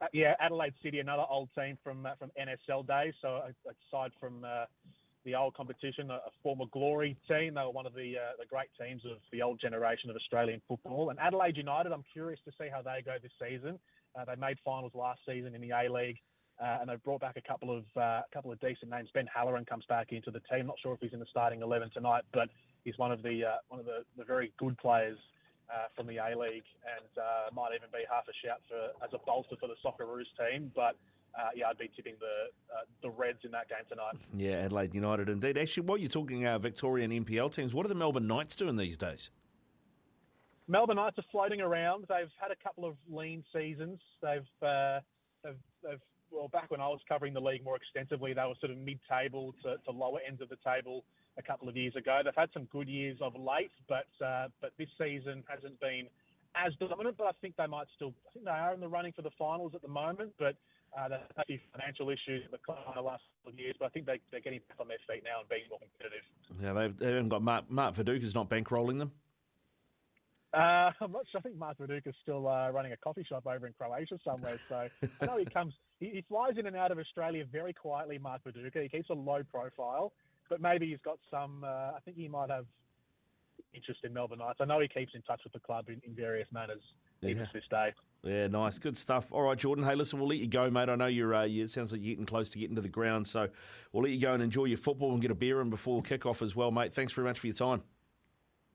[0.00, 3.14] Uh, yeah, Adelaide City, another old team from uh, from NSL days.
[3.22, 3.42] So
[3.92, 4.44] aside from
[5.24, 7.54] the old competition, a, former glory team.
[7.54, 10.60] They were one of the uh, the great teams of the old generation of Australian
[10.68, 11.10] football.
[11.10, 13.78] And Adelaide United, I'm curious to see how they go this season.
[14.16, 16.18] Uh, they made finals last season in the A League.
[16.62, 19.08] Uh, and they've brought back a couple of uh, a couple of decent names.
[19.12, 20.66] Ben Halloran comes back into the team.
[20.66, 22.48] Not sure if he's in the starting eleven tonight, but
[22.84, 25.18] he's one of the uh, one of the, the very good players
[25.68, 29.10] uh, from the A League, and uh, might even be half a shout for as
[29.12, 30.70] a bolster for the Socceroos team.
[30.76, 30.94] But
[31.38, 34.16] uh, yeah, I'd be tipping the uh, the Reds in that game tonight.
[34.36, 35.58] Yeah, Adelaide United indeed.
[35.58, 38.96] Actually, while you're talking uh, Victorian NPL teams, what are the Melbourne Knights doing these
[38.96, 39.30] days?
[40.68, 42.06] Melbourne Knights are floating around.
[42.08, 44.00] They've had a couple of lean seasons.
[44.22, 45.00] They've, uh,
[45.42, 46.00] they've, they've
[46.30, 49.54] well, back when I was covering the league more extensively, they were sort of mid-table
[49.62, 51.04] to, to lower ends of the table
[51.36, 52.22] a couple of years ago.
[52.24, 56.06] They've had some good years of late, but uh, but this season hasn't been
[56.54, 58.14] as dominant, but I think they might still.
[58.28, 60.56] I think they are in the running for the finals at the moment, but
[61.08, 63.74] they've had a financial issues in the club in the last couple of years.
[63.78, 66.24] But I think they, they're getting back on their feet now and being more competitive.
[66.62, 69.12] Yeah, they've, they haven't got Mark, Mark Viduka's not bankrolling them.
[70.54, 71.38] Uh, I'm not sure.
[71.38, 74.56] I think Mark Viduka's still uh, running a coffee shop over in Croatia somewhere.
[74.56, 74.88] So
[75.20, 78.18] I know he comes, he, he, flies in and out of Australia very quietly.
[78.18, 78.82] Mark Viduka.
[78.82, 80.12] He keeps a low profile,
[80.48, 81.64] but maybe he's got some.
[81.64, 82.66] Uh, I think he might have
[83.72, 84.58] interest in Melbourne Knights.
[84.60, 86.82] I know he keeps in touch with the club in, in various manners,
[87.30, 87.44] yeah.
[87.44, 87.92] to this day.
[88.22, 89.32] Yeah, nice, good stuff.
[89.32, 89.84] All right, Jordan.
[89.84, 90.88] Hey, listen, we'll let you go, mate.
[90.88, 91.34] I know you're.
[91.34, 93.48] Uh, you, it sounds like you're getting close to getting to the ground, so
[93.92, 96.24] we'll let you go and enjoy your football and get a beer in before kick
[96.24, 96.92] off as well, mate.
[96.92, 97.82] Thanks very much for your time.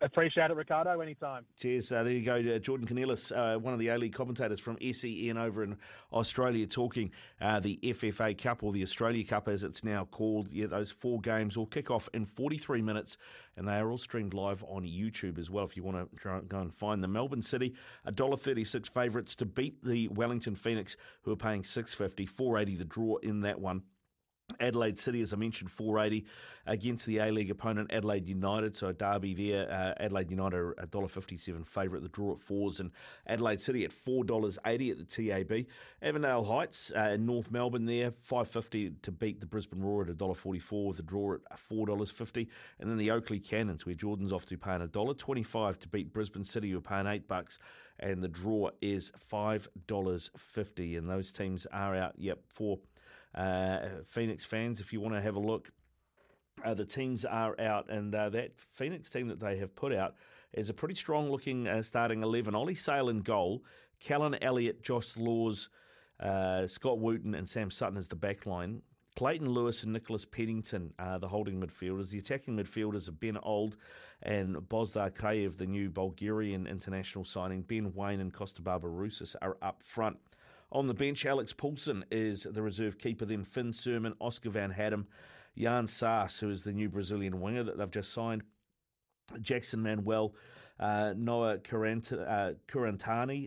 [0.02, 1.02] Appreciate it, Ricardo.
[1.02, 1.46] Anytime.
[1.58, 1.92] Cheers.
[1.92, 4.78] Uh, there you go, uh, Jordan Cornelis, uh, one of the A League commentators from
[4.82, 5.78] SEN over in
[6.14, 7.12] Australia, talking
[7.42, 10.52] uh, the FFA Cup or the Australia Cup as it's now called.
[10.54, 13.18] Yeah, those four games will kick off in 43 minutes,
[13.58, 15.66] and they are all streamed live on YouTube as well.
[15.66, 17.76] If you want to go and find them, Melbourne City
[18.08, 23.42] $1.36 favourites to beat the Wellington Phoenix, who are paying 6.50, 4.80 the draw in
[23.42, 23.84] that one.
[24.60, 26.26] Adelaide City, as I mentioned, 480
[26.66, 28.76] against the A League opponent Adelaide United.
[28.76, 29.72] So a derby there.
[29.72, 32.04] Uh, Adelaide United are $1.57 favourite.
[32.04, 32.92] The draw at fours and
[33.28, 35.66] Adelaide City at $4.80 at the TAB.
[36.02, 40.88] Avondale Heights uh, in North Melbourne there, 550 to beat the Brisbane Roar at $1.44
[40.88, 42.48] with the draw at $4.50.
[42.80, 46.72] And then the Oakleigh Cannons, where Jordan's off to paying $1.25 to beat Brisbane City,
[46.72, 47.60] who are paying 8 bucks
[48.00, 50.98] and the draw is $5.50.
[50.98, 52.80] And those teams are out, yep, for
[53.36, 55.72] uh, Phoenix fans, if you want to have a look,
[56.64, 60.16] uh, the teams are out, and uh, that Phoenix team that they have put out
[60.54, 62.56] is a pretty strong looking uh, starting 11.
[62.56, 63.64] Ollie Sail in goal,
[64.00, 65.70] Callan Elliott, Josh Laws,
[66.20, 68.82] uh, Scott Wootton, and Sam Sutton as the back line.
[69.16, 72.12] Clayton Lewis and Nicholas Pennington are the holding midfielders.
[72.12, 73.76] The attacking midfielders are Ben Old
[74.22, 77.62] and Bozhidar Kraev, the new Bulgarian international signing.
[77.64, 80.18] Ben Waine and Kosta Barbarouses are up front.
[80.72, 85.06] On the bench, Alex Paulsen is the reserve keeper, then Finn Surman, Oskar van Hattum,
[85.56, 88.44] Yan Sasse, who is the new Brazilian winger that they've just signed,
[89.41, 90.36] Jackson Manuel,
[90.80, 92.54] uh, Noah uh,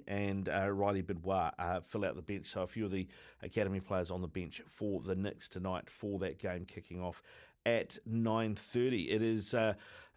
[0.07, 2.47] and uh, Riley Bidois uh, fill out the bench.
[2.47, 3.09] So a few of the
[3.43, 7.23] academy players on the bench for the Nix tonight for that game kicking off
[7.65, 9.15] at 9.30.
[9.15, 9.75] It is uh,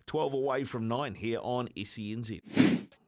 [0.08, 2.42] 12 away from 9 here on SENZ.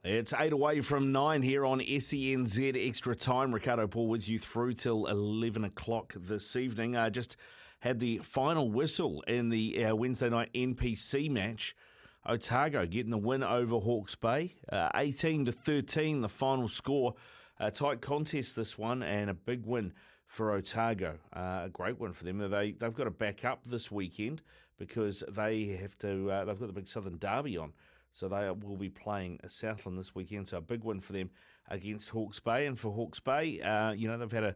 [0.04, 3.54] It's 8 away from 9 here on SENZ Extra Time.
[3.54, 6.96] Ricardo Paul with you through till 11 o'clock this evening.
[6.96, 7.38] I uh, just
[7.80, 11.76] had the final whistle in the uh, Wednesday night NPC match.
[12.26, 14.56] Otago getting the win over Hawke's Bay.
[14.72, 17.14] Uh, 18 to 13, the final score.
[17.60, 19.94] A tight contest, this one, and a big win
[20.26, 21.18] for Otago.
[21.36, 22.38] Uh, a great one for them.
[22.38, 24.42] They, they've got to back up this weekend
[24.78, 26.32] because they have to.
[26.32, 27.74] Uh, they've got the big Southern Derby on,
[28.12, 30.48] so they will be playing Southland this weekend.
[30.48, 31.30] So a big win for them
[31.70, 34.56] against Hawke's Bay, and for Hawke's Bay, uh, you know they've had a,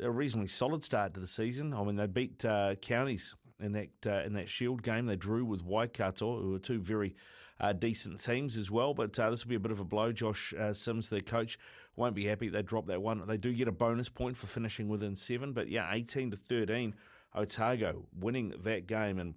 [0.00, 1.74] a, reasonably solid start to the season.
[1.74, 5.06] I mean they beat uh, counties in that uh, in that Shield game.
[5.06, 7.14] They drew with Waikato, who are two very
[7.60, 8.94] uh, decent teams as well.
[8.94, 10.12] But uh, this will be a bit of a blow.
[10.12, 11.58] Josh Syms, their coach,
[11.96, 13.22] won't be happy they drop that one.
[13.26, 16.94] They do get a bonus point for finishing within seven, but yeah, 18 to 13,
[17.34, 19.34] Otago winning that game and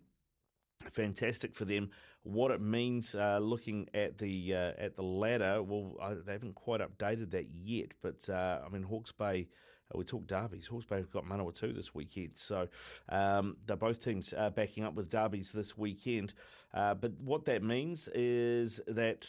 [0.90, 1.90] fantastic for them.
[2.24, 6.56] What it means uh, looking at the uh, at the ladder, well, I, they haven't
[6.56, 7.94] quite updated that yet.
[8.02, 9.48] But uh, I mean, Hawke's Bay.
[9.92, 10.68] Uh, we talk derbies.
[10.68, 12.68] Hawke's Bay have got Manawatu this weekend, so
[13.10, 16.34] um, they're both teams uh, backing up with derbies this weekend.
[16.74, 19.28] Uh, but what that means is that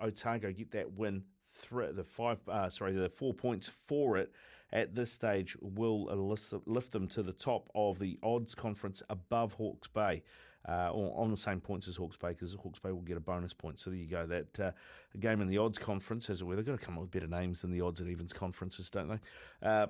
[0.00, 1.22] Otago get that win,
[1.70, 2.38] th- the five,
[2.70, 4.32] sorry, the four points for it
[4.72, 6.04] at this stage will
[6.66, 10.22] lift them to the top of the odds conference above Hawke's Bay.
[10.68, 13.52] Uh, on the same points as Hawke's Bay because Hawke's Bay will get a bonus
[13.52, 13.80] point.
[13.80, 14.26] So there you go.
[14.26, 14.70] That uh,
[15.18, 17.26] game in the odds conference, as it were, they've got to come up with better
[17.26, 19.18] names than the odds and evens conferences, don't they?
[19.60, 19.88] Uh,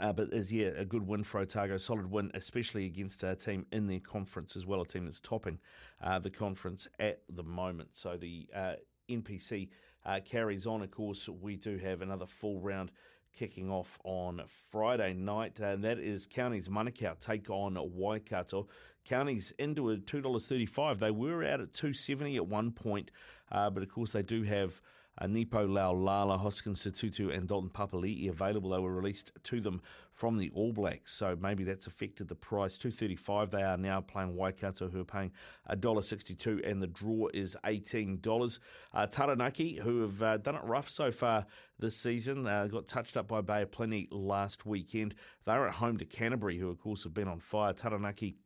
[0.00, 3.66] uh, but is yeah a good win for Otago, solid win, especially against a team
[3.72, 5.58] in their conference as well, a team that's topping
[6.02, 7.90] uh, the conference at the moment.
[7.92, 8.74] So the uh,
[9.10, 9.68] NPC
[10.06, 10.82] uh, carries on.
[10.82, 12.90] Of course, we do have another full round
[13.32, 18.68] kicking off on Friday night, and that is Counties Manukau take on Waikato.
[19.04, 20.98] Counties into a two dollars thirty five.
[20.98, 23.10] They were out at two seventy at one point,
[23.50, 24.80] uh, but of course they do have
[25.18, 28.70] uh, Nepo Laulala, Hoskins Sotutu, and Dalton Papali'i available.
[28.70, 32.78] They were released to them from the All Blacks, so maybe that's affected the price.
[32.78, 33.50] Two thirty five.
[33.50, 35.32] They are now playing Waikato, who are paying
[35.66, 38.60] a dollar sixty two, and the draw is eighteen dollars.
[38.94, 41.44] Uh, Taranaki, who have uh, done it rough so far
[41.82, 45.14] this season, uh, got touched up by Bay of Plenty last weekend.
[45.44, 47.74] They're at home to Canterbury, who of course have been on fire.
[47.74, 48.36] Taranaki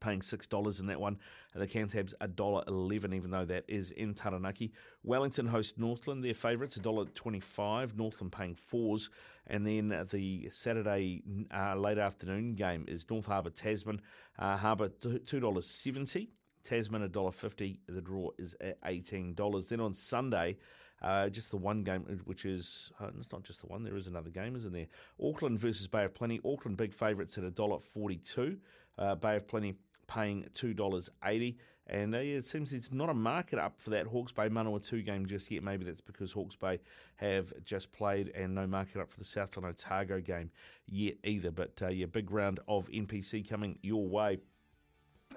[0.00, 1.18] paying $6 in that one.
[1.54, 4.72] The Cantabs $1.11, even though that is in Taranaki.
[5.02, 7.96] Wellington host Northland, their favourites, $1.25.
[7.96, 9.10] Northland paying fours.
[9.46, 11.22] And then the Saturday
[11.52, 14.00] uh, late afternoon game is North Harbour Tasman.
[14.38, 16.28] Uh, Harbour $2.70.
[16.62, 17.78] Tasman $1.50.
[17.86, 19.68] The draw is at $18.
[19.68, 20.56] Then on Sunday,
[21.02, 23.82] uh, just the one game, which is uh, it's not just the one.
[23.82, 24.86] There is another game, isn't there?
[25.22, 26.40] Auckland versus Bay of Plenty.
[26.44, 28.58] Auckland big favourites at a dollar forty-two.
[28.98, 29.74] Uh, Bay of Plenty
[30.06, 31.58] paying two dollars eighty.
[31.86, 35.04] And uh, yeah, it seems it's not a market up for that Hawke's Bay Manawatu
[35.04, 35.62] game just yet.
[35.62, 36.80] Maybe that's because Hawke's Bay
[37.16, 40.50] have just played and no market up for the Southland Otago game
[40.86, 41.50] yet either.
[41.50, 44.38] But uh, yeah, big round of NPC coming your way.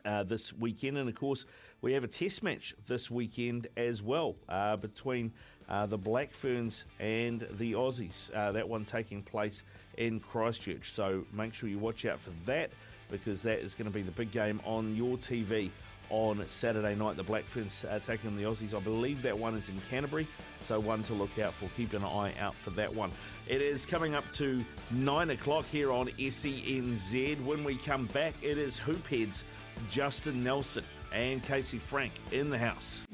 [0.07, 0.97] Uh, this weekend.
[0.97, 1.45] And of course,
[1.81, 5.33] we have a test match this weekend as well uh, between
[5.67, 8.33] uh, the Black Ferns and the Aussies.
[8.33, 9.63] Uh, that one taking place
[9.97, 10.93] in Christchurch.
[10.93, 12.69] So make sure you watch out for that
[13.11, 15.71] because that is going to be the big game on your TV
[16.09, 17.17] on Saturday night.
[17.17, 18.73] The Black Ferns uh, taking the Aussies.
[18.73, 20.27] I believe that one is in Canterbury,
[20.59, 21.69] so one to look out for.
[21.75, 23.11] Keep an eye out for that one.
[23.47, 27.43] It is coming up to nine o'clock here on SENZ.
[27.43, 29.43] When we come back, it is Hoopheads
[29.89, 33.05] Justin Nelson and Casey Frank in the house.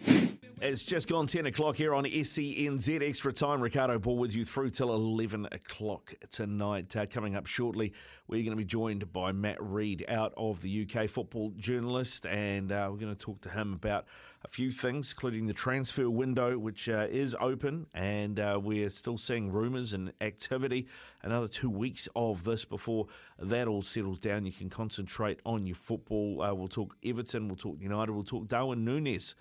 [0.65, 3.59] It's just gone 10 o'clock here on SENZ Extra Time.
[3.59, 6.95] Ricardo Ball with you through till 11 o'clock tonight.
[6.95, 7.91] Uh, coming up shortly,
[8.29, 12.71] we're going to be joined by Matt Reid, out of the UK football journalist, and
[12.71, 14.05] uh, we're going to talk to him about
[14.43, 19.17] a few things, including the transfer window, which uh, is open, and uh, we're still
[19.17, 20.87] seeing rumours and activity.
[21.21, 23.07] Another two weeks of this before
[23.39, 24.45] that all settles down.
[24.45, 26.41] You can concentrate on your football.
[26.41, 29.35] Uh, we'll talk Everton, we'll talk United, we'll talk Darwin Núñez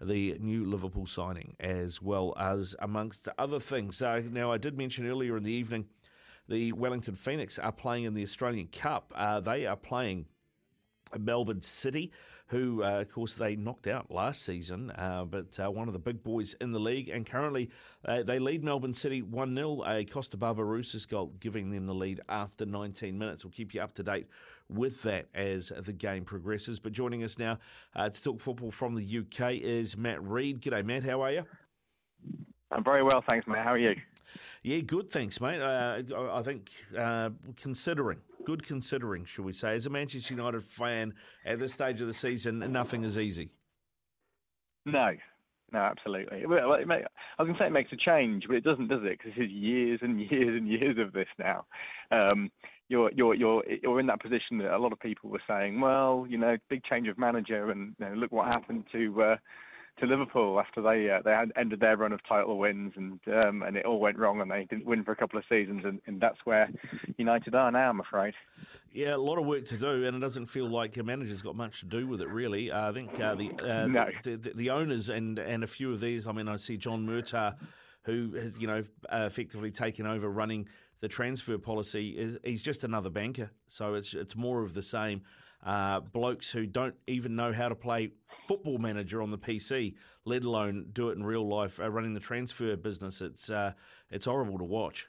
[0.00, 4.00] the new Liverpool signing, as well as amongst other things.
[4.00, 5.86] Uh, now, I did mention earlier in the evening
[6.48, 9.12] the Wellington Phoenix are playing in the Australian Cup.
[9.14, 10.26] Uh, they are playing
[11.18, 12.10] Melbourne City
[12.48, 15.98] who, uh, of course, they knocked out last season, uh, but uh, one of the
[15.98, 17.08] big boys in the league.
[17.08, 17.70] And currently,
[18.04, 19.82] uh, they lead Melbourne City 1 0.
[19.84, 23.44] A Kosta Barbarouses goal giving them the lead after 19 minutes.
[23.44, 24.28] We'll keep you up to date
[24.68, 26.80] with that as the game progresses.
[26.80, 27.58] But joining us now
[27.94, 30.62] uh, to talk football from the UK is Matt Reid.
[30.62, 31.04] G'day, Matt.
[31.04, 31.44] How are you?
[32.70, 33.58] I'm very well, thanks, mate.
[33.58, 33.94] How are you?
[34.62, 35.60] Yeah, good, thanks, mate.
[35.60, 36.02] Uh,
[36.32, 41.14] I think uh, considering, good considering, should we say, as a Manchester United fan
[41.44, 43.50] at this stage of the season, nothing is easy.
[44.86, 45.10] No,
[45.72, 46.46] no, absolutely.
[46.46, 46.86] Well, I was
[47.38, 49.18] going to say it makes a change, but it doesn't, does it?
[49.18, 51.66] Because it's years and years and years of this now.
[52.10, 52.50] Um,
[52.88, 56.26] you're you're you're you're in that position that a lot of people were saying, well,
[56.26, 59.22] you know, big change of manager, and you know, look what happened to.
[59.22, 59.36] Uh,
[60.00, 63.62] to Liverpool after they uh, they had ended their run of title wins and um,
[63.62, 66.00] and it all went wrong and they didn't win for a couple of seasons and,
[66.06, 66.70] and that's where
[67.16, 68.34] United are now, I'm afraid.
[68.92, 71.54] Yeah, a lot of work to do, and it doesn't feel like a manager's got
[71.54, 72.70] much to do with it, really.
[72.70, 74.08] Uh, I think uh, the, uh, no.
[74.22, 76.26] the, the, the owners and and a few of these.
[76.26, 77.54] I mean, I see John Murtough,
[78.02, 80.68] who has you know effectively taken over running
[81.00, 82.10] the transfer policy.
[82.10, 85.22] Is he's just another banker, so it's it's more of the same.
[85.64, 88.12] Uh, blokes who don't even know how to play
[88.48, 89.94] football manager on the PC,
[90.24, 93.20] let alone do it in real life, uh, running the transfer business.
[93.20, 93.74] It's uh,
[94.10, 95.06] it's horrible to watch.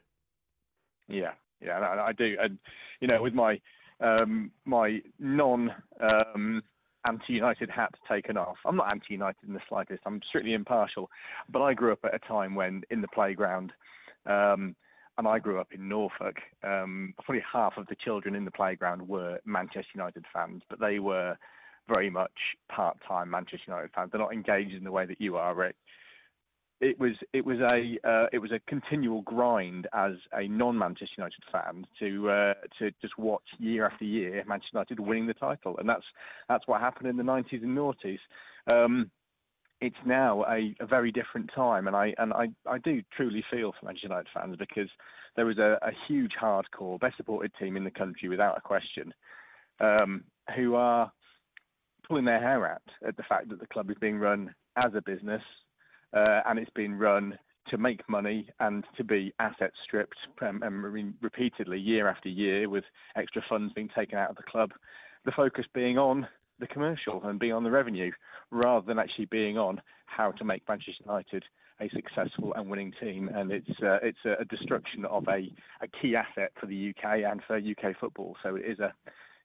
[1.08, 2.60] Yeah, yeah, I, I do, and
[3.00, 3.60] you know, with my
[4.02, 6.62] um, my non um,
[7.08, 8.58] anti-United hat taken off.
[8.66, 10.02] I'm not anti-United in the slightest.
[10.06, 11.10] I'm strictly impartial.
[11.50, 13.72] But I grew up at a time when, in the playground,
[14.26, 14.76] um,
[15.18, 16.38] and I grew up in Norfolk.
[16.64, 21.00] Um, probably half of the children in the playground were Manchester United fans, but they
[21.00, 21.38] were
[21.94, 22.32] very much
[22.70, 24.12] part-time Manchester United fans.
[24.12, 25.76] They're not engaged in the way that you are, Rick.
[26.82, 31.44] It was it was a uh, it was a continual grind as a non-Manchester United
[31.52, 35.90] fan to uh, to just watch year after year Manchester United winning the title, and
[35.90, 36.06] that's
[36.48, 38.20] that's what happened in the 90s and noughties.
[38.72, 39.12] Um,
[39.82, 43.74] it's now a, a, very different time, and I and I, I do truly feel
[43.74, 44.90] for Manchester United fans because
[45.36, 49.14] there is a, a huge hardcore, best supported team in the country without a question,
[49.80, 50.24] um,
[50.56, 51.12] who are
[52.10, 55.02] pulling their hair out at the fact that the club is being run as a
[55.02, 55.44] business
[56.14, 57.38] uh, and it's being run
[57.70, 62.84] to make money and to be asset stripped um, and repeatedly year after year with
[63.16, 64.72] extra funds being taken out of the club.
[65.26, 66.28] The focus being on
[66.60, 68.12] the commercial and being on the revenue
[68.52, 71.44] rather than actually being on how to make Manchester United
[71.80, 73.30] a successful and winning team.
[73.34, 75.50] And it's uh, it's a destruction of a,
[75.82, 78.36] a key asset for the UK and for UK football.
[78.44, 78.94] So it is a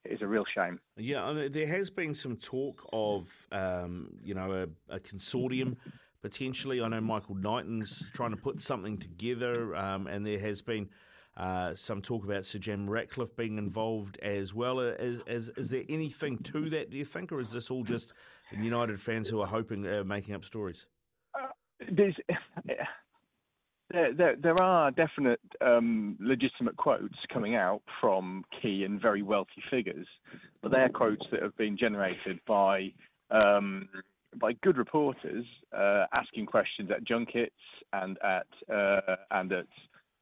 [0.05, 0.81] is a real shame.
[0.97, 4.53] Yeah, I mean, there has been some talk of, um, you know,
[4.91, 5.77] a, a, consortium
[6.23, 6.81] potentially.
[6.81, 10.89] I know Michael Knighton's trying to put something together, um, and there has been
[11.37, 14.79] Uh, some talk about Sir Jim Ratcliffe being involved as well.
[14.79, 17.83] Uh, is, is, is, there anything to that, do you think, or is this all
[17.83, 18.13] just
[18.53, 20.87] United fans who are hoping, uh, making up stories?
[21.35, 21.49] Uh,
[21.91, 22.15] there's,
[23.95, 29.63] there, there, there, are definite um, legitimate quotes coming out from key and very wealthy
[29.71, 30.07] figures,
[30.63, 32.93] but they're quotes that have been generated by
[33.31, 33.89] um,
[34.37, 37.55] by good reporters uh, asking questions at junkets
[37.93, 39.67] and at uh, and at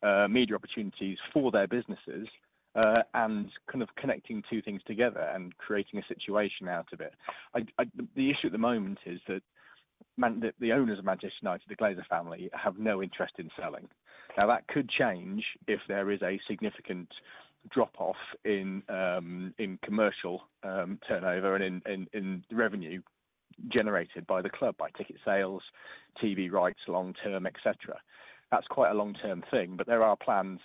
[0.03, 2.29] uh, media opportunities for their businesses,
[2.75, 7.15] uh, and kind of connecting two things together and creating a situation out of it.
[7.55, 7.85] I, I,
[8.17, 9.43] the issue at the moment is that
[10.17, 13.89] Man, the, the, owners of Manchester United, the Glazer family, have no interest in selling.
[14.41, 17.09] Now that could change if there is a significant
[17.71, 23.01] drop off in um, in commercial um, turnover and in, in, in revenue
[23.69, 25.63] generated by the club by ticket sales,
[26.23, 28.01] TV rights, long term, etc.
[28.51, 30.61] That's quite a long term thing, but there are plans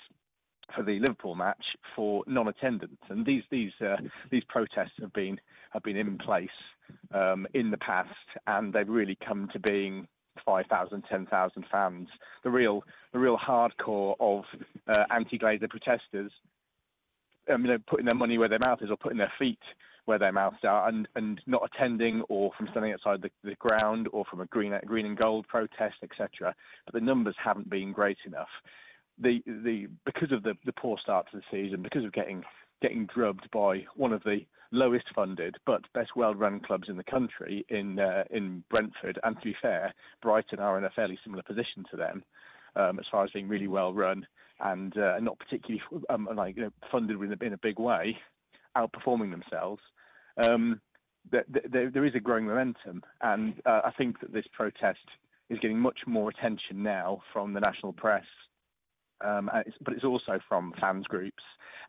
[0.76, 1.64] for the Liverpool match
[1.96, 3.98] for non-attendance, and these these uh,
[4.32, 5.40] these protests have been
[5.72, 6.50] have been in place
[7.14, 8.10] um, in the past,
[8.48, 10.08] and they've really come to being
[10.46, 12.08] 5,000, 10,000 fans.
[12.44, 12.84] The real
[13.14, 14.44] the real hardcore of
[14.88, 16.32] uh, anti-Glazer protesters,
[17.52, 19.60] um, you know, putting their money where their mouth is or putting their feet
[20.08, 24.08] where their mouths are and, and not attending or from standing outside the, the ground
[24.14, 26.56] or from a green green and gold protest, etc.
[26.86, 28.48] But the numbers haven't been great enough.
[29.20, 32.44] The the because of the, the poor start to the season, because of getting
[32.82, 34.40] getting drubbed by one of the
[34.72, 39.36] lowest funded but best well run clubs in the country in uh, in Brentford, and
[39.38, 42.24] to be fair, Brighton are in a fairly similar position to them
[42.76, 44.26] um, as far as being really well run
[44.60, 48.18] and uh, not particularly um, like you know, funded in a, in a big way,
[48.76, 49.82] outperforming themselves.
[50.48, 50.82] Um,
[51.30, 51.46] there,
[51.94, 55.00] there, is a growing momentum, and uh, I think that this protest
[55.50, 58.24] is getting much more attention now from the national press,
[59.22, 61.44] um, it's, but it's also from fans groups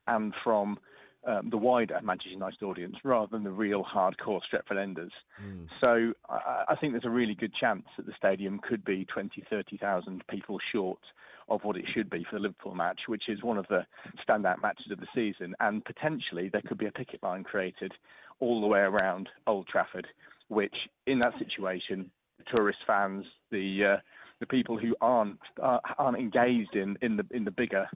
[0.07, 0.79] and from
[1.27, 5.13] um, the wider Manchester United audience rather than the real hardcore Stretford enders.
[5.45, 5.67] Mm.
[5.85, 9.45] So I, I, think there's a really good chance that the stadium could be 20,
[9.51, 11.01] 30,000 people short
[11.49, 13.85] of what it should be for the Liverpool match, which is one of the
[14.27, 15.55] standout matches of the season.
[15.61, 17.93] And potentially there could be a picket line created
[18.41, 20.07] all the way around Old Trafford,
[20.49, 20.75] which
[21.07, 23.97] in that situation, the tourist fans, the uh,
[24.41, 27.87] the people who aren't uh, aren't engaged in, in the in the bigger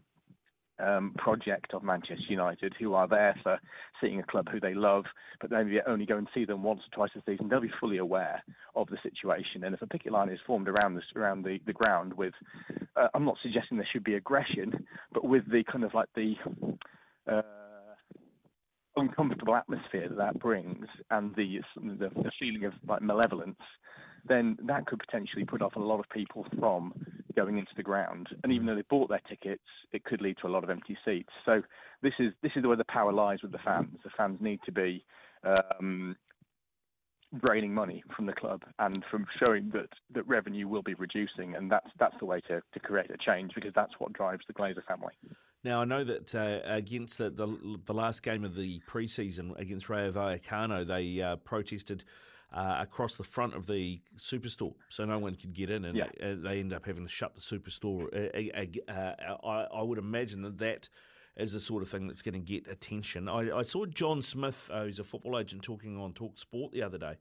[0.83, 3.59] um, project of Manchester United, who are there for
[4.01, 5.05] seeing a club who they love,
[5.41, 7.49] but maybe only go and see them once or twice a season.
[7.49, 8.43] They'll be fully aware
[8.75, 11.73] of the situation, and if a picket line is formed around this around the, the
[11.73, 12.35] ground, with
[12.97, 16.35] uh, I'm not suggesting there should be aggression, but with the kind of like the
[17.31, 17.43] uh,
[18.97, 23.59] uncomfortable atmosphere that that brings and the, the, the feeling of like malevolence,
[24.25, 26.93] then that could potentially put off a lot of people from
[27.37, 28.29] going into the ground.
[28.43, 30.97] And even though they bought their tickets, it could lead to a lot of empty
[31.05, 31.31] seats.
[31.45, 31.63] So
[32.03, 33.97] this is this is where the power lies with the fans.
[34.05, 35.05] The fans need to be
[35.45, 36.17] um,
[37.45, 41.71] draining money from the club and from showing that, that revenue will be reducing, and
[41.71, 44.85] that's that's the way to, to create a change because that's what drives the Glazer
[44.87, 45.15] family.
[45.65, 49.89] Now I know that uh, against the, the, the last game of the preseason against
[49.89, 52.05] Rayo Vallecano, they uh, protested.
[52.55, 56.09] Uh, across the front of the superstore, so no one could get in, and yeah.
[56.21, 58.05] they, uh, end up having to shut the superstore.
[58.13, 60.91] Uh, uh, I, I, would imagine that that
[61.35, 63.27] is the sort of thing that's going to get attention.
[63.27, 66.99] I, I saw John Smith, who's a football agent, talking on Talk Sport the other
[66.99, 67.17] day,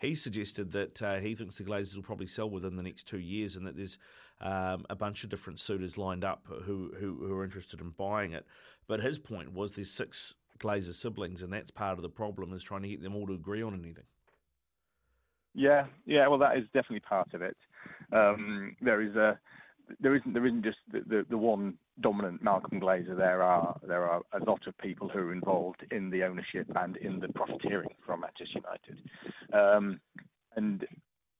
[0.00, 3.18] he suggested that uh, he thinks the Glazers will probably sell within the next two
[3.18, 3.98] years, and that there's
[4.40, 8.32] um, a bunch of different suitors lined up who, who, who are interested in buying
[8.32, 8.44] it.
[8.86, 12.62] But his point was there's six Glazer siblings, and that's part of the problem is
[12.62, 14.04] trying to get them all to agree on anything.
[15.54, 16.26] Yeah, yeah.
[16.26, 17.56] Well, that is definitely part of it.
[18.12, 19.38] Um, there is a
[20.00, 23.16] there isn't there isn't just the, the, the, one dominant Malcolm Glazer.
[23.16, 26.96] There are there are a lot of people who are involved in the ownership and
[26.96, 29.10] in the profiteering from Manchester United,
[29.52, 30.00] um,
[30.56, 30.86] and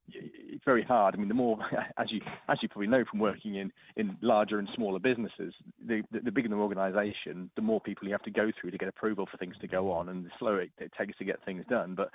[0.09, 1.15] it's very hard.
[1.15, 1.59] I mean, the more
[1.99, 5.55] as you as you probably know from working in, in larger and smaller businesses,
[5.85, 8.79] the, the, the bigger the organisation, the more people you have to go through to
[8.79, 11.45] get approval for things to go on, and the slower it, it takes to get
[11.45, 11.95] things done.
[11.95, 12.11] But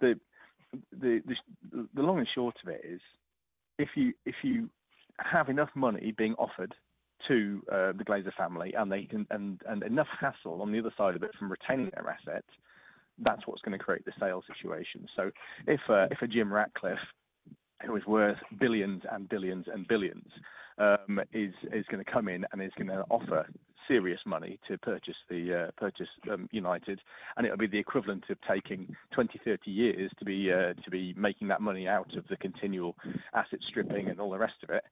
[0.00, 0.18] the
[0.92, 3.00] the, the the long and short of it is,
[3.78, 4.68] if you if you
[5.18, 6.74] have enough money being offered
[7.28, 10.92] to uh, the Glazer family, and they can and and enough hassle on the other
[10.96, 12.48] side of it from retaining their assets,
[13.18, 15.06] that's what's going to create the sale situation.
[15.16, 15.30] So
[15.66, 16.98] if uh, if a Jim Ratcliffe,
[17.86, 20.26] who is worth billions and billions and billions,
[20.78, 23.46] um, is is going to come in and is going to offer
[23.88, 27.00] serious money to purchase the uh, purchase um, United,
[27.36, 31.14] and it'll be the equivalent of taking 20, 30 years to be uh, to be
[31.16, 32.96] making that money out of the continual
[33.34, 34.84] asset stripping and all the rest of it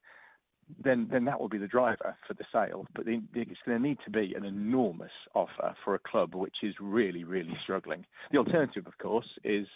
[0.83, 2.85] then then that will be the driver for the sale.
[2.95, 6.75] But it's going to need to be an enormous offer for a club which is
[6.79, 8.05] really really struggling.
[8.31, 9.67] The alternative, of course, is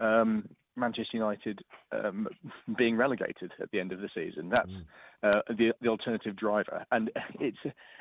[0.00, 1.60] um, Manchester United
[1.92, 2.28] um,
[2.78, 4.50] being relegated at the end of the season.
[4.50, 4.84] That's mm.
[5.22, 7.10] uh, the the alternative driver, and
[7.40, 7.58] it's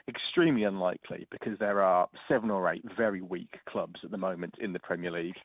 [0.07, 4.73] extremely unlikely because there are seven or eight very weak clubs at the moment in
[4.73, 5.37] the Premier League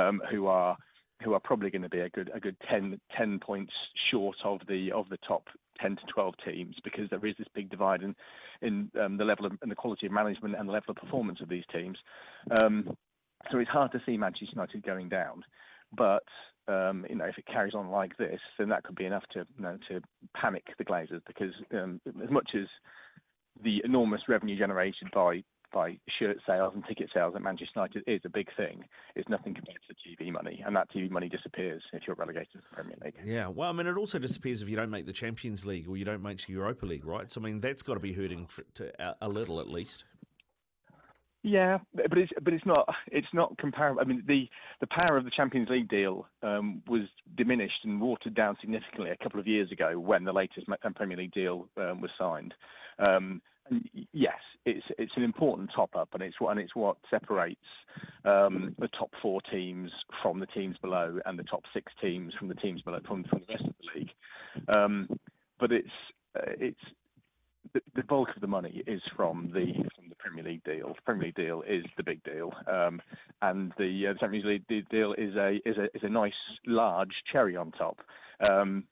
[0.00, 0.76] um, who are
[1.22, 3.72] who are probably going to be a good a good 10, 10 points
[4.10, 5.44] short of the of the top
[5.80, 8.14] 10 to 12 teams because there is this big divide in
[8.62, 11.40] in um, the level of and the quality of management and the level of performance
[11.40, 11.98] of these teams.
[12.62, 12.96] Um,
[13.50, 15.42] so it's hard to see Manchester United going down,
[15.96, 16.24] but
[16.68, 19.46] um, you know if it carries on like this, then that could be enough to
[19.56, 20.00] you know to
[20.34, 22.66] panic the Glazers because um, as much as
[23.62, 28.20] the enormous revenue generated by by shirt sales and ticket sales at Manchester United is
[28.24, 28.84] a big thing.
[29.14, 32.52] It's nothing compared to the TV money, and that TV money disappears if you're relegated
[32.52, 33.14] to the Premier League.
[33.24, 35.96] Yeah, well, I mean, it also disappears if you don't make the Champions League or
[35.96, 37.30] you don't make the Europa League, right?
[37.30, 40.04] So, I mean, that's got to be hurting to, a little at least.
[41.46, 44.00] Yeah, but it's but it's not it's not comparable.
[44.00, 44.48] I mean, the
[44.80, 47.02] the power of the Champions League deal um, was
[47.36, 50.66] diminished and watered down significantly a couple of years ago when the latest
[50.96, 52.52] Premier League deal um, was signed.
[53.08, 53.40] Um,
[54.12, 57.60] yes, it's it's an important top up, and it's what and it's what separates
[58.24, 62.48] um, the top four teams from the teams below, and the top six teams from
[62.48, 64.10] the teams below from, from the rest of the league.
[64.76, 65.08] Um,
[65.60, 65.88] but it's
[66.36, 66.80] uh, it's
[67.72, 69.72] the, bulk of the money is from the
[70.18, 70.88] Premier League deal.
[70.88, 73.00] The Premier League deal is the big deal, um,
[73.42, 76.32] and the, uh, Champions League deal is a nice
[76.66, 77.98] large cherry on top.
[78.50, 78.84] Um,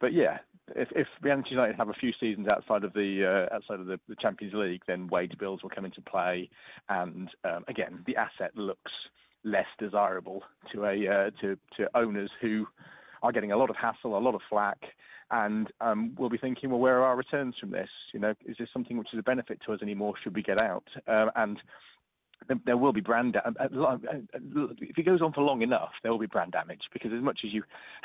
[0.00, 0.38] but yeah,
[0.76, 4.54] if, Manchester United have a few seasons outside of the uh, outside of the, Champions
[4.54, 6.48] League, then wage bills will come into play,
[6.88, 8.92] and um, again, the asset looks
[9.44, 10.42] less desirable
[10.72, 11.56] to a uh, to
[11.94, 12.66] owners who
[13.22, 14.78] are getting a lot of hassle, a lot of flack,
[15.30, 17.88] and um, we'll be thinking, well, where are our returns from this?
[18.12, 20.14] You know, is this something which is a benefit to us anymore?
[20.22, 20.84] Should we get out?
[21.06, 21.58] Um, and
[22.66, 23.56] there will be brand damage.
[23.58, 26.82] Uh, uh, uh, if it goes on for long enough, there will be brand damage
[26.92, 27.62] because as much as you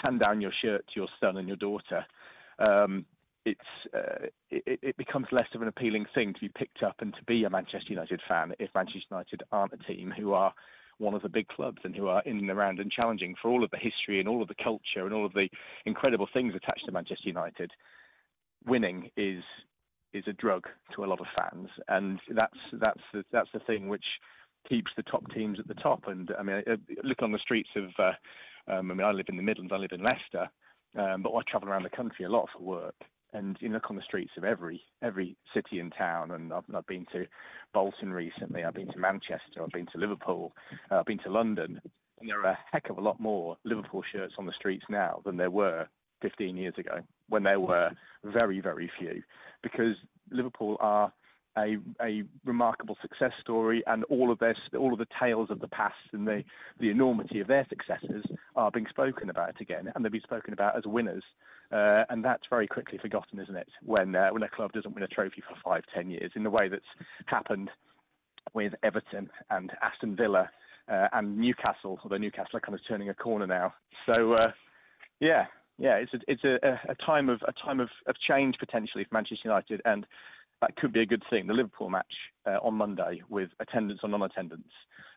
[0.08, 2.06] hand down your shirt to your son and your daughter,
[2.70, 3.06] um,
[3.46, 3.60] it's
[3.94, 7.24] uh, it, it, becomes less of an appealing thing to be picked up and to
[7.24, 10.54] be a Manchester United fan if Manchester United aren't a team who are
[11.00, 13.64] one of the big clubs and who are in and around and challenging for all
[13.64, 15.50] of the history and all of the culture and all of the
[15.86, 17.72] incredible things attached to Manchester United.
[18.66, 19.44] Winning is
[20.12, 20.66] is a drug
[20.96, 24.06] to a lot of fans, and that's that's the, that's the thing which
[24.68, 26.08] keeps the top teams at the top.
[26.08, 26.64] And I mean,
[27.04, 27.90] look on the streets of.
[27.98, 28.12] Uh,
[28.68, 29.74] um, I mean, I live in the Midlands.
[29.74, 30.48] I live in Leicester,
[30.96, 32.96] um, but I travel around the country a lot for work.
[33.34, 36.88] And you look on the streets of every every city and town, and I've, I've
[36.88, 37.26] been to
[37.74, 38.64] Bolton recently.
[38.64, 39.62] I've been to Manchester.
[39.64, 40.54] I've been to Liverpool.
[40.90, 41.80] Uh, I've been to London,
[42.20, 45.22] and there are a heck of a lot more Liverpool shirts on the streets now
[45.26, 45.88] than there were
[46.22, 47.00] 15 years ago,
[47.30, 47.92] when there were
[48.24, 49.22] very very few,
[49.62, 49.96] because
[50.32, 51.14] Liverpool are
[51.58, 55.68] a, a remarkable success story, and all of their all of the tales of the
[55.68, 56.44] past and the
[56.80, 58.24] the enormity of their successes
[58.56, 61.24] are being spoken about again, and they're being spoken about as winners.
[61.72, 63.70] Uh, and that's very quickly forgotten, isn't it?
[63.84, 66.50] When uh, when a club doesn't win a trophy for five, ten years, in the
[66.50, 66.84] way that's
[67.26, 67.70] happened
[68.54, 70.50] with Everton and Aston Villa
[70.92, 73.74] uh, and Newcastle, although Newcastle are kind of turning a corner now.
[74.12, 74.52] So, uh,
[75.20, 75.46] yeah,
[75.78, 79.14] yeah, it's a it's a, a time of a time of, of change potentially for
[79.14, 80.08] Manchester United, and
[80.62, 81.48] that could be a good thing.
[81.48, 82.14] The Liverpool match
[82.46, 84.68] uh, on Monday with attendance or non-attendance,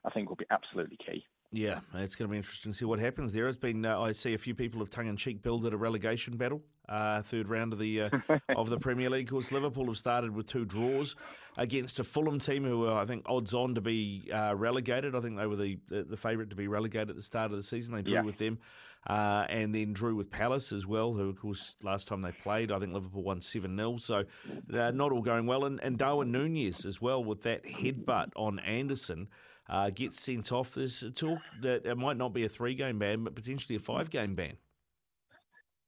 [0.05, 1.25] I think, will be absolutely key.
[1.53, 3.47] Yeah, it's going to be interesting to see what happens there.
[3.47, 6.63] It's been uh, I see a few people have tongue-in-cheek billed it a relegation battle,
[6.89, 8.11] uh, third round of the uh,
[8.57, 9.27] of the Premier League.
[9.27, 11.15] Of course, Liverpool have started with two draws
[11.59, 15.15] against a Fulham team who are I think odds on to be uh, relegated.
[15.15, 17.59] I think they were the the, the favourite to be relegated at the start of
[17.59, 17.95] the season.
[17.95, 18.23] They drew yeah.
[18.23, 18.59] with them
[19.07, 22.71] uh, and then drew with Palace as well, who, of course, last time they played,
[22.71, 23.97] I think Liverpool won 7 0.
[23.97, 24.25] So
[24.73, 25.65] uh, not all going well.
[25.65, 29.29] And, and Darwin Núñez as well with that headbutt on Anderson.
[29.73, 30.75] Uh, gets sent off.
[30.75, 34.11] There's talk that it might not be a three game ban, but potentially a five
[34.11, 34.59] game ban.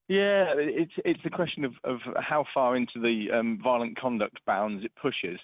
[0.09, 4.87] Yeah, it's it's a question of, of how far into the um, violent conduct bounds
[4.87, 5.39] it pushes.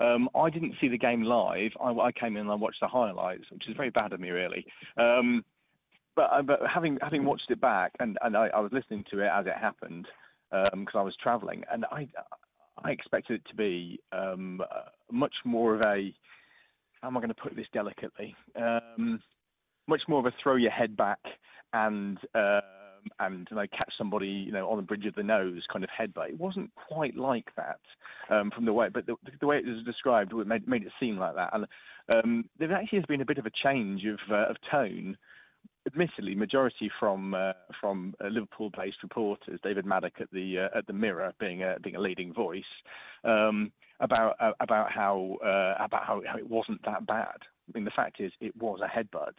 [0.00, 1.70] Um, I didn't see the game live.
[1.80, 4.30] I, I, came in and I watched the highlights, which is very bad of me,
[4.30, 4.66] really.
[4.96, 5.44] Um,
[6.16, 9.20] but uh, but having having watched it back and and I, I was listening to
[9.20, 10.08] it as it happened
[10.50, 12.08] because um, I was travelling and I
[12.82, 16.12] I expected it to be um, uh, much more of a
[17.04, 19.20] how am I going to put this delicately um,
[19.86, 21.18] much more of a throw your head back
[21.74, 22.62] and um,
[23.20, 25.90] and you know, catch somebody you know on the bridge of the nose kind of
[25.90, 26.30] headbutt.
[26.30, 27.80] It wasn't quite like that
[28.30, 30.92] um, from the way, but the, the, way it was described it made, made it
[30.98, 31.50] seem like that.
[31.52, 31.66] And
[32.14, 35.18] um, there actually has been a bit of a change of uh, of tone
[35.86, 40.94] admittedly, majority from uh, from uh, Liverpool-based reporters, David Maddock at the uh, at the
[40.94, 42.62] Mirror, being a being a leading voice,
[43.24, 47.36] um, about uh, about how uh, about how, how, it wasn't that bad.
[47.68, 49.34] I mean, the fact is, it was a headbutt.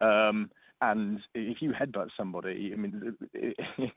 [0.00, 0.50] Um,
[0.80, 3.92] and if you headbutt somebody, I mean, it, it,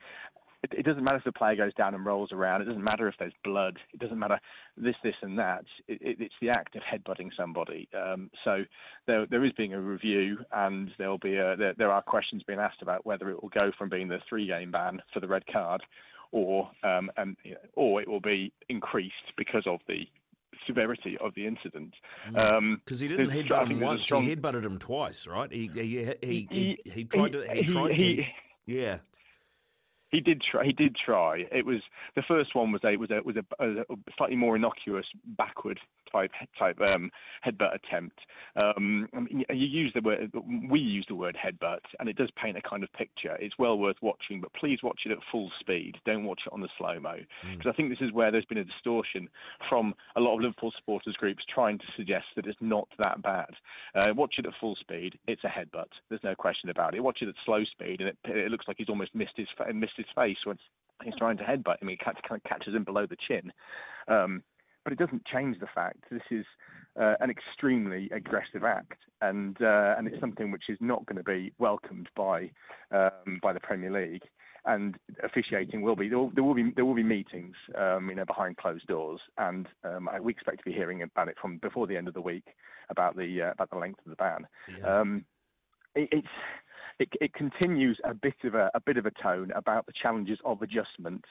[0.72, 2.62] it, doesn't matter if the player goes down and rolls around.
[2.62, 3.78] It doesn't matter if there's blood.
[3.92, 4.40] It doesn't matter
[4.76, 5.64] this, this, and that.
[5.88, 7.88] It, it's the act of headbutting somebody.
[7.94, 8.64] Um, so
[9.06, 12.58] there, there is being a review, and there'll be a, there, there are questions being
[12.60, 15.82] asked about whether it will go from being the three-game ban for the red card,
[16.32, 17.36] or um, and,
[17.74, 20.06] or it will be increased because of the
[20.66, 21.94] severity of the incident.
[22.32, 22.56] Because mm.
[22.56, 24.22] um, he didn't headbutt him once, strong...
[24.22, 25.50] he headbutted him twice, right?
[25.52, 28.24] He he he, he, he, he tried to he, tried to
[28.66, 28.98] yeah.
[30.10, 30.64] He did try.
[30.64, 31.46] He did try.
[31.52, 31.80] It was
[32.16, 33.84] the first one was a was a was a, a
[34.16, 35.78] slightly more innocuous backward
[36.12, 37.10] type type um,
[37.44, 38.18] headbutt attempt.
[38.62, 40.32] Um, I mean, you use the word
[40.68, 43.36] we use the word headbutt, and it does paint a kind of picture.
[43.40, 45.96] It's well worth watching, but please watch it at full speed.
[46.04, 47.72] Don't watch it on the slow mo because mm.
[47.72, 49.28] I think this is where there's been a distortion
[49.68, 53.50] from a lot of Liverpool supporters groups trying to suggest that it's not that bad.
[53.94, 55.18] Uh, watch it at full speed.
[55.26, 55.88] It's a headbutt.
[56.08, 57.02] There's no question about it.
[57.02, 59.96] Watch it at slow speed, and it, it looks like he's almost missed his missed
[59.96, 60.58] his face when
[61.02, 61.88] he's trying to headbutt him.
[61.88, 63.52] He kind of catches him below the chin.
[64.08, 64.42] Um,
[64.84, 66.44] but it doesn't change the fact this is
[67.00, 71.22] uh, an extremely aggressive act, and uh, and it's something which is not going to
[71.22, 72.50] be welcomed by
[72.90, 74.22] um, by the Premier League.
[74.66, 78.14] And officiating will be there will, there will be there will be meetings, um, you
[78.14, 81.86] know, behind closed doors, and um, we expect to be hearing about it from before
[81.86, 82.44] the end of the week
[82.90, 84.46] about the uh, about the length of the ban.
[84.78, 85.00] Yeah.
[85.00, 85.24] Um,
[85.94, 86.28] it, it's
[86.98, 90.38] it, it, continues a bit of a, a bit of a tone about the challenges
[90.44, 91.24] of adjustment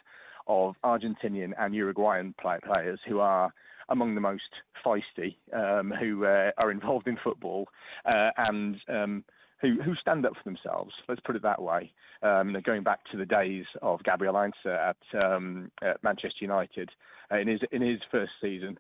[0.48, 3.54] of Argentinian and Uruguayan play- players who are
[3.90, 4.50] among the most
[4.86, 7.68] feisty, um, who uh, are involved in football,
[8.14, 9.24] uh, and um,
[9.62, 10.94] who, who stand up for themselves.
[11.08, 11.92] Let's put it that way.
[12.22, 16.90] Um, going back to the days of Gabriel Heinze at, um, at Manchester United
[17.32, 18.78] uh, in his in his first season.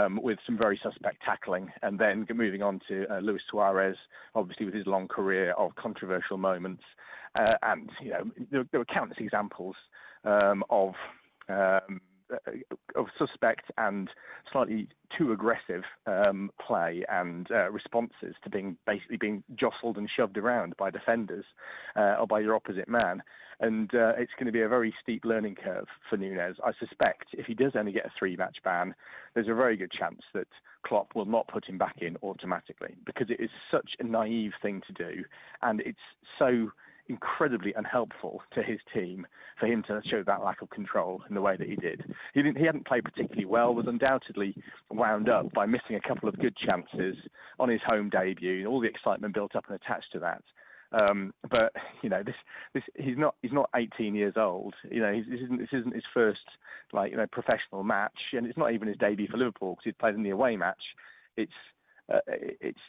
[0.00, 3.96] Um, with some very suspect tackling, and then moving on to uh, Luis Suarez,
[4.34, 6.82] obviously with his long career of controversial moments,
[7.38, 9.76] uh, and you know there, there, were countless examples
[10.24, 10.94] of
[11.48, 12.00] um,
[12.94, 14.10] of suspect and
[14.52, 20.36] slightly too aggressive um, play and uh, responses to being basically being jostled and shoved
[20.36, 21.44] around by defenders
[21.96, 23.22] uh, or by your opposite man.
[23.60, 26.54] And uh, it's going to be a very steep learning curve for Núñez.
[26.64, 28.94] I suspect if he does only get a three match ban,
[29.34, 30.48] there's a very good chance that
[30.82, 34.82] Klopp will not put him back in automatically because it is such a naive thing
[34.86, 35.24] to do
[35.62, 35.98] and it's
[36.38, 36.70] so
[37.08, 39.26] incredibly unhelpful to his team
[39.58, 42.02] for him to show that lack of control in the way that he did.
[42.34, 42.58] He didn't.
[42.58, 43.74] He hadn't played particularly well.
[43.74, 44.56] Was undoubtedly
[44.90, 47.16] wound up by missing a couple of good chances
[47.58, 48.66] on his home debut.
[48.66, 50.42] All the excitement built up and attached to that.
[51.10, 51.72] Um, but
[52.02, 52.34] you know, this,
[52.74, 54.74] this he's not he's not 18 years old.
[54.90, 56.40] You know, this isn't this isn't his first
[56.92, 60.00] like you know professional match, and it's not even his debut for Liverpool because he's
[60.00, 60.82] played in the away match.
[61.36, 61.52] It's
[62.12, 62.80] uh, it's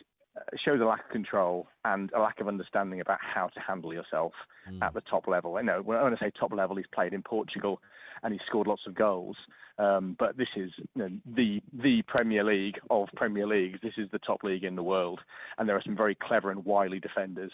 [0.64, 4.34] shows a lack of control and a lack of understanding about how to handle yourself
[4.70, 4.82] mm.
[4.82, 5.58] at the top level.
[5.58, 7.82] I know when I say top level, he's played in Portugal
[8.24, 9.36] and he's scored lots of goals.
[9.78, 13.80] Um, but this is you know, the the Premier League of Premier Leagues.
[13.82, 15.20] This is the top league in the world,
[15.58, 17.52] and there are some very clever and wily defenders.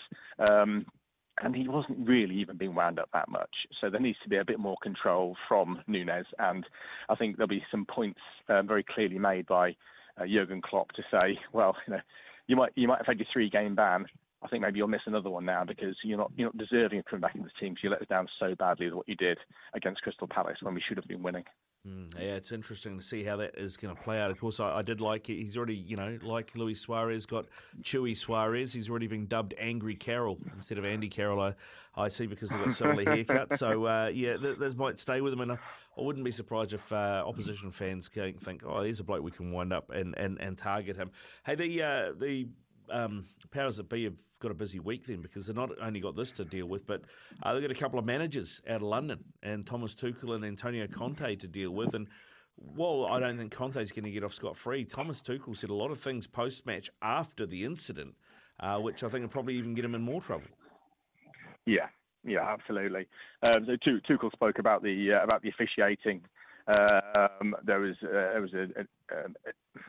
[0.49, 0.85] Um,
[1.43, 3.53] and he wasn't really even being wound up that much.
[3.79, 6.65] So there needs to be a bit more control from Núñez, and
[7.09, 9.75] I think there'll be some points um, very clearly made by
[10.19, 12.01] uh, Jurgen Klopp to say, well, you know,
[12.47, 14.05] you might you might have had your three game ban.
[14.43, 17.05] I think maybe you'll miss another one now because you're not you're not deserving of
[17.05, 17.75] coming back into the team.
[17.75, 19.37] So you let us down so badly with what you did
[19.73, 21.43] against Crystal Palace when we should have been winning.
[21.87, 24.29] Mm, yeah, it's interesting to see how that is going to play out.
[24.29, 25.35] Of course, I, I, did like it.
[25.35, 27.45] He's already, you know, like Luis Suarez got
[27.81, 28.73] Chewy Suarez.
[28.73, 31.39] He's already been dubbed Angry Carroll instead of Andy Carroll.
[31.39, 31.53] I,
[31.95, 33.57] I see because they've got similar haircuts.
[33.57, 35.57] So uh, yeah, this might stay with him, and I,
[35.97, 39.51] I wouldn't be surprised if uh, opposition fans think, "Oh, here's a bloke we can
[39.51, 41.11] wind up and, and, and target him."
[41.45, 42.49] Hey, the uh, the
[42.91, 46.15] um, powers that be have got a busy week then because they've not only got
[46.15, 47.01] this to deal with, but
[47.43, 50.87] uh, they've got a couple of managers out of London and Thomas Tuchel and Antonio
[50.87, 51.93] Conte to deal with.
[51.93, 52.07] And
[52.55, 55.75] while I don't think Conte's going to get off scot free, Thomas Tuchel said a
[55.75, 58.15] lot of things post match after the incident,
[58.59, 60.47] uh, which I think will probably even get him in more trouble.
[61.65, 61.87] Yeah,
[62.23, 63.07] yeah, absolutely.
[63.43, 63.75] Um, so
[64.09, 66.21] Tuchel spoke about the uh, about the officiating.
[66.67, 69.79] Um, there was uh, there was a, a, a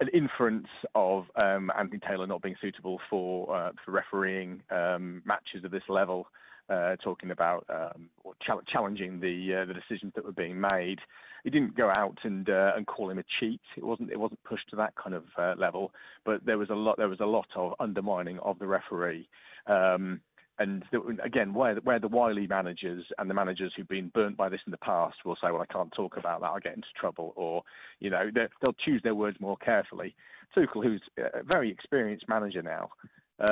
[0.00, 5.64] an inference of um, Anthony Taylor not being suitable for uh, for refereeing um, matches
[5.64, 6.26] of this level.
[6.68, 8.34] uh, talking about um, or
[8.72, 10.98] challenging the uh, the decisions that were being made.
[11.44, 13.60] He didn't go out and uh, and call him a cheat.
[13.76, 15.92] It wasn't it wasn't pushed to that kind of uh, level.
[16.24, 19.28] But there was a lot there was a lot of undermining of the referee.
[19.66, 20.20] Um,
[20.58, 20.84] and
[21.22, 24.70] again, where where the wily managers and the managers who've been burnt by this in
[24.70, 26.46] the past will say, "Well, I can't talk about that.
[26.46, 27.62] I'll get into trouble," or
[28.00, 30.14] you know, they'll choose their words more carefully.
[30.56, 32.90] Tuchel, who's a very experienced manager now,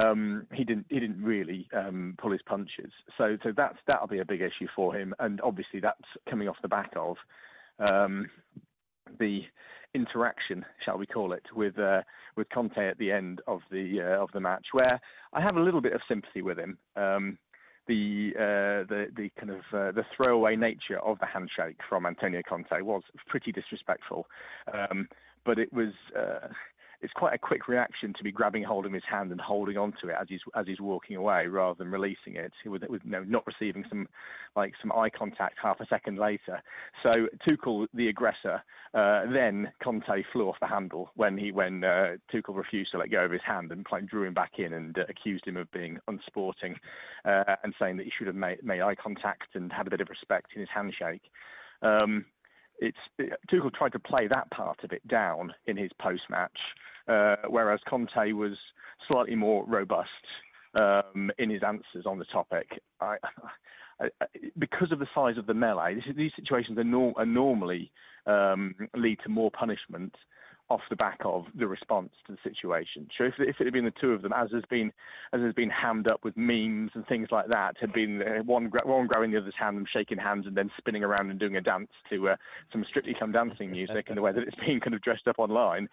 [0.04, 2.90] um, he didn't he didn't really um, pull his punches.
[3.18, 6.56] So so that's that'll be a big issue for him, and obviously that's coming off
[6.62, 7.16] the back of
[7.92, 8.30] um,
[9.18, 9.42] the
[9.94, 12.02] interaction, shall we call it, with uh,
[12.36, 15.00] with Conte at the end of the uh, of the match, where
[15.32, 16.78] I have a little bit of sympathy with him.
[16.96, 17.38] Um,
[17.86, 22.42] the uh, the the kind of uh, the throwaway nature of the handshake from Antonio
[22.48, 24.26] Conte was pretty disrespectful,
[24.72, 25.08] um,
[25.44, 26.48] but it was uh,
[27.00, 29.92] it's quite a quick reaction to be grabbing hold of his hand and holding on
[30.00, 33.10] to it as he's as he's walking away rather than releasing it with, with you
[33.10, 34.08] know, not receiving some
[34.56, 36.62] like some eye contact half a second later.
[37.02, 38.62] So Tuchel, the aggressor,
[38.94, 43.10] uh, then Conte flew off the handle when he when uh, Tuchel refused to let
[43.10, 45.98] go of his hand and drew him back in and uh, accused him of being
[46.08, 46.76] unsporting
[47.24, 50.00] uh, and saying that he should have made, made eye contact and had a bit
[50.00, 51.22] of respect in his handshake.
[51.82, 52.26] Um,
[52.78, 52.98] it's
[53.50, 56.58] Tuchel tried to play that part of it down in his post-match,
[57.08, 58.56] uh, whereas Conte was
[59.10, 60.08] slightly more robust
[60.80, 62.80] um, in his answers on the topic.
[63.00, 63.16] I,
[64.00, 64.08] I,
[64.58, 67.92] because of the size of the melee, this, these situations are, nor- are normally
[68.26, 70.14] um, lead to more punishment
[70.70, 73.08] off the back of the response to the situation.
[73.18, 74.92] So if, if it had been the two of them, as has been
[75.32, 78.70] as has been hammed up with memes and things like that, had been uh, one
[78.84, 81.60] one grabbing the other's hand and shaking hands and then spinning around and doing a
[81.60, 82.36] dance to uh,
[82.72, 85.38] some Strictly Come Dancing music in the way that it's being kind of dressed up
[85.38, 85.88] online,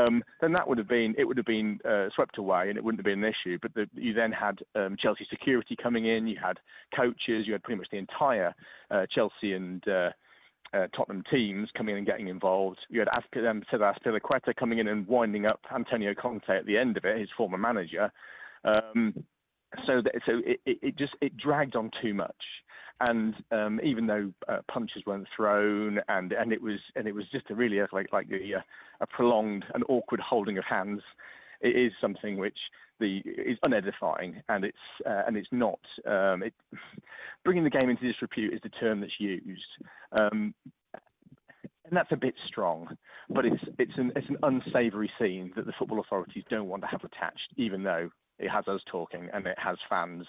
[0.00, 2.84] um, then that would have been it would have been uh, swept away and it
[2.84, 3.58] wouldn't have been an issue.
[3.60, 6.58] But the, you then had um, Chelsea security coming in, you had
[6.94, 8.54] coaches, you had pretty much the entire
[8.90, 9.82] uh, Chelsea and
[10.72, 12.78] uh, Tottenham teams coming in and getting involved.
[12.88, 13.08] You had
[13.46, 17.18] um, Cesar Azpilicueta coming in and winding up Antonio Conte at the end of it,
[17.18, 18.12] his former manager.
[18.64, 19.24] Um,
[19.86, 22.42] so that, so it, it, just it dragged on too much.
[23.08, 27.24] And um, even though uh, punches weren't thrown, and, and it was and it was
[27.32, 31.00] just a really like like a prolonged and awkward holding of hands,
[31.60, 32.58] it is something which
[32.98, 34.76] the is unedifying and it's
[35.06, 36.54] uh, and it's not um, it,
[37.44, 39.62] bringing the game into disrepute is the term that's used.
[40.20, 40.54] Um,
[41.90, 42.96] and that's a bit strong,
[43.28, 46.88] but it's it's an it's an unsavoury scene that the football authorities don't want to
[46.88, 50.24] have attached, even though it has us talking and it has fans,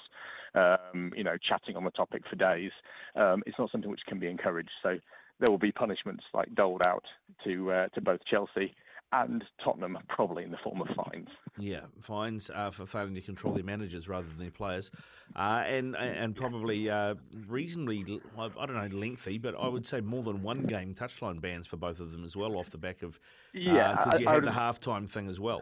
[0.56, 2.72] um, you know, chatting on the topic for days.
[3.16, 4.72] Um, it's not something which can be encouraged.
[4.82, 4.98] So
[5.40, 7.06] there will be punishments like doled out
[7.44, 8.76] to uh, to both Chelsea
[9.14, 11.28] and Tottenham are probably in the form of fines.
[11.58, 14.92] Yeah, fines uh, for failing to control their managers rather than their players,
[15.36, 17.16] uh, and and probably uh,
[17.48, 21.68] reasonably I don't know lengthy, but I would say more than one game touchline bans
[21.68, 23.20] for both of them as well off the back of
[23.56, 25.62] uh, yeah because you had the halftime thing as well.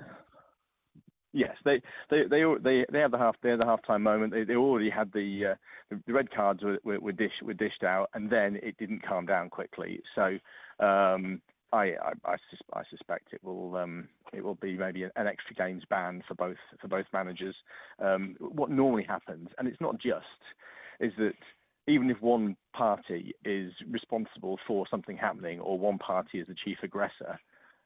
[1.31, 4.33] Yes, they they they they they have the half they have the halftime moment.
[4.33, 5.55] They, they already had the, uh,
[5.91, 9.03] the, the red cards were were, were, dish, were dished out, and then it didn't
[9.03, 10.01] calm down quickly.
[10.15, 10.39] So
[10.83, 15.27] um, I, I, I, sus- I, suspect it will um, it will be maybe an
[15.27, 17.55] extra games ban for both for both managers.
[17.99, 20.25] Um, what normally happens, and it's not just,
[20.99, 21.33] is that
[21.87, 26.77] even if one party is responsible for something happening, or one party is the chief
[26.83, 27.39] aggressor,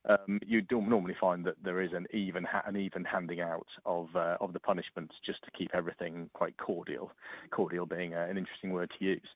[0.10, 4.10] um, you normally find that there is an even ha- an even handing out of
[4.15, 7.11] uh, of the punishments just to keep everything quite cordial.
[7.51, 9.27] Cordial being uh, an interesting word to use.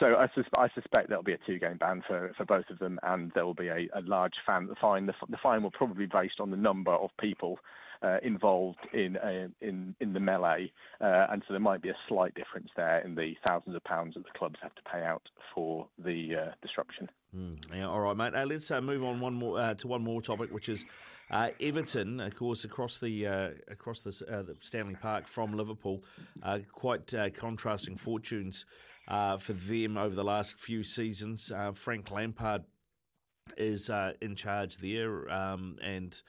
[0.00, 2.98] So I, sus- I, suspect there'll be a two-game ban for, for both of them,
[3.02, 5.06] and there will be a, a large fan fine.
[5.06, 7.58] The, the, fine will probably be based on the number of people
[8.02, 10.70] uh, involved in uh, in in the melee,
[11.00, 14.14] uh, and so there might be a slight difference there in the thousands of pounds
[14.14, 15.22] that the clubs have to pay out
[15.54, 17.08] for the uh, disruption.
[17.36, 18.34] Mm, yeah, all right, mate.
[18.34, 20.84] Uh, let's uh, move on one more to one more topic, which is
[21.30, 23.24] Everton, of course, across the
[23.68, 26.04] across the, Stanley Park from Liverpool,
[26.72, 28.64] quite contrasting fortunes
[29.08, 31.50] uh, for them over the last few seasons.
[31.50, 32.64] Uh, Frank Lampard
[33.56, 36.22] is uh, in charge there, um, and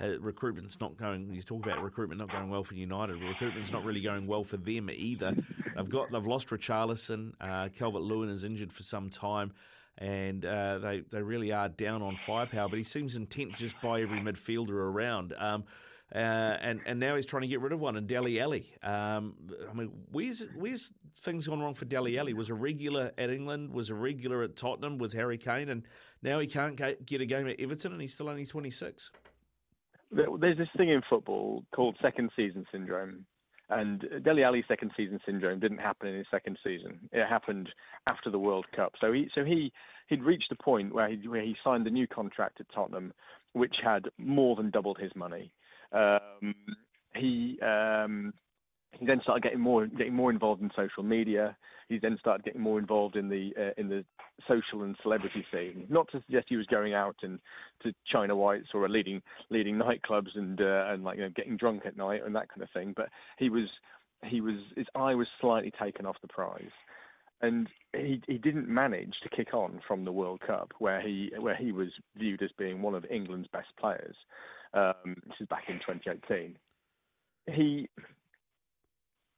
[0.00, 1.32] recruitment's not going.
[1.32, 3.22] You talk about recruitment not going well for United.
[3.22, 5.36] Recruitment's not really going well for them either.
[5.76, 7.32] They've got they've lost Richarlison.
[7.40, 9.52] Uh, Calvert Lewin is injured for some time.
[9.98, 14.00] And uh, they they really are down on firepower, but he seems intent just buy
[14.00, 15.34] every midfielder around.
[15.36, 15.64] Um,
[16.14, 18.70] uh, and and now he's trying to get rid of one in Dele Alli.
[18.82, 19.34] Um,
[19.70, 22.34] I mean, where's where's things gone wrong for Dele Alli?
[22.34, 25.82] Was a regular at England, was a regular at Tottenham with Harry Kane, and
[26.22, 29.10] now he can't get a game at Everton, and he's still only twenty six.
[30.10, 33.24] There's this thing in football called second season syndrome,
[33.72, 37.08] And Dele Alli's second season syndrome didn't happen in his second season.
[37.10, 37.70] It happened
[38.10, 38.94] after the World Cup.
[39.00, 39.72] So he so he
[40.08, 43.14] he'd reached a point where he where he signed a new contract at Tottenham,
[43.54, 45.52] which had more than doubled his money.
[45.92, 46.54] Um,
[47.14, 48.32] he um,
[48.98, 51.56] he then started getting more getting more involved in social media.
[51.88, 54.04] He then started getting more involved in the uh, in the
[54.48, 55.86] social and celebrity scene.
[55.88, 57.38] Not to suggest he was going out and
[57.82, 61.82] to China Whites or leading leading nightclubs and uh, and like you know getting drunk
[61.86, 62.92] at night and that kind of thing.
[62.96, 63.08] But
[63.38, 63.68] he was
[64.24, 66.70] he was his eye was slightly taken off the prize,
[67.40, 71.56] and he he didn't manage to kick on from the World Cup where he where
[71.56, 74.16] he was viewed as being one of England's best players.
[74.74, 76.56] Um, this is back in 2018.
[77.52, 77.88] He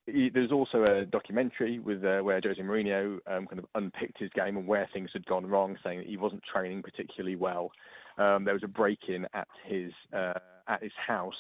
[0.07, 4.59] there's also a documentary with uh, where Jose Mourinho um, kind of unpicked his game
[4.59, 7.71] and where things had gone wrong, saying that he wasn't training particularly well.
[8.19, 10.35] Um, there was a break-in at his uh,
[10.69, 11.33] at his house,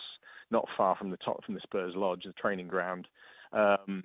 [0.50, 3.06] not far from the top from the Spurs lodge, the training ground,
[3.52, 4.04] um,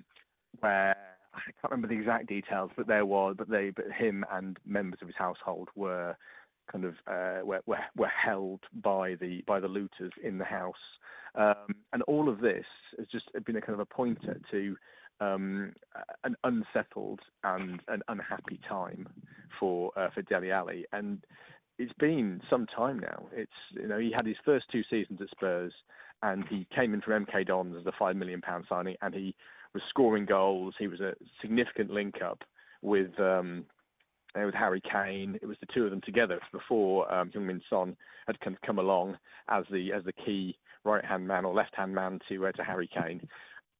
[0.60, 0.94] where
[1.34, 5.00] I can't remember the exact details, but there was, but they, but him and members
[5.00, 6.16] of his household were
[6.70, 10.74] kind of uh, were, were were held by the by the looters in the house.
[11.34, 12.64] Um, and all of this
[12.98, 14.76] has just been a kind of a pointer to
[15.20, 15.72] um,
[16.24, 19.06] an unsettled and an unhappy time
[19.58, 21.24] for uh, for Dele Alli, and
[21.78, 23.26] it's been some time now.
[23.32, 25.72] It's you know he had his first two seasons at Spurs,
[26.22, 29.34] and he came in from MK Dons as a five million pound signing, and he
[29.74, 30.74] was scoring goals.
[30.78, 32.42] He was a significant link up
[32.82, 33.18] with.
[33.18, 33.66] Um,
[34.34, 37.96] with Harry Kane, it was the two of them together before um, Heung-min Son
[38.26, 41.74] had kind of come along as the as the key right hand man or left
[41.74, 43.28] hand man to uh, to Harry Kane.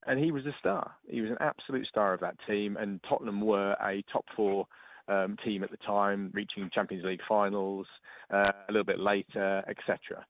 [0.06, 0.92] And he was a star.
[1.08, 2.76] He was an absolute star of that team.
[2.76, 4.66] And Tottenham were a top four
[5.08, 7.86] um, team at the time, reaching Champions League finals
[8.30, 10.24] uh, a little bit later, etc.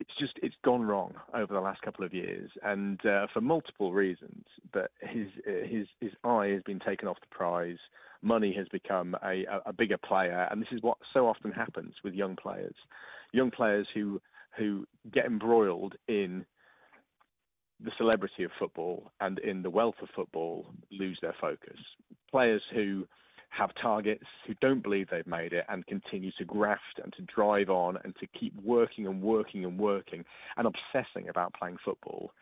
[0.00, 3.92] It's just it's gone wrong over the last couple of years, and uh, for multiple
[3.92, 4.44] reasons.
[4.72, 7.78] But his his his eye has been taken off the prize.
[8.20, 12.14] Money has become a, a bigger player, and this is what so often happens with
[12.14, 12.74] young players.
[13.32, 14.20] Young players who
[14.56, 16.44] who get embroiled in
[17.82, 21.78] the celebrity of football and in the wealth of football lose their focus.
[22.30, 23.06] Players who
[23.56, 27.68] have targets, who don't believe they've made it, and continue to graft and to drive
[27.68, 30.24] on and to keep working and working and working
[30.56, 32.32] and obsessing about playing football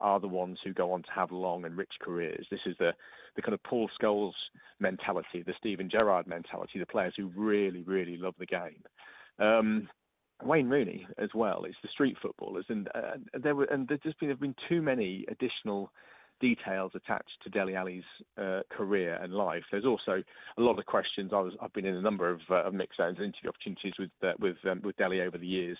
[0.00, 2.46] are the ones who go on to have long and rich careers.
[2.50, 2.92] This is the,
[3.34, 4.34] the kind of Paul Scholes
[4.78, 8.82] mentality, the Steven Gerrard mentality, the players who really, really love the game.
[9.38, 9.88] Um,
[10.44, 11.64] Wayne Rooney as well.
[11.64, 14.80] It's the street footballers, and uh, there were and there's just been there've been too
[14.80, 15.90] many additional
[16.40, 18.04] details attached to Dele Alli's
[18.40, 19.64] uh, career and life.
[19.70, 20.22] There's also
[20.56, 21.32] a lot of questions.
[21.32, 24.10] I was I've been in a number of, uh, of mixed zones interview opportunities with
[24.22, 25.78] uh, with um, with Dele over the years.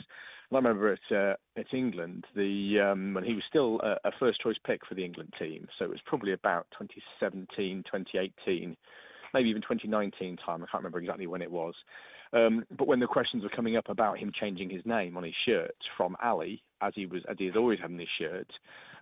[0.51, 4.13] And I remember at uh, at England the um, when he was still a, a,
[4.19, 5.69] first choice pick for the England team.
[5.79, 8.77] So it was probably about 2017, 2018,
[9.35, 10.63] maybe even 2019 time.
[10.63, 11.75] I can't remember exactly when it was.
[12.33, 15.35] Um, but when the questions were coming up about him changing his name on his
[15.35, 18.51] shirt from Ali, as he was as he had always had on his shirt,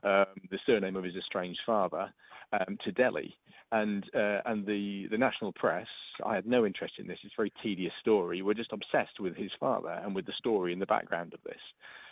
[0.02, 2.12] um, the surname of his estranged father,
[2.52, 3.34] um, to Dele.
[3.72, 5.88] and uh, and the the national press,
[6.24, 7.18] I had no interest in this.
[7.24, 8.42] It's a very tedious story.
[8.42, 11.60] We're just obsessed with his father and with the story in the background of this.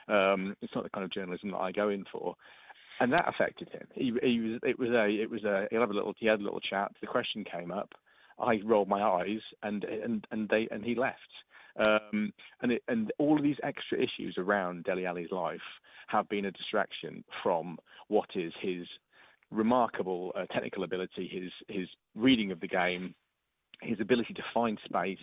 [0.08, 2.36] Um, it's not the kind of journalism that I go in for
[3.00, 3.86] and that affected him.
[3.94, 6.40] He, he was it was a it was a he had a little he had
[6.40, 6.92] a little chat.
[7.00, 7.92] The question came up,
[8.38, 11.18] I rolled my eyes and and and they and he left.
[11.88, 12.32] Um,
[12.62, 15.58] and it, and all of these extra issues around Dele Alli's life
[16.08, 17.78] have been a distraction from
[18.08, 18.86] what is his
[19.50, 23.14] remarkable uh, technical ability, his his reading of the game,
[23.82, 25.18] his ability to find space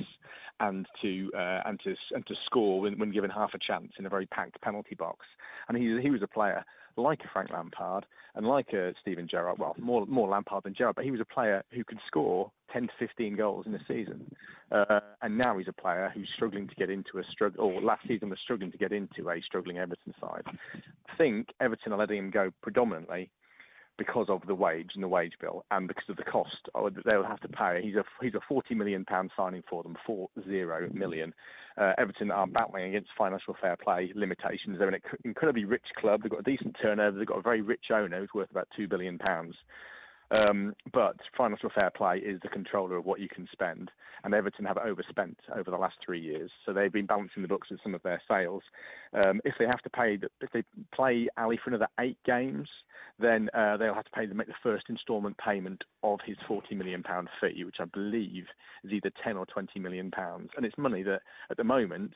[0.59, 4.05] and to uh, and to and to score when, when given half a chance in
[4.05, 5.25] a very packed penalty box.
[5.67, 6.63] And he he was a player
[6.97, 8.05] like a Frank Lampard
[8.35, 9.59] and like a Steven Gerrard.
[9.59, 12.83] Well, more more Lampard than Gerrard, but he was a player who could score 10
[12.83, 14.33] to 15 goals in a season.
[14.71, 18.07] Uh, and now he's a player who's struggling to get into a struggle, or last
[18.07, 20.43] season was struggling to get into a struggling Everton side.
[20.45, 23.29] I think Everton are letting him go predominantly
[23.97, 27.39] because of the wage and the wage bill and because of the cost they'll have
[27.41, 27.81] to pay.
[27.83, 31.33] He's a he's a 40 million pound signing for them, four zero million.
[31.77, 34.77] Uh, Everton are battling against financial fair play limitations.
[34.77, 36.21] They're an incredibly rich club.
[36.21, 37.17] They've got a decent turnover.
[37.17, 39.55] They've got a very rich owner who's worth about two billion pounds.
[40.31, 43.91] Um, but financial fair play is the controller of what you can spend,
[44.23, 46.49] and Everton have overspent over the last three years.
[46.65, 48.63] So they've been balancing the books with some of their sales.
[49.25, 50.63] Um, if they have to pay, if they
[50.93, 52.69] play Alli for another eight games,
[53.19, 56.75] then uh, they'll have to pay to make the first instalment payment of his 40
[56.75, 58.45] million pound fee, which I believe
[58.83, 62.13] is either 10 or 20 million pounds, and it's money that at the moment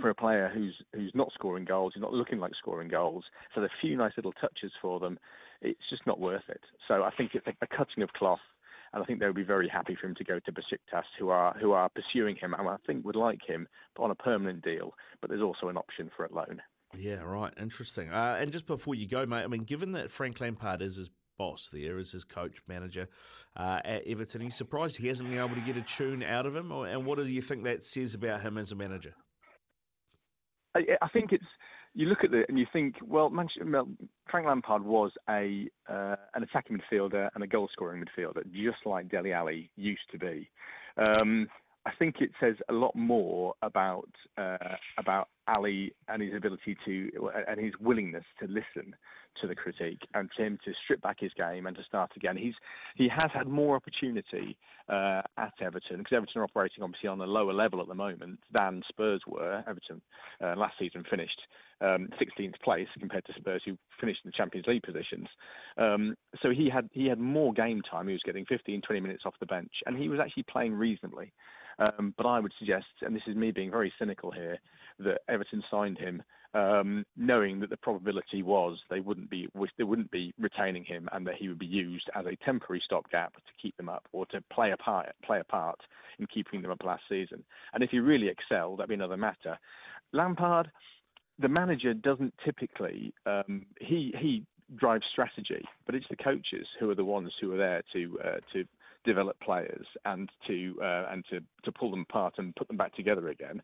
[0.00, 3.24] for a player who's who's not scoring goals, who's not looking like scoring goals,
[3.54, 5.18] so the few nice little touches for them,
[5.60, 6.60] it's just not worth it.
[6.88, 8.40] So I think it's a, cutting of cloth,
[8.92, 11.28] and I think they would be very happy for him to go to Besiktas, who
[11.30, 14.62] are who are pursuing him, and I think would like him, but on a permanent
[14.62, 14.94] deal.
[15.20, 16.60] But there's also an option for a loan.
[16.96, 17.52] Yeah, right.
[17.60, 18.10] Interesting.
[18.10, 21.10] Uh, and just before you go, mate, I mean, given that Frank Lampard is his
[21.36, 23.08] boss there, is his coach, manager
[23.56, 26.46] uh, at Everton, are you surprised he hasn't been able to get a tune out
[26.46, 26.72] of him?
[26.72, 29.14] Or, and what do you think that says about him as a manager?
[30.74, 31.44] I, I think it's
[31.96, 33.32] you look at it and you think, well,
[34.30, 39.08] Frank Lampard was a uh, an attacking midfielder and a goal scoring midfielder, just like
[39.08, 40.48] Dele Alli used to be.
[40.98, 41.48] Um,
[41.86, 47.30] I think it says a lot more about uh, about Alli and his ability to
[47.48, 48.94] and his willingness to listen
[49.40, 52.36] to the critique and for him to strip back his game and to start again.
[52.36, 52.54] He's
[52.94, 54.56] he has had more opportunity
[54.88, 58.38] uh, at Everton because Everton are operating obviously on a lower level at the moment
[58.52, 59.62] than Spurs were.
[59.68, 60.00] Everton
[60.42, 61.40] uh, last season finished
[61.80, 65.28] um, 16th place compared to Spurs who finished in the Champions League positions.
[65.78, 68.06] Um, so he had he had more game time.
[68.06, 71.32] He was getting 15, 20 minutes off the bench and he was actually playing reasonably.
[71.78, 74.58] Um, but I would suggest, and this is me being very cynical here,
[74.98, 76.22] that Everton signed him
[76.56, 79.46] um, knowing that the probability was they wouldn't be
[79.76, 83.34] they wouldn't be retaining him and that he would be used as a temporary stopgap
[83.34, 85.78] to keep them up or to play a part play a part
[86.18, 87.44] in keeping them up last season.
[87.74, 89.58] And if he really excelled, that'd be another matter.
[90.14, 90.70] Lampard,
[91.38, 94.42] the manager doesn't typically um, he he
[94.76, 98.38] drives strategy, but it's the coaches who are the ones who are there to uh,
[98.54, 98.64] to
[99.06, 102.94] develop players and to uh, and to, to pull them apart and put them back
[102.94, 103.62] together again.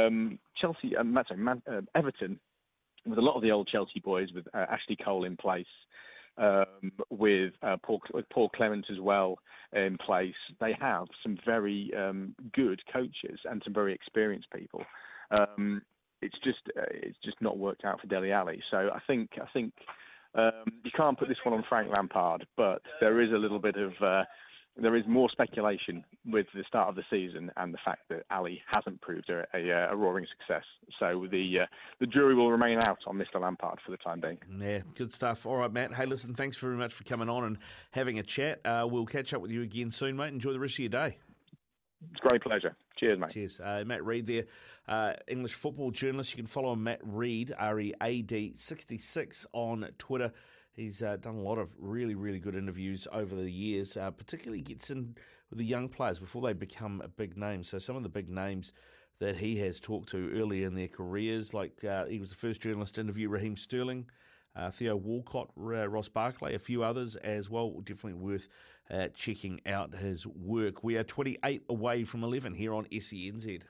[0.00, 2.38] Um, Chelsea, uh, sorry, Man, uh, Everton,
[3.06, 5.66] with a lot of the old Chelsea boys, with uh, Ashley Cole in place,
[6.38, 9.38] um, with uh, Paul with Paul Clement as well
[9.72, 14.84] in place, they have some very um, good coaches and some very experienced people.
[15.38, 15.82] Um,
[16.20, 18.62] it's just uh, it's just not worked out for Dele Alli.
[18.70, 19.72] So I think I think.
[20.34, 23.76] Um, you can't put this one on Frank Lampard, but there is a little bit
[23.76, 24.24] of uh,
[24.76, 28.62] there is more speculation with the start of the season and the fact that Alli
[28.74, 30.64] hasn't proved a, a, a roaring success.
[30.98, 31.66] So the uh,
[32.00, 33.40] the jury will remain out on Mr.
[33.40, 34.38] Lampard for the time being.
[34.58, 35.44] Yeah, good stuff.
[35.46, 35.94] All right, Matt.
[35.94, 37.58] Hey, listen, thanks very much for coming on and
[37.90, 38.60] having a chat.
[38.64, 40.32] Uh, we'll catch up with you again soon, mate.
[40.32, 41.18] Enjoy the rest of your day.
[42.10, 42.74] It's a great pleasure.
[42.98, 43.30] Cheers, mate.
[43.30, 43.60] Cheers.
[43.60, 44.44] Uh, Matt Read there,
[44.88, 46.32] uh, English football journalist.
[46.32, 50.32] You can follow Matt Read, R E A D 66 on Twitter.
[50.74, 54.62] He's uh, done a lot of really, really good interviews over the years, uh, particularly
[54.62, 55.14] gets in
[55.50, 57.62] with the young players before they become a big name.
[57.62, 58.72] So some of the big names
[59.20, 62.62] that he has talked to early in their careers, like uh, he was the first
[62.62, 64.06] journalist to interview Raheem Sterling,
[64.56, 67.80] uh, Theo Walcott, Ross Barkley, a few others as well.
[67.84, 68.48] Definitely worth
[68.90, 70.82] uh, checking out his work.
[70.82, 73.62] We are 28 away from 11 here on SENZ.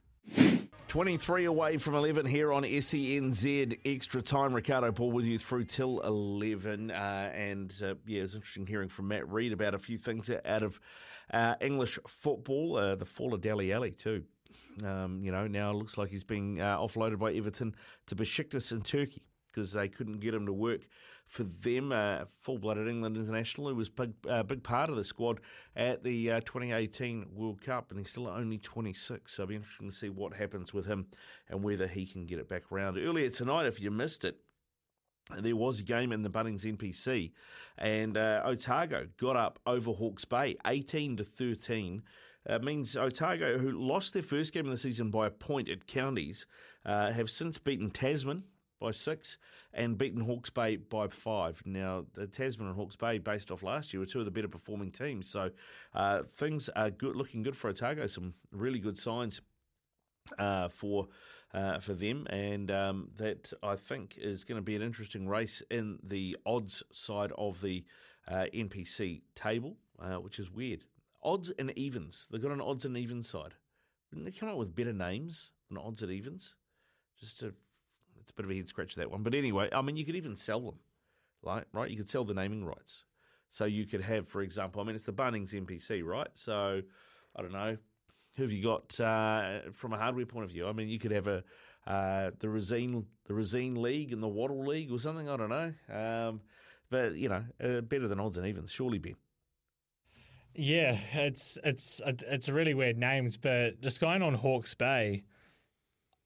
[0.92, 4.52] 23 away from 11 here on SENZ Extra Time.
[4.52, 6.90] Ricardo Paul with you through till 11.
[6.90, 10.62] Uh, and uh, yeah, it's interesting hearing from Matt Read about a few things out
[10.62, 10.78] of
[11.32, 12.76] uh, English football.
[12.76, 14.24] Uh, the fall of Dele Alli, too.
[14.84, 17.74] Um, you know, now it looks like he's being uh, offloaded by Everton
[18.08, 19.22] to Besiktas in Turkey
[19.52, 20.82] because they couldn't get him to work
[21.26, 21.92] for them.
[21.92, 25.40] Uh, full-blooded England international, who was a big, uh, big part of the squad
[25.76, 29.32] at the uh, 2018 World Cup, and he's still only 26.
[29.32, 31.06] So it'll be interesting to see what happens with him
[31.48, 32.98] and whether he can get it back around.
[32.98, 34.36] Earlier tonight, if you missed it,
[35.38, 37.32] there was a game in the Bunnings NPC,
[37.78, 42.02] and uh, Otago got up over Hawke's Bay, 18 to 13.
[42.44, 45.86] Uh, means Otago, who lost their first game of the season by a point at
[45.86, 46.44] Counties,
[46.84, 48.42] uh, have since beaten Tasman
[48.82, 49.38] by six
[49.72, 51.62] and beaten Hawke's Bay by five.
[51.64, 54.48] Now, the Tasman and Hawke's Bay, based off last year, were two of the better
[54.48, 55.28] performing teams.
[55.28, 55.50] So
[55.94, 58.06] uh, things are good, looking good for Otago.
[58.08, 59.40] Some really good signs
[60.38, 61.08] uh, for
[61.54, 65.62] uh, for them, and um, that I think is going to be an interesting race
[65.70, 67.84] in the odds side of the
[68.26, 70.84] uh, NPC table, uh, which is weird.
[71.22, 72.26] Odds and evens.
[72.30, 73.54] They've got an odds and evens side.
[74.10, 76.54] Didn't they come up with better names than odds and evens?
[77.20, 77.54] Just to
[78.22, 79.22] it's a bit of a head scratcher that one.
[79.22, 80.78] But anyway, I mean, you could even sell them,
[81.42, 81.90] like right?
[81.90, 83.04] You could sell the naming rights.
[83.50, 86.30] So you could have, for example, I mean, it's the Bunnings NPC, right?
[86.32, 86.80] So
[87.36, 87.76] I don't know,
[88.36, 90.66] who have you got uh, from a hardware point of view?
[90.66, 91.44] I mean, you could have a
[91.86, 95.28] uh, the Resene the Resene League and the Waddle League or something.
[95.28, 96.40] I don't know, um,
[96.90, 99.16] but you know, uh, better than odds and evens, surely, Ben.
[100.54, 105.24] Yeah, it's it's it's a really weird names, but just going on Hawke's Bay,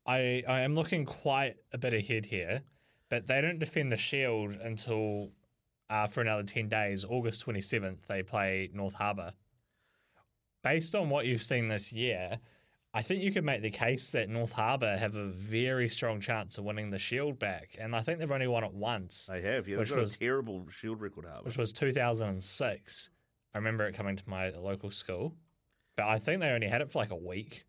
[0.06, 2.62] I, I am looking quite a bit ahead here,
[3.08, 5.30] but they don't defend the Shield until
[5.90, 7.04] uh, for another 10 days.
[7.04, 9.32] August 27th, they play North Harbour.
[10.62, 12.38] Based on what you've seen this year,
[12.96, 16.56] I think you could make the case that North Harbour have a very strong chance
[16.56, 19.26] of winning the Shield back, and I think they've only won it once.
[19.30, 19.76] They have, yeah.
[19.76, 21.44] which was a terrible Shield record, Harbour.
[21.44, 23.10] which was 2006.
[23.54, 25.34] I remember it coming to my local school,
[25.94, 27.66] but I think they only had it for like a week.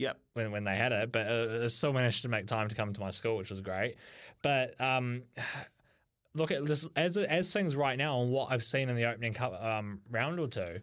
[0.00, 0.18] Yep.
[0.32, 2.94] When when they had it, but uh, it still managed to make time to come
[2.94, 3.96] to my school, which was great.
[4.40, 5.24] But um,
[6.34, 9.34] look at this as as things right now and what I've seen in the opening
[9.34, 10.80] cup, um, round or two.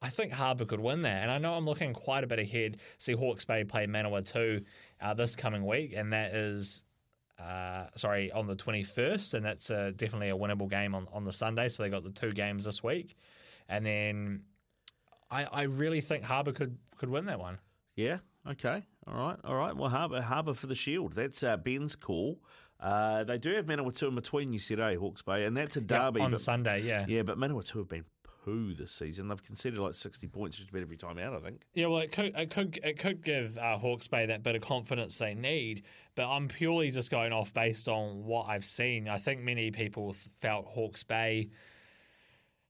[0.00, 2.78] I think Harbour could win there, and I know I'm looking quite a bit ahead.
[2.98, 4.64] See Hawke's Bay play Manawatu
[5.00, 6.84] uh, this coming week, and that is
[7.40, 11.32] uh, sorry on the 21st, and that's uh, definitely a winnable game on, on the
[11.32, 11.68] Sunday.
[11.68, 13.16] So they got the two games this week,
[13.68, 14.42] and then
[15.30, 17.58] I, I really think Harbour could could win that one.
[17.94, 18.18] Yeah.
[18.50, 18.82] Okay.
[19.06, 19.36] All right.
[19.44, 19.76] All right.
[19.76, 21.12] Well, Harbour, Harbour for the Shield.
[21.12, 22.40] That's uh, Ben's call.
[22.80, 25.80] Uh, they do have Manawatu in between, you said, eh, Hawke's Bay, and that's a
[25.80, 26.20] derby.
[26.20, 27.04] on but- Sunday, yeah.
[27.08, 28.04] Yeah, but Manawatu have been
[28.44, 29.28] poo this season.
[29.28, 31.62] They've conceded like 60 points just about every time out, I think.
[31.74, 34.62] Yeah, well, it could it could it could give uh, Hawke's Bay that bit of
[34.62, 35.82] confidence they need,
[36.14, 39.08] but I'm purely just going off based on what I've seen.
[39.08, 41.48] I think many people felt Hawke's Bay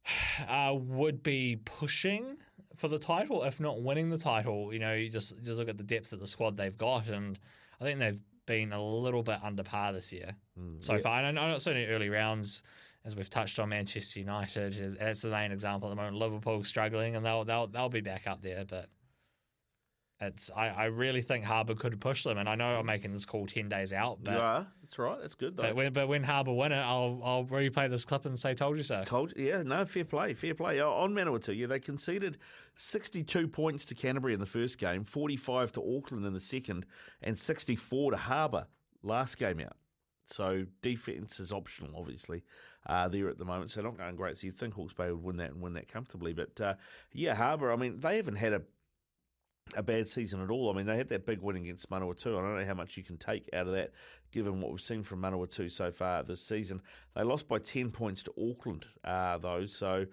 [0.49, 2.37] uh, would be pushing
[2.79, 4.73] for the title, if not winning the title.
[4.73, 7.39] You know, you just just look at the depth of the squad they've got, and
[7.81, 10.83] I think they've been a little bit under par this year mm.
[10.83, 11.01] so yeah.
[11.01, 11.23] far.
[11.23, 12.63] And I know certainly early rounds.
[13.05, 16.17] As we've touched on, Manchester United is that's the main example at the moment.
[16.17, 18.65] Liverpool struggling, and they'll they'll they'll be back up there.
[18.69, 18.89] But
[20.21, 23.25] it's I, I really think Harbour could push them, and I know I'm making this
[23.25, 24.67] call ten days out, but you are.
[24.83, 25.19] That's right.
[25.21, 25.63] That's good, though.
[25.63, 28.77] but when but when Harbour win it, I'll I'll replay this clip and say told
[28.77, 29.03] you so.
[29.05, 30.81] Told yeah, no, fair play, fair play.
[30.81, 32.39] Oh, On Manawatu, yeah, they conceded
[32.75, 36.85] 62 points to Canterbury in the first game, 45 to Auckland in the second,
[37.23, 38.67] and 64 to Harbour
[39.03, 39.77] last game out.
[40.27, 42.43] So defence is optional, obviously,
[42.87, 43.71] uh, there at the moment.
[43.71, 44.37] So not going great.
[44.37, 46.35] So you'd think Hawke's Bay would win that and win that comfortably.
[46.35, 46.75] But uh,
[47.15, 48.63] yeah, Harbour, I mean, they haven't had a
[49.77, 50.71] a bad season at all.
[50.71, 52.39] I mean, they had that big win against Manawatu.
[52.39, 53.93] I don't know how much you can take out of that,
[54.33, 56.81] given what we've seen from Manawatu so far this season.
[57.15, 60.07] They lost by 10 points to Auckland, uh, though, so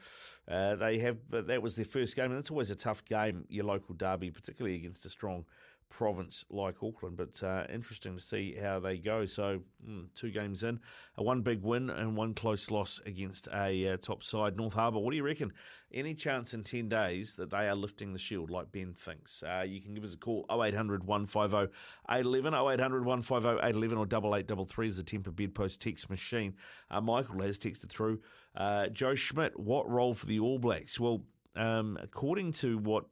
[0.49, 1.30] uh, they have.
[1.30, 4.32] But that was their first game, and it's always a tough game, your local derby,
[4.32, 5.45] particularly against a strong
[5.90, 7.18] province like Auckland.
[7.18, 9.26] But uh, interesting to see how they go.
[9.26, 10.80] So mm, two games in,
[11.18, 14.99] a one big win and one close loss against a uh, top side, North Harbour.
[14.99, 15.53] What do you reckon?
[15.94, 19.44] Any chance in ten days that they are lifting the shield like Ben thinks?
[19.44, 21.74] Uh, you can give us a call 0800 150
[22.10, 26.56] 811, 0800 150 811 or 8833 is the Temper Bedpost text machine.
[26.90, 28.20] Uh, Michael has texted through.
[28.56, 30.99] Uh, Joe Schmidt, what role for the All Blacks?
[30.99, 31.24] Well,
[31.56, 33.06] um, according to what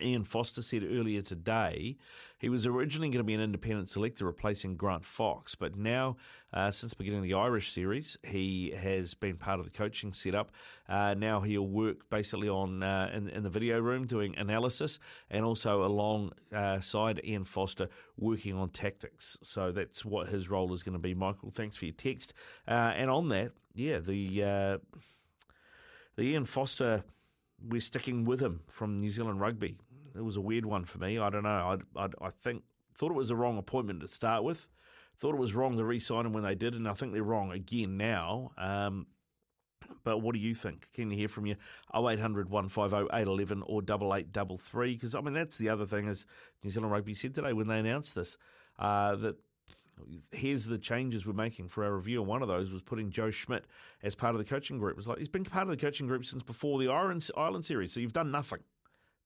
[0.00, 1.96] Ian Foster said earlier today,
[2.38, 6.16] he was originally going to be an independent selector replacing Grant Fox, but now,
[6.52, 10.52] uh, since beginning the Irish series, he has been part of the coaching setup.
[10.88, 15.44] Uh, now he'll work basically on uh, in, in the video room doing analysis and
[15.44, 19.38] also alongside Ian Foster working on tactics.
[19.42, 21.14] So that's what his role is going to be.
[21.14, 22.32] Michael, thanks for your text.
[22.66, 24.78] Uh, and on that, yeah, the uh,
[26.16, 27.02] the Ian Foster
[27.66, 29.76] we're sticking with him from New Zealand Rugby.
[30.14, 31.18] It was a weird one for me.
[31.18, 31.78] I don't know.
[31.96, 32.62] I, I, think
[32.94, 34.68] thought it was the wrong appointment to start with.
[35.18, 37.52] Thought it was wrong to re-sign him when they did, and I think they're wrong
[37.52, 38.52] again now.
[38.56, 39.06] Um,
[40.02, 40.88] but what do you think?
[40.92, 41.56] Can you hear from you?
[41.94, 44.94] 0800 150 811 or 8833?
[44.94, 46.26] Because, I mean, that's the other thing is
[46.62, 48.36] New Zealand Rugby said today when they announced this
[48.78, 49.36] uh, that
[50.30, 52.20] here's the changes we're making for our review.
[52.20, 53.64] And one of those was putting Joe Schmidt
[54.02, 54.92] as part of the coaching group.
[54.92, 57.92] It was like he's been part of the coaching group since before the Ireland series.
[57.92, 58.60] So you've done nothing.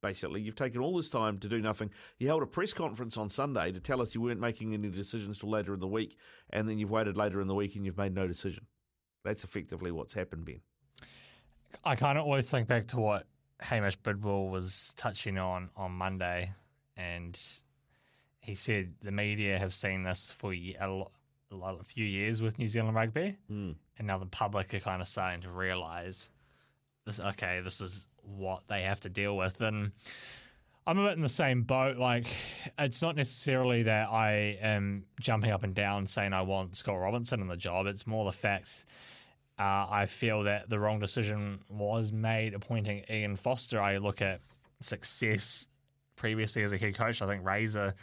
[0.02, 1.90] Basically, you've taken all this time to do nothing.
[2.18, 5.38] You held a press conference on Sunday to tell us you weren't making any decisions
[5.38, 6.18] till later in the week,
[6.50, 8.66] and then you've waited later in the week and you've made no decision.
[9.24, 10.60] That's effectively what's happened, Ben.
[11.84, 13.26] I kind of always think back to what
[13.60, 16.50] Hamish Bidwell was touching on on Monday,
[16.98, 17.40] and
[18.44, 21.10] he said the media have seen this for a, lo-
[21.50, 23.74] a lo- a few years with New Zealand rugby, Mm.
[23.98, 26.30] and now the public are kind of starting to realise
[27.06, 27.18] this.
[27.20, 29.92] Okay, this is what they have to deal with, and
[30.86, 31.96] I'm a bit in the same boat.
[31.96, 32.26] Like,
[32.78, 37.40] it's not necessarily that I am jumping up and down saying I want Scott Robertson
[37.40, 37.86] in the job.
[37.86, 38.84] It's more the fact
[39.58, 43.80] uh, I feel that the wrong decision was made appointing Ian Foster.
[43.80, 44.40] I look at
[44.80, 45.68] success
[46.16, 47.22] previously as a head coach.
[47.22, 47.94] I think Razor,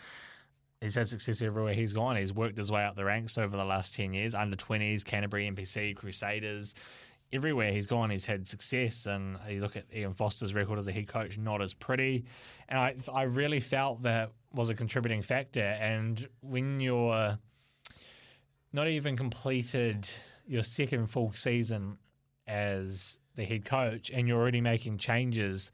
[0.82, 2.16] he's had success everywhere he's gone.
[2.18, 5.49] He's worked his way up the ranks over the last 10 years, under 20s, Canterbury,
[5.49, 6.76] NPC, Crusaders.
[7.32, 9.06] Everywhere he's gone, he's had success.
[9.06, 12.26] And you look at Ian Foster's record as a head coach, not as pretty.
[12.68, 15.62] And I, I really felt that was a contributing factor.
[15.62, 17.38] And when you're
[18.74, 20.12] not even completed
[20.45, 21.98] your second full season
[22.48, 25.72] as the head coach and you're already making changes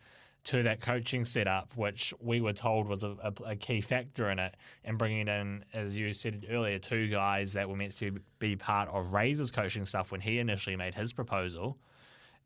[0.47, 4.39] to that coaching setup, which we were told was a, a, a, key factor in
[4.39, 4.55] it,
[4.85, 8.87] and bringing in, as you said earlier, two guys that were meant to be part
[8.87, 11.77] of Razor's coaching stuff when he initially made his proposal.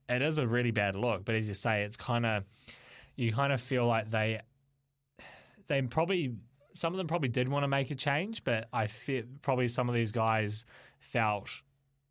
[0.09, 2.43] It is a really bad look, but as you say, it's kind of
[3.17, 4.39] you kind of feel like they
[5.67, 6.33] they probably
[6.73, 9.87] some of them probably did want to make a change, but I feel probably some
[9.87, 10.65] of these guys
[10.99, 11.51] felt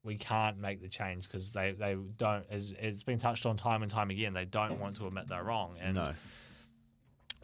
[0.03, 3.83] we can't make the change because they, they don't, as it's been touched on time
[3.83, 5.77] and time again, they don't want to admit they're wrong.
[5.81, 6.13] And no.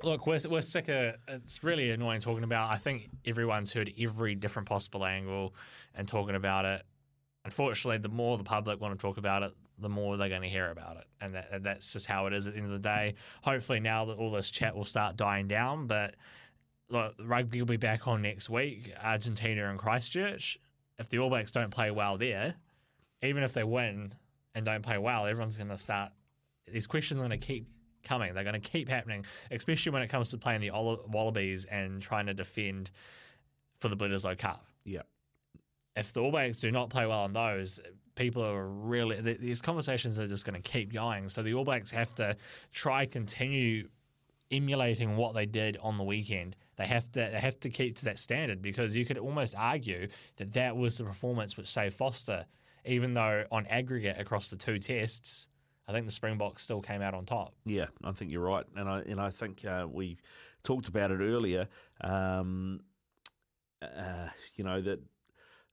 [0.02, 2.70] Look, we're, we're sick of it's really annoying talking about.
[2.70, 5.54] I think everyone's heard every different possible angle
[5.94, 6.82] and talking about it.
[7.44, 10.48] Unfortunately, the more the public want to talk about it, the more they're going to
[10.48, 11.04] hear about it.
[11.20, 13.14] And, that, and that's just how it is at the end of the day.
[13.42, 16.14] Hopefully, now that all this chat will start dying down, but
[16.90, 20.58] look, rugby will be back on next week, Argentina and Christchurch
[20.98, 22.54] if the All Blacks don't play well there,
[23.22, 24.14] even if they win
[24.54, 26.10] and don't play well, everyone's going to start.
[26.72, 27.68] These questions are going to keep
[28.04, 28.34] coming.
[28.34, 32.26] They're going to keep happening, especially when it comes to playing the Wallabies and trying
[32.26, 32.90] to defend
[33.78, 34.64] for the Bledisloe Cup.
[34.84, 35.02] Yeah.
[35.94, 37.80] If the All Blacks do not play well on those,
[38.14, 41.28] people are really these conversations are just going to keep going.
[41.28, 42.36] So the All Blacks have to
[42.72, 43.88] try continue
[44.50, 46.56] emulating what they did on the weekend.
[46.76, 50.08] They have to they have to keep to that standard because you could almost argue
[50.36, 52.46] that that was the performance which saved Foster,
[52.84, 55.48] even though on aggregate across the two tests,
[55.88, 57.54] I think the Springboks still came out on top.
[57.64, 60.18] Yeah, I think you're right, and I and I think uh, we
[60.62, 61.68] talked about it earlier.
[62.00, 62.80] Um,
[63.82, 65.00] uh, you know that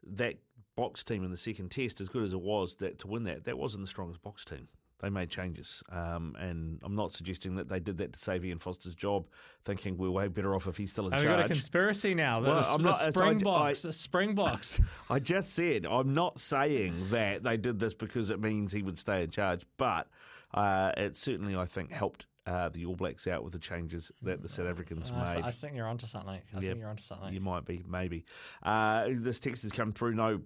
[0.05, 0.35] that
[0.77, 3.43] Boks team in the second test, as good as it was, that to win that,
[3.45, 4.67] that wasn't the strongest Boks team
[5.03, 5.83] they made changes.
[5.91, 9.27] Um, and I'm not suggesting that they did that to save Ian Foster's job,
[9.65, 11.29] thinking we're way better off if he's still in Have charge.
[11.29, 12.39] We've got a conspiracy now.
[12.39, 13.81] The, well, the, I'm not, Springboks.
[13.81, 14.79] the Springboks.
[15.09, 18.97] I just said I'm not saying that they did this because it means he would
[18.97, 20.07] stay in charge, but
[20.53, 24.41] uh, it certainly, I think, helped uh, the All Blacks out with the changes that
[24.41, 25.43] the South Africans uh, made.
[25.43, 26.39] I think you're onto something.
[26.55, 27.33] I think you're onto something.
[27.33, 28.23] You might be, maybe.
[28.61, 30.13] Uh, this text has come through.
[30.13, 30.39] No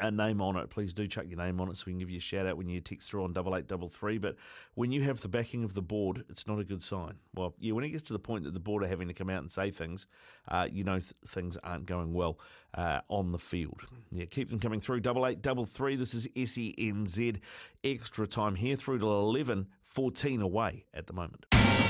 [0.00, 2.10] a name on it, please do chuck your name on it so we can give
[2.10, 4.18] you a shout out when you text through on double eight double three.
[4.18, 4.36] But
[4.74, 7.14] when you have the backing of the board, it's not a good sign.
[7.34, 9.30] Well, yeah, when it gets to the point that the board are having to come
[9.30, 10.06] out and say things,
[10.48, 12.38] uh, you know th- things aren't going well
[12.74, 13.82] uh, on the field.
[14.12, 15.00] Yeah, keep them coming through.
[15.00, 15.96] Double eight double three.
[15.96, 17.40] This is SENZ
[17.84, 21.46] extra time here through to 11, 14 away at the moment.